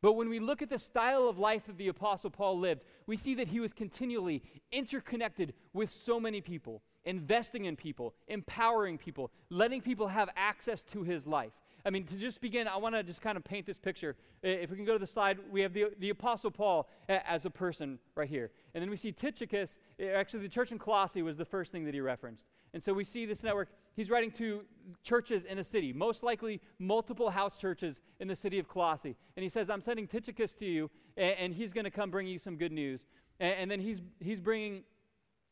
But 0.00 0.12
when 0.12 0.28
we 0.28 0.38
look 0.38 0.62
at 0.62 0.70
the 0.70 0.78
style 0.78 1.28
of 1.28 1.38
life 1.38 1.66
that 1.66 1.76
the 1.76 1.88
Apostle 1.88 2.30
Paul 2.30 2.58
lived, 2.58 2.82
we 3.06 3.16
see 3.16 3.34
that 3.34 3.48
he 3.48 3.58
was 3.58 3.72
continually 3.72 4.42
interconnected 4.70 5.54
with 5.72 5.90
so 5.90 6.20
many 6.20 6.40
people, 6.40 6.82
investing 7.04 7.64
in 7.64 7.74
people, 7.74 8.14
empowering 8.28 8.96
people, 8.96 9.32
letting 9.50 9.80
people 9.80 10.08
have 10.08 10.28
access 10.36 10.84
to 10.84 11.02
his 11.02 11.26
life. 11.26 11.52
I 11.84 11.90
mean, 11.90 12.04
to 12.04 12.16
just 12.16 12.40
begin, 12.40 12.68
I 12.68 12.76
want 12.76 12.94
to 12.94 13.02
just 13.02 13.22
kind 13.22 13.36
of 13.36 13.44
paint 13.44 13.66
this 13.66 13.78
picture. 13.78 14.16
If 14.42 14.70
we 14.70 14.76
can 14.76 14.84
go 14.84 14.94
to 14.94 14.98
the 14.98 15.06
slide, 15.06 15.38
we 15.50 15.60
have 15.62 15.72
the, 15.72 15.86
the 15.98 16.10
Apostle 16.10 16.50
Paul 16.50 16.88
as 17.08 17.46
a 17.46 17.50
person 17.50 17.98
right 18.14 18.28
here. 18.28 18.50
And 18.74 18.82
then 18.82 18.90
we 18.90 18.96
see 18.96 19.12
Tychicus, 19.12 19.78
actually, 20.14 20.42
the 20.42 20.48
church 20.48 20.72
in 20.72 20.78
Colossae 20.78 21.22
was 21.22 21.36
the 21.36 21.44
first 21.44 21.72
thing 21.72 21.84
that 21.84 21.94
he 21.94 22.00
referenced. 22.00 22.46
And 22.74 22.82
so 22.82 22.92
we 22.92 23.04
see 23.04 23.24
this 23.26 23.42
network. 23.42 23.68
He's 23.96 24.10
writing 24.10 24.30
to 24.32 24.62
churches 25.02 25.44
in 25.44 25.58
a 25.58 25.64
city, 25.64 25.92
most 25.92 26.22
likely 26.22 26.60
multiple 26.78 27.30
house 27.30 27.56
churches 27.56 28.00
in 28.20 28.28
the 28.28 28.36
city 28.36 28.58
of 28.58 28.68
Colossae. 28.68 29.16
And 29.36 29.42
he 29.42 29.48
says, 29.48 29.70
I'm 29.70 29.80
sending 29.80 30.06
Tychicus 30.06 30.52
to 30.54 30.66
you, 30.66 30.90
and, 31.16 31.54
he's 31.54 31.72
going 31.72 31.84
to 31.84 31.90
come 31.90 32.10
bring 32.10 32.26
you 32.26 32.38
some 32.38 32.56
good 32.56 32.72
news. 32.72 33.06
And, 33.40 33.70
then 33.70 33.80
he's, 33.80 34.02
he's 34.20 34.40
bringing 34.40 34.82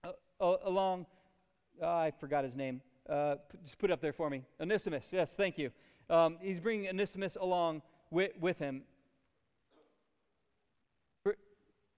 uh, 0.05 0.13
along, 0.65 1.07
uh, 1.83 1.87
I 1.87 2.13
forgot 2.21 2.45
his 2.45 2.57
name. 2.57 2.83
Uh, 3.09 3.37
just 3.65 3.79
put 3.79 3.91
it 3.91 3.93
up 3.93 4.01
there 4.01 4.13
for 4.13 4.29
me. 4.29 4.43
Onesimus, 4.61 5.09
yes, 5.11 5.33
thank 5.33 5.59
you. 5.59 5.71
Um, 6.09 6.39
he's 6.41 6.61
bringing 6.61 6.89
Onesimus 6.89 7.37
along 7.41 7.83
with, 8.11 8.33
with 8.41 8.59
him. 8.59 8.83
For, 11.23 11.37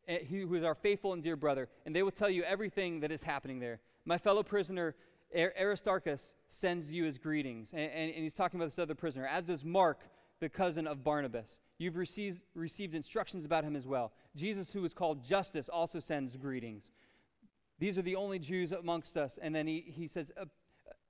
uh, 0.08 0.14
he, 0.22 0.40
who 0.40 0.54
is 0.54 0.64
our 0.64 0.74
faithful 0.74 1.12
and 1.12 1.22
dear 1.22 1.36
brother, 1.36 1.68
and 1.84 1.94
they 1.94 2.02
will 2.02 2.10
tell 2.10 2.30
you 2.30 2.42
everything 2.42 3.00
that 3.00 3.12
is 3.12 3.22
happening 3.22 3.58
there. 3.60 3.80
My 4.04 4.18
fellow 4.18 4.42
prisoner 4.42 4.94
Aristarchus 5.34 6.34
sends 6.48 6.92
you 6.92 7.04
his 7.04 7.18
greetings. 7.18 7.70
And, 7.72 7.82
and, 7.82 8.10
and, 8.12 8.22
he's 8.22 8.34
talking 8.34 8.58
about 8.58 8.70
this 8.70 8.78
other 8.78 8.94
prisoner, 8.94 9.26
as 9.26 9.44
does 9.44 9.64
Mark, 9.64 10.00
the 10.40 10.48
cousin 10.48 10.86
of 10.86 11.04
Barnabas. 11.04 11.60
You've 11.78 11.96
received, 11.96 12.40
received 12.54 12.94
instructions 12.94 13.44
about 13.44 13.64
him 13.64 13.76
as 13.76 13.86
well. 13.86 14.12
Jesus, 14.36 14.72
who 14.72 14.84
is 14.84 14.94
called 14.94 15.22
Justus, 15.22 15.68
also 15.68 16.00
sends 16.00 16.36
greetings. 16.36 16.90
These 17.78 17.98
are 17.98 18.02
the 18.02 18.16
only 18.16 18.38
Jews 18.38 18.72
amongst 18.72 19.16
us. 19.16 19.38
And 19.40 19.54
then 19.54 19.66
he, 19.66 19.84
he 19.86 20.06
says, 20.08 20.32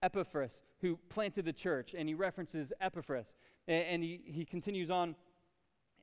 Epaphras, 0.02 0.62
who 0.80 0.98
planted 1.08 1.44
the 1.44 1.52
church, 1.52 1.94
and 1.96 2.08
he 2.08 2.14
references 2.14 2.72
Epaphras. 2.80 3.34
And, 3.66 3.84
and 3.84 4.02
he, 4.02 4.20
he 4.24 4.44
continues 4.44 4.90
on 4.90 5.14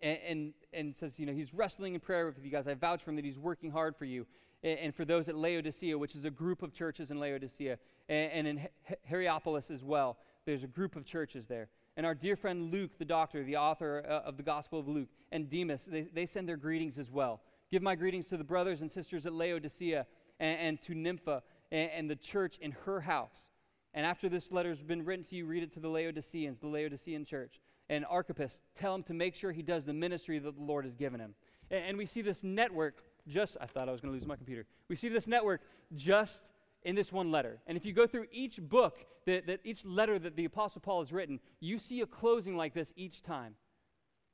and, 0.01 0.19
and, 0.27 0.53
and, 0.73 0.95
says, 0.95 1.19
you 1.19 1.25
know, 1.25 1.33
he's 1.33 1.53
wrestling 1.53 1.93
in 1.93 2.01
prayer 2.01 2.25
with 2.25 2.43
you 2.43 2.51
guys. 2.51 2.67
I 2.67 2.73
vouch 2.73 3.01
for 3.03 3.11
him 3.11 3.15
that 3.15 3.25
he's 3.25 3.39
working 3.39 3.71
hard 3.71 3.95
for 3.95 4.05
you. 4.05 4.27
And, 4.63 4.79
and 4.79 4.95
for 4.95 5.05
those 5.05 5.29
at 5.29 5.35
Laodicea, 5.35 5.97
which 5.97 6.15
is 6.15 6.25
a 6.25 6.29
group 6.29 6.61
of 6.61 6.73
churches 6.73 7.11
in 7.11 7.19
Laodicea, 7.19 7.77
and, 8.09 8.47
in 8.47 8.67
Hierapolis 9.09 9.71
as 9.71 9.83
well. 9.83 10.17
There's 10.45 10.63
a 10.63 10.67
group 10.67 10.95
of 10.95 11.05
churches 11.05 11.47
there. 11.47 11.69
And 11.97 12.05
our 12.05 12.13
dear 12.13 12.35
friend 12.35 12.71
Luke, 12.71 12.97
the 12.99 13.05
doctor, 13.05 13.43
the 13.43 13.57
author 13.57 14.05
uh, 14.07 14.27
of 14.27 14.37
the 14.37 14.43
Gospel 14.43 14.79
of 14.79 14.87
Luke, 14.87 15.09
and 15.31 15.49
Demas, 15.49 15.85
they, 15.85 16.01
they 16.01 16.25
send 16.25 16.47
their 16.47 16.57
greetings 16.57 16.99
as 16.99 17.09
well. 17.09 17.41
Give 17.71 17.81
my 17.81 17.95
greetings 17.95 18.27
to 18.27 18.37
the 18.37 18.43
brothers 18.43 18.81
and 18.81 18.91
sisters 18.91 19.25
at 19.25 19.33
Laodicea 19.33 20.05
and, 20.39 20.81
to 20.81 20.93
Nympha 20.93 21.41
and, 21.71 22.09
the 22.09 22.15
church 22.15 22.57
in 22.59 22.71
her 22.85 23.01
house. 23.01 23.49
And 23.95 24.05
after 24.05 24.29
this 24.29 24.51
letter's 24.51 24.81
been 24.81 25.05
written 25.05 25.23
to 25.25 25.35
you, 25.35 25.45
read 25.45 25.63
it 25.63 25.73
to 25.73 25.79
the 25.79 25.87
Laodiceans, 25.87 26.59
the 26.59 26.67
Laodicean 26.67 27.23
church. 27.25 27.59
And 27.89 28.05
Archippus, 28.05 28.59
tell 28.75 28.93
him 28.93 29.03
to 29.03 29.13
make 29.13 29.35
sure 29.35 29.51
he 29.51 29.61
does 29.61 29.85
the 29.85 29.93
ministry 29.93 30.37
that 30.37 30.55
the 30.55 30.63
Lord 30.63 30.83
has 30.83 30.95
given 30.95 31.19
him. 31.19 31.33
And, 31.71 31.83
and 31.85 31.97
we 31.97 32.05
see 32.05 32.21
this 32.21 32.43
network 32.43 33.01
just, 33.27 33.55
I 33.61 33.65
thought 33.65 33.87
I 33.87 33.93
was 33.93 34.01
going 34.01 34.13
to 34.13 34.19
lose 34.19 34.27
my 34.27 34.35
computer. 34.35 34.65
We 34.89 34.97
see 34.97 35.07
this 35.07 35.27
network 35.27 35.61
just 35.95 36.51
in 36.83 36.93
this 36.93 37.11
one 37.11 37.31
letter. 37.31 37.59
And 37.67 37.77
if 37.77 37.85
you 37.85 37.93
go 37.93 38.05
through 38.05 38.25
each 38.31 38.61
book, 38.61 39.05
that, 39.25 39.47
that 39.47 39.61
each 39.63 39.85
letter 39.85 40.19
that 40.19 40.35
the 40.35 40.45
Apostle 40.45 40.81
Paul 40.81 40.99
has 40.99 41.13
written, 41.13 41.39
you 41.61 41.79
see 41.79 42.01
a 42.01 42.05
closing 42.05 42.57
like 42.57 42.73
this 42.73 42.93
each 42.97 43.23
time. 43.23 43.55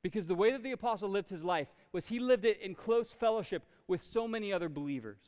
Because 0.02 0.26
the 0.26 0.34
way 0.34 0.50
that 0.50 0.64
the 0.64 0.72
Apostle 0.72 1.08
lived 1.08 1.28
his 1.28 1.44
life 1.44 1.68
was 1.92 2.08
he 2.08 2.18
lived 2.18 2.44
it 2.44 2.60
in 2.60 2.74
close 2.74 3.12
fellowship 3.12 3.62
with 3.86 4.02
so 4.02 4.26
many 4.26 4.52
other 4.52 4.68
believers. 4.68 5.20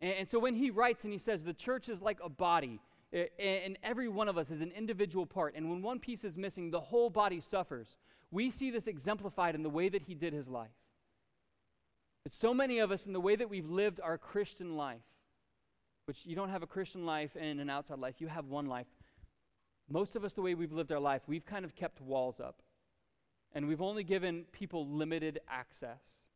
And, 0.00 0.12
and 0.12 0.28
so 0.28 0.38
when 0.38 0.54
he 0.54 0.70
writes 0.70 1.04
and 1.04 1.12
he 1.12 1.18
says, 1.18 1.44
the 1.44 1.54
church 1.54 1.88
is 1.88 2.02
like 2.02 2.18
a 2.22 2.28
body, 2.28 2.80
Eh, 3.12 3.26
and 3.38 3.78
every 3.82 4.08
one 4.08 4.28
of 4.28 4.36
us 4.36 4.50
is 4.50 4.60
an 4.60 4.72
individual 4.72 5.26
part. 5.26 5.54
And 5.54 5.70
when 5.70 5.82
one 5.82 5.98
piece 5.98 6.24
is 6.24 6.36
missing, 6.36 6.70
the 6.70 6.80
whole 6.80 7.10
body 7.10 7.40
suffers. 7.40 7.96
We 8.30 8.50
see 8.50 8.70
this 8.70 8.86
exemplified 8.86 9.54
in 9.54 9.62
the 9.62 9.70
way 9.70 9.88
that 9.88 10.02
he 10.02 10.14
did 10.14 10.32
his 10.32 10.48
life. 10.48 10.68
But 12.24 12.34
so 12.34 12.52
many 12.52 12.78
of 12.78 12.90
us, 12.90 13.06
in 13.06 13.12
the 13.12 13.20
way 13.20 13.36
that 13.36 13.48
we've 13.48 13.70
lived 13.70 14.00
our 14.02 14.18
Christian 14.18 14.76
life, 14.76 15.00
which 16.04 16.26
you 16.26 16.36
don't 16.36 16.50
have 16.50 16.62
a 16.62 16.66
Christian 16.66 17.06
life 17.06 17.36
and 17.38 17.60
an 17.60 17.70
outside 17.70 17.98
life, 17.98 18.16
you 18.18 18.28
have 18.28 18.46
one 18.46 18.66
life. 18.66 18.86
Most 19.88 20.14
of 20.14 20.24
us, 20.24 20.34
the 20.34 20.42
way 20.42 20.54
we've 20.54 20.72
lived 20.72 20.92
our 20.92 21.00
life, 21.00 21.22
we've 21.26 21.46
kind 21.46 21.64
of 21.64 21.74
kept 21.74 22.02
walls 22.02 22.40
up. 22.40 22.60
And 23.54 23.66
we've 23.66 23.80
only 23.80 24.04
given 24.04 24.44
people 24.52 24.86
limited 24.86 25.40
access. 25.48 26.28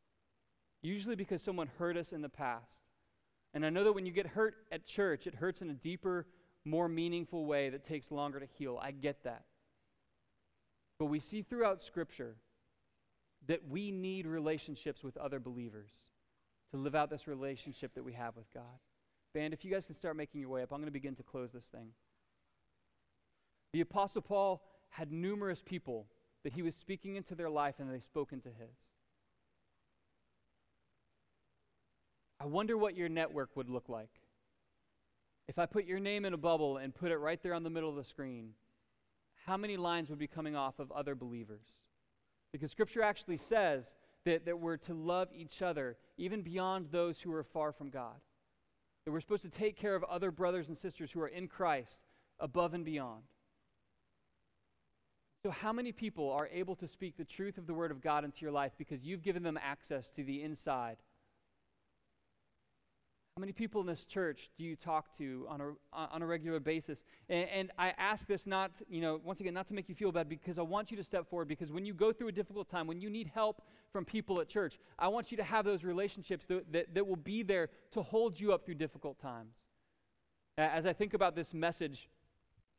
Usually 0.80 1.14
because 1.14 1.42
someone 1.42 1.68
hurt 1.78 1.98
us 1.98 2.12
in 2.12 2.22
the 2.22 2.30
past. 2.30 2.82
And 3.52 3.66
I 3.66 3.70
know 3.70 3.84
that 3.84 3.92
when 3.92 4.06
you 4.06 4.12
get 4.12 4.28
hurt 4.28 4.54
at 4.72 4.86
church, 4.86 5.26
it 5.26 5.34
hurts 5.34 5.60
in 5.60 5.68
a 5.68 5.74
deeper, 5.74 6.26
more 6.64 6.88
meaningful 6.88 7.44
way 7.44 7.70
that 7.70 7.84
takes 7.84 8.10
longer 8.10 8.40
to 8.40 8.46
heal. 8.46 8.78
I 8.80 8.92
get 8.92 9.24
that. 9.24 9.44
But 10.98 11.06
we 11.06 11.20
see 11.20 11.42
throughout 11.42 11.82
Scripture 11.82 12.36
that 13.46 13.68
we 13.68 13.90
need 13.90 14.26
relationships 14.26 15.02
with 15.02 15.16
other 15.16 15.40
believers 15.40 15.90
to 16.70 16.76
live 16.76 16.94
out 16.94 17.10
this 17.10 17.26
relationship 17.26 17.94
that 17.94 18.04
we 18.04 18.12
have 18.12 18.36
with 18.36 18.52
God. 18.54 18.78
Band, 19.34 19.52
if 19.52 19.64
you 19.64 19.70
guys 19.70 19.84
can 19.84 19.94
start 19.94 20.16
making 20.16 20.40
your 20.40 20.50
way 20.50 20.62
up, 20.62 20.72
I'm 20.72 20.78
going 20.78 20.86
to 20.86 20.92
begin 20.92 21.16
to 21.16 21.22
close 21.22 21.52
this 21.52 21.64
thing. 21.64 21.88
The 23.72 23.80
Apostle 23.80 24.22
Paul 24.22 24.62
had 24.90 25.10
numerous 25.10 25.62
people 25.64 26.06
that 26.44 26.52
he 26.52 26.62
was 26.62 26.74
speaking 26.74 27.16
into 27.16 27.34
their 27.34 27.50
life 27.50 27.76
and 27.78 27.92
they 27.92 28.00
spoke 28.00 28.32
into 28.32 28.48
his. 28.48 28.90
I 32.38 32.46
wonder 32.46 32.76
what 32.76 32.96
your 32.96 33.08
network 33.08 33.56
would 33.56 33.70
look 33.70 33.88
like. 33.88 34.10
If 35.48 35.58
I 35.58 35.66
put 35.66 35.84
your 35.84 35.98
name 35.98 36.24
in 36.24 36.34
a 36.34 36.38
bubble 36.38 36.76
and 36.76 36.94
put 36.94 37.10
it 37.10 37.18
right 37.18 37.42
there 37.42 37.54
on 37.54 37.62
the 37.62 37.70
middle 37.70 37.90
of 37.90 37.96
the 37.96 38.04
screen, 38.04 38.50
how 39.46 39.56
many 39.56 39.76
lines 39.76 40.08
would 40.08 40.18
be 40.18 40.28
coming 40.28 40.54
off 40.54 40.78
of 40.78 40.92
other 40.92 41.14
believers? 41.14 41.66
Because 42.52 42.70
Scripture 42.70 43.02
actually 43.02 43.38
says 43.38 43.94
that, 44.24 44.44
that 44.44 44.60
we're 44.60 44.76
to 44.78 44.94
love 44.94 45.28
each 45.34 45.62
other, 45.62 45.96
even 46.16 46.42
beyond 46.42 46.88
those 46.90 47.20
who 47.20 47.32
are 47.32 47.42
far 47.42 47.72
from 47.72 47.90
God. 47.90 48.20
That 49.04 49.12
we're 49.12 49.20
supposed 49.20 49.42
to 49.42 49.50
take 49.50 49.76
care 49.76 49.96
of 49.96 50.04
other 50.04 50.30
brothers 50.30 50.68
and 50.68 50.76
sisters 50.76 51.10
who 51.10 51.20
are 51.20 51.28
in 51.28 51.48
Christ 51.48 52.00
above 52.38 52.72
and 52.72 52.84
beyond. 52.84 53.22
So, 55.44 55.50
how 55.50 55.72
many 55.72 55.90
people 55.90 56.30
are 56.30 56.48
able 56.52 56.76
to 56.76 56.86
speak 56.86 57.16
the 57.16 57.24
truth 57.24 57.58
of 57.58 57.66
the 57.66 57.74
Word 57.74 57.90
of 57.90 58.00
God 58.00 58.24
into 58.24 58.42
your 58.42 58.52
life 58.52 58.72
because 58.78 59.04
you've 59.04 59.22
given 59.22 59.42
them 59.42 59.58
access 59.60 60.08
to 60.12 60.22
the 60.22 60.40
inside 60.40 60.98
many 63.42 63.52
people 63.52 63.80
in 63.80 63.86
this 63.88 64.04
church 64.04 64.50
do 64.56 64.62
you 64.62 64.76
talk 64.76 65.14
to 65.18 65.44
on 65.48 65.60
a, 65.60 65.72
on 65.92 66.22
a 66.22 66.26
regular 66.26 66.60
basis? 66.60 67.02
And, 67.28 67.48
and, 67.48 67.70
I 67.76 67.92
ask 67.98 68.28
this 68.28 68.46
not, 68.46 68.70
you 68.88 69.00
know, 69.00 69.20
once 69.24 69.40
again, 69.40 69.52
not 69.52 69.66
to 69.66 69.74
make 69.74 69.88
you 69.88 69.96
feel 69.96 70.12
bad, 70.12 70.28
because 70.28 70.60
I 70.60 70.62
want 70.62 70.92
you 70.92 70.96
to 70.96 71.02
step 71.02 71.28
forward. 71.28 71.48
Because 71.48 71.72
when 71.72 71.84
you 71.84 71.92
go 71.92 72.12
through 72.12 72.28
a 72.28 72.32
difficult 72.32 72.68
time, 72.68 72.86
when 72.86 73.00
you 73.00 73.10
need 73.10 73.32
help 73.34 73.62
from 73.92 74.04
people 74.04 74.40
at 74.40 74.48
church, 74.48 74.78
I 74.96 75.08
want 75.08 75.32
you 75.32 75.36
to 75.38 75.42
have 75.42 75.64
those 75.64 75.82
relationships 75.82 76.46
that, 76.46 76.72
that, 76.72 76.94
that 76.94 77.04
will 77.04 77.16
be 77.16 77.42
there 77.42 77.68
to 77.90 78.02
hold 78.02 78.38
you 78.38 78.52
up 78.52 78.64
through 78.64 78.76
difficult 78.76 79.18
times. 79.18 79.62
As 80.56 80.86
I 80.86 80.92
think 80.92 81.12
about 81.12 81.34
this 81.34 81.52
message 81.52 82.08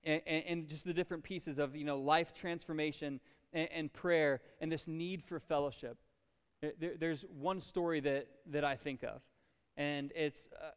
and, 0.05 0.21
and, 0.25 0.43
and 0.47 0.67
just 0.67 0.85
the 0.85 0.93
different 0.93 1.23
pieces 1.23 1.59
of, 1.59 1.75
you 1.75 1.83
know, 1.83 1.99
life 1.99 2.33
transformation 2.33 3.19
and, 3.51 3.67
and 3.69 3.93
prayer 3.93 4.39
and 4.61 4.71
this 4.71 4.87
need 4.87 5.23
for 5.23 5.41
fellowship, 5.41 5.97
there, 6.79 6.93
there's 6.97 7.25
one 7.37 7.59
story 7.59 7.99
that, 7.99 8.27
that 8.51 8.63
I 8.63 8.77
think 8.77 9.03
of 9.03 9.21
and 9.77 10.11
it's 10.15 10.49
uh, 10.61 10.71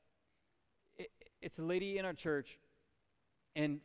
it, 0.97 1.11
it's 1.41 1.59
a 1.59 1.63
lady 1.63 1.99
in 1.99 2.05
our 2.05 2.13
church, 2.13 2.59
and 3.55 3.81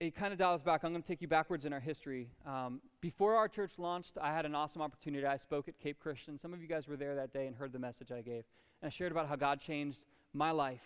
it 0.00 0.14
kind 0.14 0.32
of 0.32 0.38
dials 0.38 0.62
back. 0.62 0.84
I'm 0.84 0.92
going 0.92 1.02
to 1.02 1.06
take 1.06 1.22
you 1.22 1.28
backwards 1.28 1.64
in 1.64 1.72
our 1.72 1.80
history. 1.80 2.30
Um, 2.46 2.80
before 3.00 3.36
our 3.36 3.48
church 3.48 3.78
launched, 3.78 4.18
I 4.20 4.32
had 4.32 4.44
an 4.44 4.54
awesome 4.54 4.82
opportunity. 4.82 5.24
I 5.26 5.36
spoke 5.36 5.68
at 5.68 5.78
Cape 5.78 5.98
Christian. 6.00 6.38
Some 6.38 6.52
of 6.52 6.60
you 6.60 6.68
guys 6.68 6.88
were 6.88 6.96
there 6.96 7.14
that 7.14 7.32
day 7.32 7.46
and 7.46 7.56
heard 7.56 7.72
the 7.72 7.78
message 7.78 8.10
I 8.10 8.20
gave, 8.20 8.44
and 8.82 8.86
I 8.86 8.88
shared 8.88 9.12
about 9.12 9.28
how 9.28 9.36
God 9.36 9.60
changed 9.60 10.04
my 10.32 10.50
life 10.50 10.82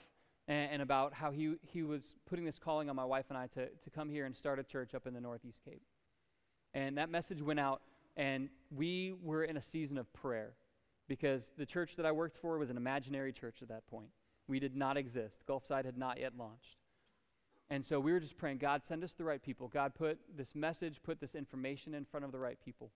and, 0.47 0.73
and 0.73 0.83
about 0.83 1.15
how 1.15 1.31
he, 1.31 1.55
he 1.63 1.83
was 1.83 2.15
putting 2.27 2.45
this 2.45 2.59
calling 2.59 2.91
on 2.91 2.97
my 2.97 3.05
wife 3.05 3.27
and 3.29 3.39
I 3.39 3.47
to, 3.49 3.69
to 3.69 3.91
come 3.91 4.09
here 4.09 4.27
and 4.27 4.37
start 4.37 4.59
a 4.59 4.63
church 4.63 4.95
up 4.95 5.07
in 5.07 5.15
the 5.15 5.21
Northeast 5.21 5.61
Cape. 5.65 5.83
And 6.75 6.99
that 6.99 7.11
message 7.11 7.41
went 7.41 7.61
out, 7.61 7.81
and 8.17 8.51
we 8.71 9.15
were 9.23 9.45
in 9.45 9.57
a 9.57 9.63
season 9.63 9.97
of 9.97 10.13
prayer 10.13 10.53
because 11.09 11.53
the 11.57 11.67
church 11.67 11.97
that 11.97 12.07
I 12.07 12.13
worked 12.13 12.37
for 12.37 12.59
was 12.59 12.71
an 12.71 12.77
imaginary 12.77 13.33
church 13.33 13.63
at 13.63 13.69
that 13.69 13.87
point. 13.89 14.11
We 14.47 14.61
did 14.61 14.77
not 14.77 14.97
exist. 14.97 15.43
Gulfside 15.49 15.85
had 15.85 15.99
not 15.99 16.21
yet 16.21 16.33
launched. 16.39 16.77
And 17.71 17.85
so 17.85 18.01
we 18.01 18.13
were 18.13 18.21
just 18.21 18.39
praying, 18.39 18.59
God, 18.59 18.85
send 18.85 19.05
us 19.05 19.13
the 19.13 19.25
right 19.25 19.43
people. 19.43 19.69
God, 19.69 19.95
put 19.95 20.19
this 20.35 20.55
message, 20.55 21.03
put 21.03 21.21
this 21.21 21.35
information 21.35 21.95
in 21.95 22.05
front 22.05 22.25
of 22.25 22.33
the 22.33 22.39
right 22.39 22.59
people. 22.65 22.91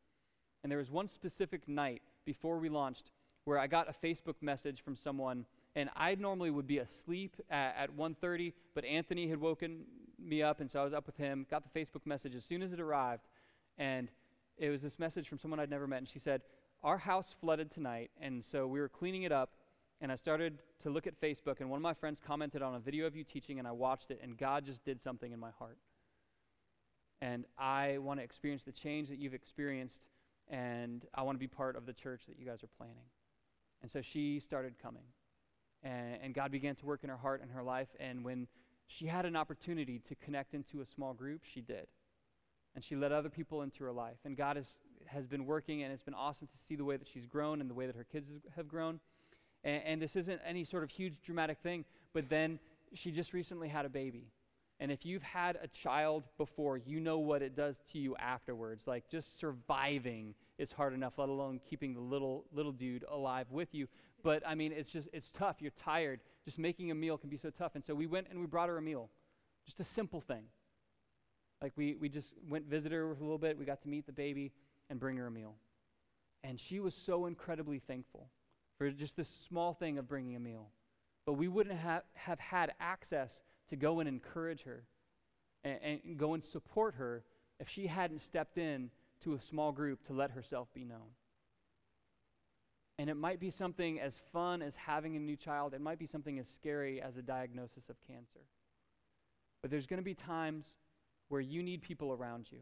And 0.62 0.70
there 0.70 0.78
was 0.78 0.90
one 0.90 1.08
specific 1.08 1.68
night 1.68 2.02
before 2.24 2.58
we 2.58 2.68
launched 2.68 3.10
where 3.44 3.58
I 3.58 3.66
got 3.66 3.88
a 3.88 4.06
Facebook 4.06 4.36
message 4.40 4.82
from 4.82 4.96
someone, 4.96 5.46
and 5.74 5.90
I 5.96 6.14
normally 6.14 6.50
would 6.50 6.66
be 6.66 6.78
asleep 6.78 7.36
at, 7.50 7.74
at 7.76 7.96
1.30, 7.96 8.52
but 8.74 8.84
Anthony 8.84 9.28
had 9.28 9.40
woken 9.40 9.80
me 10.18 10.42
up, 10.42 10.60
and 10.60 10.70
so 10.70 10.80
I 10.80 10.84
was 10.84 10.92
up 10.92 11.06
with 11.06 11.16
him, 11.16 11.44
got 11.50 11.64
the 11.64 11.80
Facebook 11.80 12.06
message 12.06 12.36
as 12.36 12.44
soon 12.44 12.62
as 12.62 12.72
it 12.72 12.78
arrived, 12.78 13.26
and 13.78 14.08
it 14.56 14.70
was 14.70 14.80
this 14.80 14.98
message 14.98 15.28
from 15.28 15.38
someone 15.38 15.58
I'd 15.58 15.70
never 15.70 15.88
met, 15.88 15.98
and 15.98 16.08
she 16.08 16.20
said, 16.20 16.42
our 16.82 16.98
house 16.98 17.34
flooded 17.40 17.70
tonight, 17.70 18.10
and 18.20 18.44
so 18.44 18.66
we 18.66 18.80
were 18.80 18.88
cleaning 18.88 19.22
it 19.22 19.32
up, 19.32 19.50
and 20.00 20.10
I 20.10 20.16
started 20.16 20.58
to 20.82 20.90
look 20.90 21.06
at 21.06 21.20
Facebook, 21.20 21.60
and 21.60 21.70
one 21.70 21.78
of 21.78 21.82
my 21.82 21.94
friends 21.94 22.20
commented 22.24 22.60
on 22.60 22.74
a 22.74 22.80
video 22.80 23.06
of 23.06 23.14
you 23.14 23.22
teaching, 23.22 23.58
and 23.58 23.68
I 23.68 23.72
watched 23.72 24.10
it, 24.10 24.20
and 24.22 24.36
God 24.36 24.64
just 24.64 24.84
did 24.84 25.02
something 25.02 25.32
in 25.32 25.38
my 25.38 25.50
heart. 25.58 25.78
And 27.20 27.44
I 27.56 27.98
want 27.98 28.18
to 28.18 28.24
experience 28.24 28.64
the 28.64 28.72
change 28.72 29.08
that 29.10 29.18
you've 29.18 29.34
experienced, 29.34 30.02
and 30.48 31.06
I 31.14 31.22
want 31.22 31.36
to 31.36 31.40
be 31.40 31.46
part 31.46 31.76
of 31.76 31.86
the 31.86 31.92
church 31.92 32.22
that 32.26 32.36
you 32.38 32.44
guys 32.44 32.64
are 32.64 32.70
planning. 32.76 33.04
And 33.80 33.90
so 33.90 34.00
she 34.02 34.40
started 34.40 34.74
coming, 34.82 35.04
and, 35.84 36.18
and 36.20 36.34
God 36.34 36.50
began 36.50 36.74
to 36.76 36.86
work 36.86 37.04
in 37.04 37.10
her 37.10 37.16
heart 37.16 37.42
and 37.42 37.50
her 37.52 37.62
life, 37.62 37.88
and 38.00 38.24
when 38.24 38.48
she 38.88 39.06
had 39.06 39.24
an 39.24 39.36
opportunity 39.36 40.00
to 40.00 40.14
connect 40.16 40.52
into 40.52 40.80
a 40.80 40.84
small 40.84 41.14
group, 41.14 41.42
she 41.44 41.60
did. 41.60 41.86
And 42.74 42.82
she 42.82 42.96
led 42.96 43.12
other 43.12 43.28
people 43.28 43.62
into 43.62 43.84
her 43.84 43.92
life. 43.92 44.16
And 44.24 44.36
God 44.36 44.56
has 44.56 44.78
has 45.06 45.26
been 45.26 45.46
working, 45.46 45.82
and 45.82 45.92
it's 45.92 46.02
been 46.02 46.14
awesome 46.14 46.46
to 46.46 46.58
see 46.58 46.76
the 46.76 46.84
way 46.84 46.96
that 46.96 47.08
she's 47.08 47.26
grown 47.26 47.60
and 47.60 47.68
the 47.68 47.74
way 47.74 47.86
that 47.86 47.96
her 47.96 48.04
kids 48.04 48.28
have 48.56 48.68
grown. 48.68 49.00
And, 49.64 49.82
and 49.84 50.02
this 50.02 50.16
isn't 50.16 50.40
any 50.44 50.64
sort 50.64 50.82
of 50.82 50.90
huge 50.90 51.20
dramatic 51.22 51.58
thing, 51.58 51.84
but 52.12 52.28
then 52.28 52.58
she 52.94 53.10
just 53.10 53.32
recently 53.32 53.68
had 53.68 53.84
a 53.84 53.88
baby. 53.88 54.26
And 54.80 54.90
if 54.90 55.06
you've 55.06 55.22
had 55.22 55.58
a 55.62 55.68
child 55.68 56.24
before, 56.38 56.76
you 56.76 56.98
know 56.98 57.18
what 57.18 57.40
it 57.40 57.54
does 57.54 57.78
to 57.92 57.98
you 57.98 58.16
afterwards. 58.16 58.86
Like 58.86 59.08
just 59.08 59.38
surviving 59.38 60.34
is 60.58 60.72
hard 60.72 60.92
enough, 60.92 61.18
let 61.18 61.28
alone 61.28 61.60
keeping 61.68 61.94
the 61.94 62.00
little 62.00 62.46
little 62.52 62.72
dude 62.72 63.04
alive 63.08 63.46
with 63.50 63.72
you. 63.74 63.86
But 64.24 64.42
I 64.44 64.56
mean, 64.56 64.72
it's 64.72 64.90
just 64.90 65.08
it's 65.12 65.30
tough. 65.30 65.56
You're 65.60 65.70
tired. 65.70 66.20
Just 66.44 66.58
making 66.58 66.90
a 66.90 66.96
meal 66.96 67.16
can 67.16 67.30
be 67.30 67.36
so 67.36 67.50
tough. 67.50 67.76
And 67.76 67.84
so 67.84 67.94
we 67.94 68.06
went 68.06 68.26
and 68.28 68.40
we 68.40 68.46
brought 68.46 68.68
her 68.68 68.76
a 68.76 68.82
meal, 68.82 69.08
just 69.64 69.78
a 69.78 69.84
simple 69.84 70.20
thing. 70.20 70.44
Like 71.62 71.72
we 71.76 71.94
we 72.00 72.08
just 72.08 72.34
went 72.48 72.66
visit 72.66 72.90
her 72.90 73.04
a 73.04 73.14
little 73.14 73.38
bit. 73.38 73.56
We 73.56 73.64
got 73.64 73.82
to 73.82 73.88
meet 73.88 74.06
the 74.06 74.12
baby, 74.12 74.50
and 74.92 75.00
bring 75.00 75.16
her 75.16 75.26
a 75.26 75.30
meal. 75.30 75.54
And 76.44 76.60
she 76.60 76.78
was 76.78 76.94
so 76.94 77.24
incredibly 77.24 77.78
thankful 77.78 78.28
for 78.76 78.90
just 78.90 79.16
this 79.16 79.28
small 79.28 79.72
thing 79.72 79.96
of 79.96 80.06
bringing 80.06 80.36
a 80.36 80.40
meal. 80.40 80.68
But 81.24 81.34
we 81.34 81.48
wouldn't 81.48 81.78
have, 81.78 82.02
have 82.12 82.38
had 82.38 82.74
access 82.78 83.42
to 83.70 83.76
go 83.76 84.00
and 84.00 84.08
encourage 84.08 84.64
her 84.64 84.84
and, 85.64 85.78
and 85.82 86.18
go 86.18 86.34
and 86.34 86.44
support 86.44 86.96
her 86.96 87.24
if 87.58 87.68
she 87.68 87.86
hadn't 87.86 88.22
stepped 88.22 88.58
in 88.58 88.90
to 89.22 89.32
a 89.32 89.40
small 89.40 89.72
group 89.72 90.04
to 90.04 90.12
let 90.12 90.32
herself 90.32 90.68
be 90.74 90.84
known. 90.84 91.16
And 92.98 93.08
it 93.08 93.16
might 93.16 93.40
be 93.40 93.50
something 93.50 93.98
as 93.98 94.20
fun 94.30 94.60
as 94.60 94.74
having 94.74 95.16
a 95.16 95.20
new 95.20 95.36
child, 95.36 95.72
it 95.72 95.80
might 95.80 95.98
be 95.98 96.06
something 96.06 96.38
as 96.38 96.48
scary 96.48 97.00
as 97.00 97.16
a 97.16 97.22
diagnosis 97.22 97.88
of 97.88 97.96
cancer. 98.06 98.40
But 99.62 99.70
there's 99.70 99.86
going 99.86 99.98
to 99.98 100.04
be 100.04 100.14
times 100.14 100.74
where 101.28 101.40
you 101.40 101.62
need 101.62 101.80
people 101.80 102.12
around 102.12 102.48
you. 102.50 102.58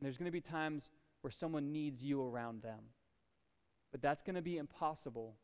And 0.00 0.06
there's 0.06 0.16
going 0.16 0.26
to 0.26 0.32
be 0.32 0.40
times 0.40 0.90
where 1.20 1.30
someone 1.30 1.72
needs 1.72 2.02
you 2.02 2.24
around 2.24 2.62
them. 2.62 2.80
But 3.92 4.00
that's 4.00 4.22
going 4.22 4.36
to 4.36 4.42
be 4.42 4.56
impossible 4.56 5.34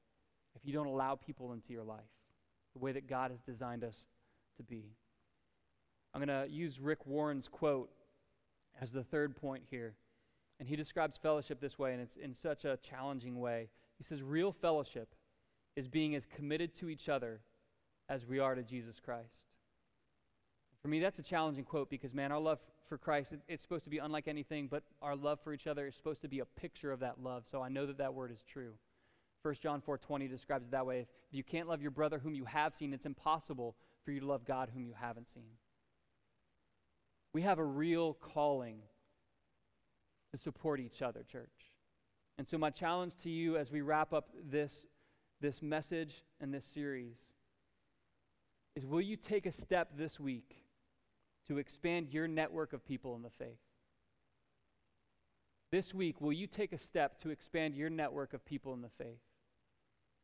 if 0.54 0.64
you 0.64 0.72
don't 0.72 0.86
allow 0.86 1.14
people 1.14 1.52
into 1.52 1.72
your 1.72 1.82
life 1.82 2.00
the 2.72 2.78
way 2.78 2.92
that 2.92 3.06
God 3.06 3.30
has 3.30 3.40
designed 3.40 3.84
us 3.84 4.06
to 4.56 4.62
be. 4.62 4.94
I'm 6.14 6.24
going 6.24 6.48
to 6.48 6.50
use 6.50 6.80
Rick 6.80 7.06
Warren's 7.06 7.48
quote 7.48 7.90
as 8.80 8.92
the 8.92 9.04
third 9.04 9.36
point 9.36 9.64
here. 9.70 9.94
And 10.58 10.68
he 10.68 10.76
describes 10.76 11.18
fellowship 11.18 11.60
this 11.60 11.78
way, 11.78 11.92
and 11.92 12.00
it's 12.00 12.16
in 12.16 12.32
such 12.32 12.64
a 12.64 12.78
challenging 12.78 13.40
way. 13.40 13.68
He 13.98 14.04
says, 14.04 14.22
Real 14.22 14.52
fellowship 14.52 15.14
is 15.74 15.88
being 15.88 16.14
as 16.14 16.24
committed 16.24 16.74
to 16.76 16.88
each 16.88 17.10
other 17.10 17.40
as 18.08 18.24
we 18.24 18.38
are 18.38 18.54
to 18.54 18.62
Jesus 18.62 18.98
Christ. 18.98 19.48
For 20.86 20.90
me, 20.90 21.00
that's 21.00 21.18
a 21.18 21.22
challenging 21.24 21.64
quote 21.64 21.90
because, 21.90 22.14
man, 22.14 22.30
our 22.30 22.38
love 22.38 22.60
for 22.88 22.96
Christ, 22.96 23.32
it, 23.32 23.40
it's 23.48 23.60
supposed 23.60 23.82
to 23.82 23.90
be 23.90 23.98
unlike 23.98 24.28
anything, 24.28 24.68
but 24.68 24.84
our 25.02 25.16
love 25.16 25.40
for 25.40 25.52
each 25.52 25.66
other 25.66 25.88
is 25.88 25.96
supposed 25.96 26.22
to 26.22 26.28
be 26.28 26.38
a 26.38 26.44
picture 26.44 26.92
of 26.92 27.00
that 27.00 27.20
love. 27.20 27.42
So 27.50 27.60
I 27.60 27.68
know 27.68 27.86
that 27.86 27.98
that 27.98 28.14
word 28.14 28.30
is 28.30 28.44
true. 28.44 28.74
1 29.42 29.56
John 29.60 29.82
4.20 29.84 30.30
describes 30.30 30.64
it 30.64 30.70
that 30.70 30.86
way. 30.86 31.00
If, 31.00 31.08
if 31.28 31.34
you 31.38 31.42
can't 31.42 31.66
love 31.66 31.82
your 31.82 31.90
brother 31.90 32.20
whom 32.20 32.36
you 32.36 32.44
have 32.44 32.72
seen, 32.72 32.92
it's 32.92 33.04
impossible 33.04 33.74
for 34.04 34.12
you 34.12 34.20
to 34.20 34.26
love 34.26 34.44
God 34.44 34.68
whom 34.72 34.84
you 34.84 34.94
haven't 34.96 35.28
seen. 35.28 35.56
We 37.32 37.42
have 37.42 37.58
a 37.58 37.64
real 37.64 38.14
calling 38.14 38.78
to 40.30 40.38
support 40.38 40.78
each 40.78 41.02
other, 41.02 41.24
church. 41.24 41.72
And 42.38 42.46
so, 42.46 42.58
my 42.58 42.70
challenge 42.70 43.14
to 43.24 43.28
you 43.28 43.56
as 43.56 43.72
we 43.72 43.80
wrap 43.80 44.12
up 44.12 44.28
this, 44.48 44.86
this 45.40 45.60
message 45.62 46.22
and 46.40 46.54
this 46.54 46.64
series 46.64 47.18
is 48.76 48.86
will 48.86 49.00
you 49.00 49.16
take 49.16 49.46
a 49.46 49.52
step 49.52 49.90
this 49.96 50.20
week 50.20 50.54
to 51.48 51.58
expand 51.58 52.08
your 52.10 52.28
network 52.28 52.72
of 52.72 52.86
people 52.86 53.14
in 53.16 53.22
the 53.22 53.30
faith? 53.30 53.58
This 55.72 55.92
week, 55.92 56.20
will 56.20 56.32
you 56.32 56.46
take 56.46 56.72
a 56.72 56.78
step 56.78 57.20
to 57.22 57.30
expand 57.30 57.74
your 57.74 57.90
network 57.90 58.32
of 58.32 58.44
people 58.44 58.72
in 58.74 58.82
the 58.82 58.88
faith? 58.88 59.20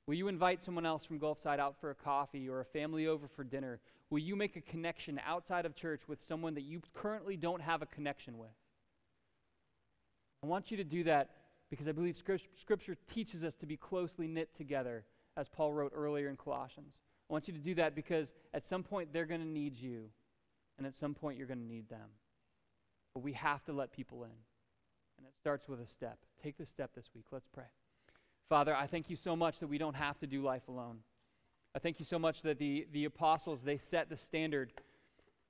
Will 0.06 0.14
you 0.14 0.28
invite 0.28 0.62
someone 0.62 0.86
else 0.86 1.04
from 1.04 1.20
Gulfside 1.20 1.58
out 1.58 1.76
for 1.80 1.90
a 1.90 1.94
coffee 1.94 2.48
or 2.48 2.60
a 2.60 2.64
family 2.64 3.06
over 3.06 3.28
for 3.28 3.44
dinner? 3.44 3.80
Will 4.10 4.18
you 4.18 4.36
make 4.36 4.56
a 4.56 4.60
connection 4.60 5.20
outside 5.26 5.64
of 5.64 5.74
church 5.74 6.02
with 6.08 6.22
someone 6.22 6.54
that 6.54 6.62
you 6.62 6.80
currently 6.92 7.36
don't 7.36 7.62
have 7.62 7.82
a 7.82 7.86
connection 7.86 8.38
with? 8.38 8.50
I 10.42 10.48
want 10.48 10.70
you 10.70 10.76
to 10.76 10.84
do 10.84 11.04
that 11.04 11.30
because 11.70 11.88
I 11.88 11.92
believe 11.92 12.16
Scripture 12.16 12.96
teaches 13.12 13.44
us 13.44 13.54
to 13.54 13.66
be 13.66 13.76
closely 13.76 14.26
knit 14.26 14.54
together, 14.56 15.04
as 15.36 15.48
Paul 15.48 15.72
wrote 15.72 15.92
earlier 15.94 16.28
in 16.28 16.36
Colossians. 16.36 17.00
I 17.30 17.32
want 17.32 17.48
you 17.48 17.54
to 17.54 17.60
do 17.60 17.74
that 17.76 17.94
because 17.94 18.34
at 18.52 18.66
some 18.66 18.82
point 18.82 19.12
they're 19.12 19.24
going 19.24 19.40
to 19.40 19.46
need 19.46 19.74
you, 19.76 20.10
and 20.83 20.89
at 20.89 20.97
some 20.97 21.14
point 21.14 21.39
you're 21.39 21.47
going 21.47 21.61
to 21.61 21.64
need 21.64 21.89
them. 21.89 22.11
But 23.14 23.22
we 23.22 23.35
have 23.35 23.64
to 23.66 23.72
let 23.72 23.93
people 23.93 24.24
in. 24.24 24.30
And 25.18 25.26
it 25.26 25.35
starts 25.39 25.68
with 25.68 25.80
a 25.80 25.87
step. 25.87 26.18
Take 26.43 26.59
the 26.59 26.66
step 26.66 26.91
this 26.95 27.09
week. 27.14 27.26
Let's 27.30 27.47
pray. 27.47 27.66
Father, 28.49 28.74
I 28.74 28.89
thank 28.89 29.09
you 29.09 29.14
so 29.14 29.37
much 29.37 29.61
that 29.61 29.68
we 29.68 29.78
don't 29.78 29.95
have 29.95 30.18
to 30.18 30.26
do 30.26 30.43
life 30.43 30.66
alone. 30.66 30.99
I 31.76 31.78
thank 31.78 32.01
you 32.01 32.05
so 32.05 32.18
much 32.18 32.43
that 32.43 32.59
the, 32.59 32.89
the 32.93 33.05
apostles, 33.05 33.62
they 33.62 33.78
set 33.78 34.11
the 34.11 34.16
standard 34.16 34.72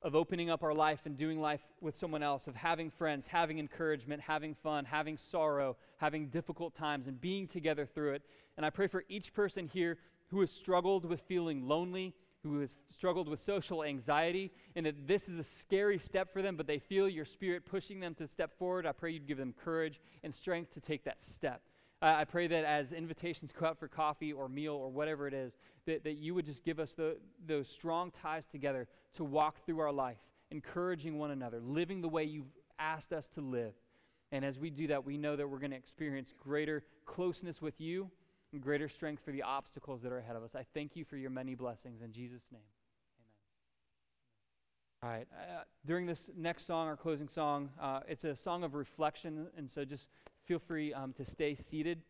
of 0.03 0.15
opening 0.15 0.51
up 0.51 0.63
our 0.63 0.75
life 0.75 1.01
and 1.07 1.17
doing 1.17 1.41
life 1.41 1.63
with 1.81 1.97
someone 1.97 2.23
else, 2.23 2.47
of 2.47 2.57
having 2.57 2.91
friends, 2.91 3.27
having 3.29 3.59
encouragement, 3.59 4.21
having 4.21 4.55
fun, 4.55 4.85
having 4.85 5.17
sorrow, 5.17 5.77
having 5.97 6.27
difficult 6.27 6.75
times, 6.75 7.07
and 7.07 7.21
being 7.21 7.47
together 7.47 7.87
through 7.87 8.13
it. 8.13 8.23
And 8.59 8.67
I 8.67 8.71
pray 8.71 8.87
for 8.87 9.05
each 9.09 9.33
person 9.33 9.67
here 9.67 9.97
who 10.29 10.41
has 10.41 10.51
struggled 10.51 11.05
with 11.05 11.21
feeling 11.23 11.67
lonely, 11.67 12.15
who 12.43 12.61
has 12.61 12.75
struggled 12.91 13.29
with 13.29 13.41
social 13.41 13.85
anxiety, 13.85 14.51
and 14.75 14.87
that 14.87 15.07
this 15.07 15.29
is 15.29 15.39
a 15.39 15.43
scary 15.43 15.99
step 15.99 16.33
for 16.33 16.43
them, 16.43 16.57
but 16.57 16.67
they 16.67 16.79
feel 16.79 17.09
your 17.09 17.25
spirit 17.25 17.65
pushing 17.65 18.01
them 18.01 18.15
to 18.15 18.27
step 18.27 18.59
forward. 18.59 18.87
I 18.87 18.93
pray 18.93 19.13
you'd 19.13 19.27
give 19.27 19.39
them 19.39 19.55
courage 19.65 20.01
and 20.23 20.35
strength 20.35 20.73
to 20.75 20.81
take 20.81 21.05
that 21.05 21.25
step. 21.25 21.63
I 22.05 22.25
pray 22.25 22.49
that 22.49 22.65
as 22.65 22.93
invitations 22.93 23.53
go 23.53 23.67
out 23.67 23.79
for 23.79 23.87
coffee 23.87 24.33
or 24.33 24.49
meal 24.49 24.75
or 24.75 24.91
whatever 24.91 25.29
it 25.29 25.35
is, 25.35 25.53
that, 25.87 26.03
that 26.03 26.15
you 26.15 26.35
would 26.35 26.47
just 26.47 26.65
give 26.65 26.81
us 26.81 26.95
the, 26.95 27.17
those 27.47 27.69
strong 27.69 28.11
ties 28.11 28.45
together 28.45 28.89
to 29.15 29.25
walk 29.25 29.65
through 29.65 29.79
our 29.79 29.93
life, 29.93 30.19
encouraging 30.51 31.17
one 31.17 31.31
another, 31.31 31.61
living 31.61 32.01
the 32.01 32.09
way 32.09 32.25
you've 32.25 32.51
asked 32.81 33.13
us 33.13 33.29
to 33.29 33.41
live. 33.41 33.75
And 34.33 34.45
as 34.45 34.59
we 34.59 34.69
do 34.69 34.89
that, 34.89 35.05
we 35.05 35.17
know 35.17 35.37
that 35.37 35.49
we're 35.49 35.61
going 35.61 35.71
to 35.71 35.77
experience 35.77 36.35
greater 36.37 36.83
closeness 37.07 37.63
with 37.63 37.81
you 37.81 38.11
greater 38.59 38.89
strength 38.89 39.25
for 39.25 39.33
the 39.33 39.43
obstacles 39.43 40.03
that 40.03 40.13
are 40.13 40.19
ahead 40.19 40.37
of 40.37 40.43
us. 40.43 40.55
I 40.55 40.65
thank 40.75 40.97
you 40.97 41.05
for 41.05 41.17
your 41.17 41.31
many 41.31 41.55
blessings. 41.55 42.03
In 42.03 42.13
Jesus' 42.13 42.43
name, 42.53 42.61
amen. 45.03 45.03
All 45.03 45.11
right. 45.11 45.27
Uh, 45.33 45.63
during 45.87 46.07
this 46.07 46.31
next 46.37 46.67
song, 46.67 46.89
our 46.89 46.97
closing 46.97 47.29
song, 47.29 47.71
uh, 47.81 48.01
it's 48.09 48.25
a 48.25 48.37
song 48.37 48.65
of 48.65 48.75
reflection. 48.75 49.49
And 49.57 49.71
so 49.71 49.85
just 49.85 50.09
feel 50.45 50.59
free 50.59 50.93
um, 50.93 51.13
to 51.15 51.25
stay 51.25 51.55
seated. 51.55 52.03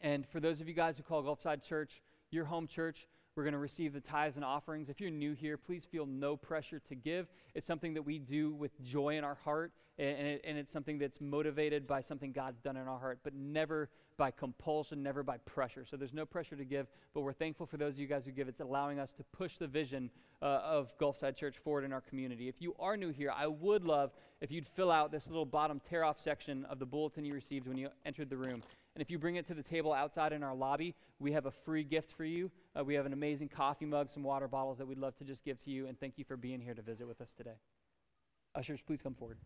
And 0.00 0.26
for 0.26 0.40
those 0.40 0.60
of 0.60 0.68
you 0.68 0.74
guys 0.74 0.96
who 0.96 1.02
call 1.02 1.22
Gulfside 1.22 1.62
Church 1.62 2.02
your 2.30 2.44
home 2.44 2.66
church, 2.66 3.06
we're 3.34 3.44
going 3.44 3.52
to 3.52 3.58
receive 3.58 3.92
the 3.92 4.00
tithes 4.00 4.36
and 4.36 4.44
offerings. 4.44 4.88
If 4.88 5.00
you're 5.00 5.10
new 5.10 5.34
here, 5.34 5.56
please 5.58 5.84
feel 5.84 6.06
no 6.06 6.36
pressure 6.36 6.80
to 6.88 6.94
give. 6.94 7.28
It's 7.54 7.66
something 7.66 7.94
that 7.94 8.02
we 8.02 8.18
do 8.18 8.52
with 8.52 8.82
joy 8.82 9.16
in 9.16 9.24
our 9.24 9.36
heart, 9.44 9.72
and, 9.98 10.26
it, 10.26 10.42
and 10.44 10.58
it's 10.58 10.72
something 10.72 10.98
that's 10.98 11.20
motivated 11.20 11.86
by 11.86 12.00
something 12.00 12.32
God's 12.32 12.60
done 12.60 12.76
in 12.76 12.86
our 12.86 12.98
heart, 12.98 13.20
but 13.24 13.34
never 13.34 13.88
by 14.16 14.30
compulsion, 14.30 15.02
never 15.02 15.22
by 15.22 15.36
pressure. 15.38 15.84
So 15.84 15.96
there's 15.96 16.14
no 16.14 16.24
pressure 16.26 16.56
to 16.56 16.64
give, 16.64 16.86
but 17.14 17.20
we're 17.20 17.32
thankful 17.32 17.66
for 17.66 17.76
those 17.76 17.94
of 17.94 18.00
you 18.00 18.06
guys 18.06 18.24
who 18.24 18.32
give. 18.32 18.48
It's 18.48 18.60
allowing 18.60 18.98
us 18.98 19.12
to 19.12 19.24
push 19.24 19.58
the 19.58 19.66
vision 19.66 20.10
uh, 20.42 20.44
of 20.44 20.96
Gulfside 20.98 21.36
Church 21.36 21.58
forward 21.58 21.84
in 21.84 21.92
our 21.92 22.00
community. 22.00 22.48
If 22.48 22.60
you 22.60 22.74
are 22.78 22.96
new 22.96 23.10
here, 23.10 23.32
I 23.34 23.46
would 23.46 23.84
love 23.84 24.12
if 24.40 24.50
you'd 24.50 24.68
fill 24.68 24.90
out 24.90 25.10
this 25.10 25.28
little 25.28 25.46
bottom 25.46 25.80
tear 25.88 26.04
off 26.04 26.20
section 26.20 26.64
of 26.66 26.78
the 26.78 26.86
bulletin 26.86 27.24
you 27.24 27.34
received 27.34 27.66
when 27.66 27.78
you 27.78 27.88
entered 28.04 28.30
the 28.30 28.36
room. 28.36 28.62
And 28.94 29.02
if 29.02 29.10
you 29.10 29.18
bring 29.18 29.36
it 29.36 29.46
to 29.46 29.54
the 29.54 29.62
table 29.62 29.92
outside 29.92 30.32
in 30.32 30.42
our 30.42 30.54
lobby, 30.54 30.94
we 31.18 31.32
have 31.32 31.46
a 31.46 31.50
free 31.50 31.84
gift 31.84 32.12
for 32.12 32.24
you. 32.24 32.50
Uh, 32.78 32.84
we 32.84 32.94
have 32.94 33.04
an 33.04 33.12
amazing 33.12 33.48
coffee 33.48 33.84
mug, 33.84 34.08
some 34.08 34.22
water 34.22 34.48
bottles 34.48 34.78
that 34.78 34.86
we'd 34.86 34.98
love 34.98 35.14
to 35.16 35.24
just 35.24 35.44
give 35.44 35.58
to 35.64 35.70
you. 35.70 35.86
And 35.86 36.00
thank 36.00 36.16
you 36.16 36.24
for 36.24 36.36
being 36.36 36.60
here 36.60 36.74
to 36.74 36.82
visit 36.82 37.06
with 37.06 37.20
us 37.20 37.32
today. 37.32 37.58
Ushers, 38.54 38.80
please 38.80 39.02
come 39.02 39.14
forward. 39.14 39.36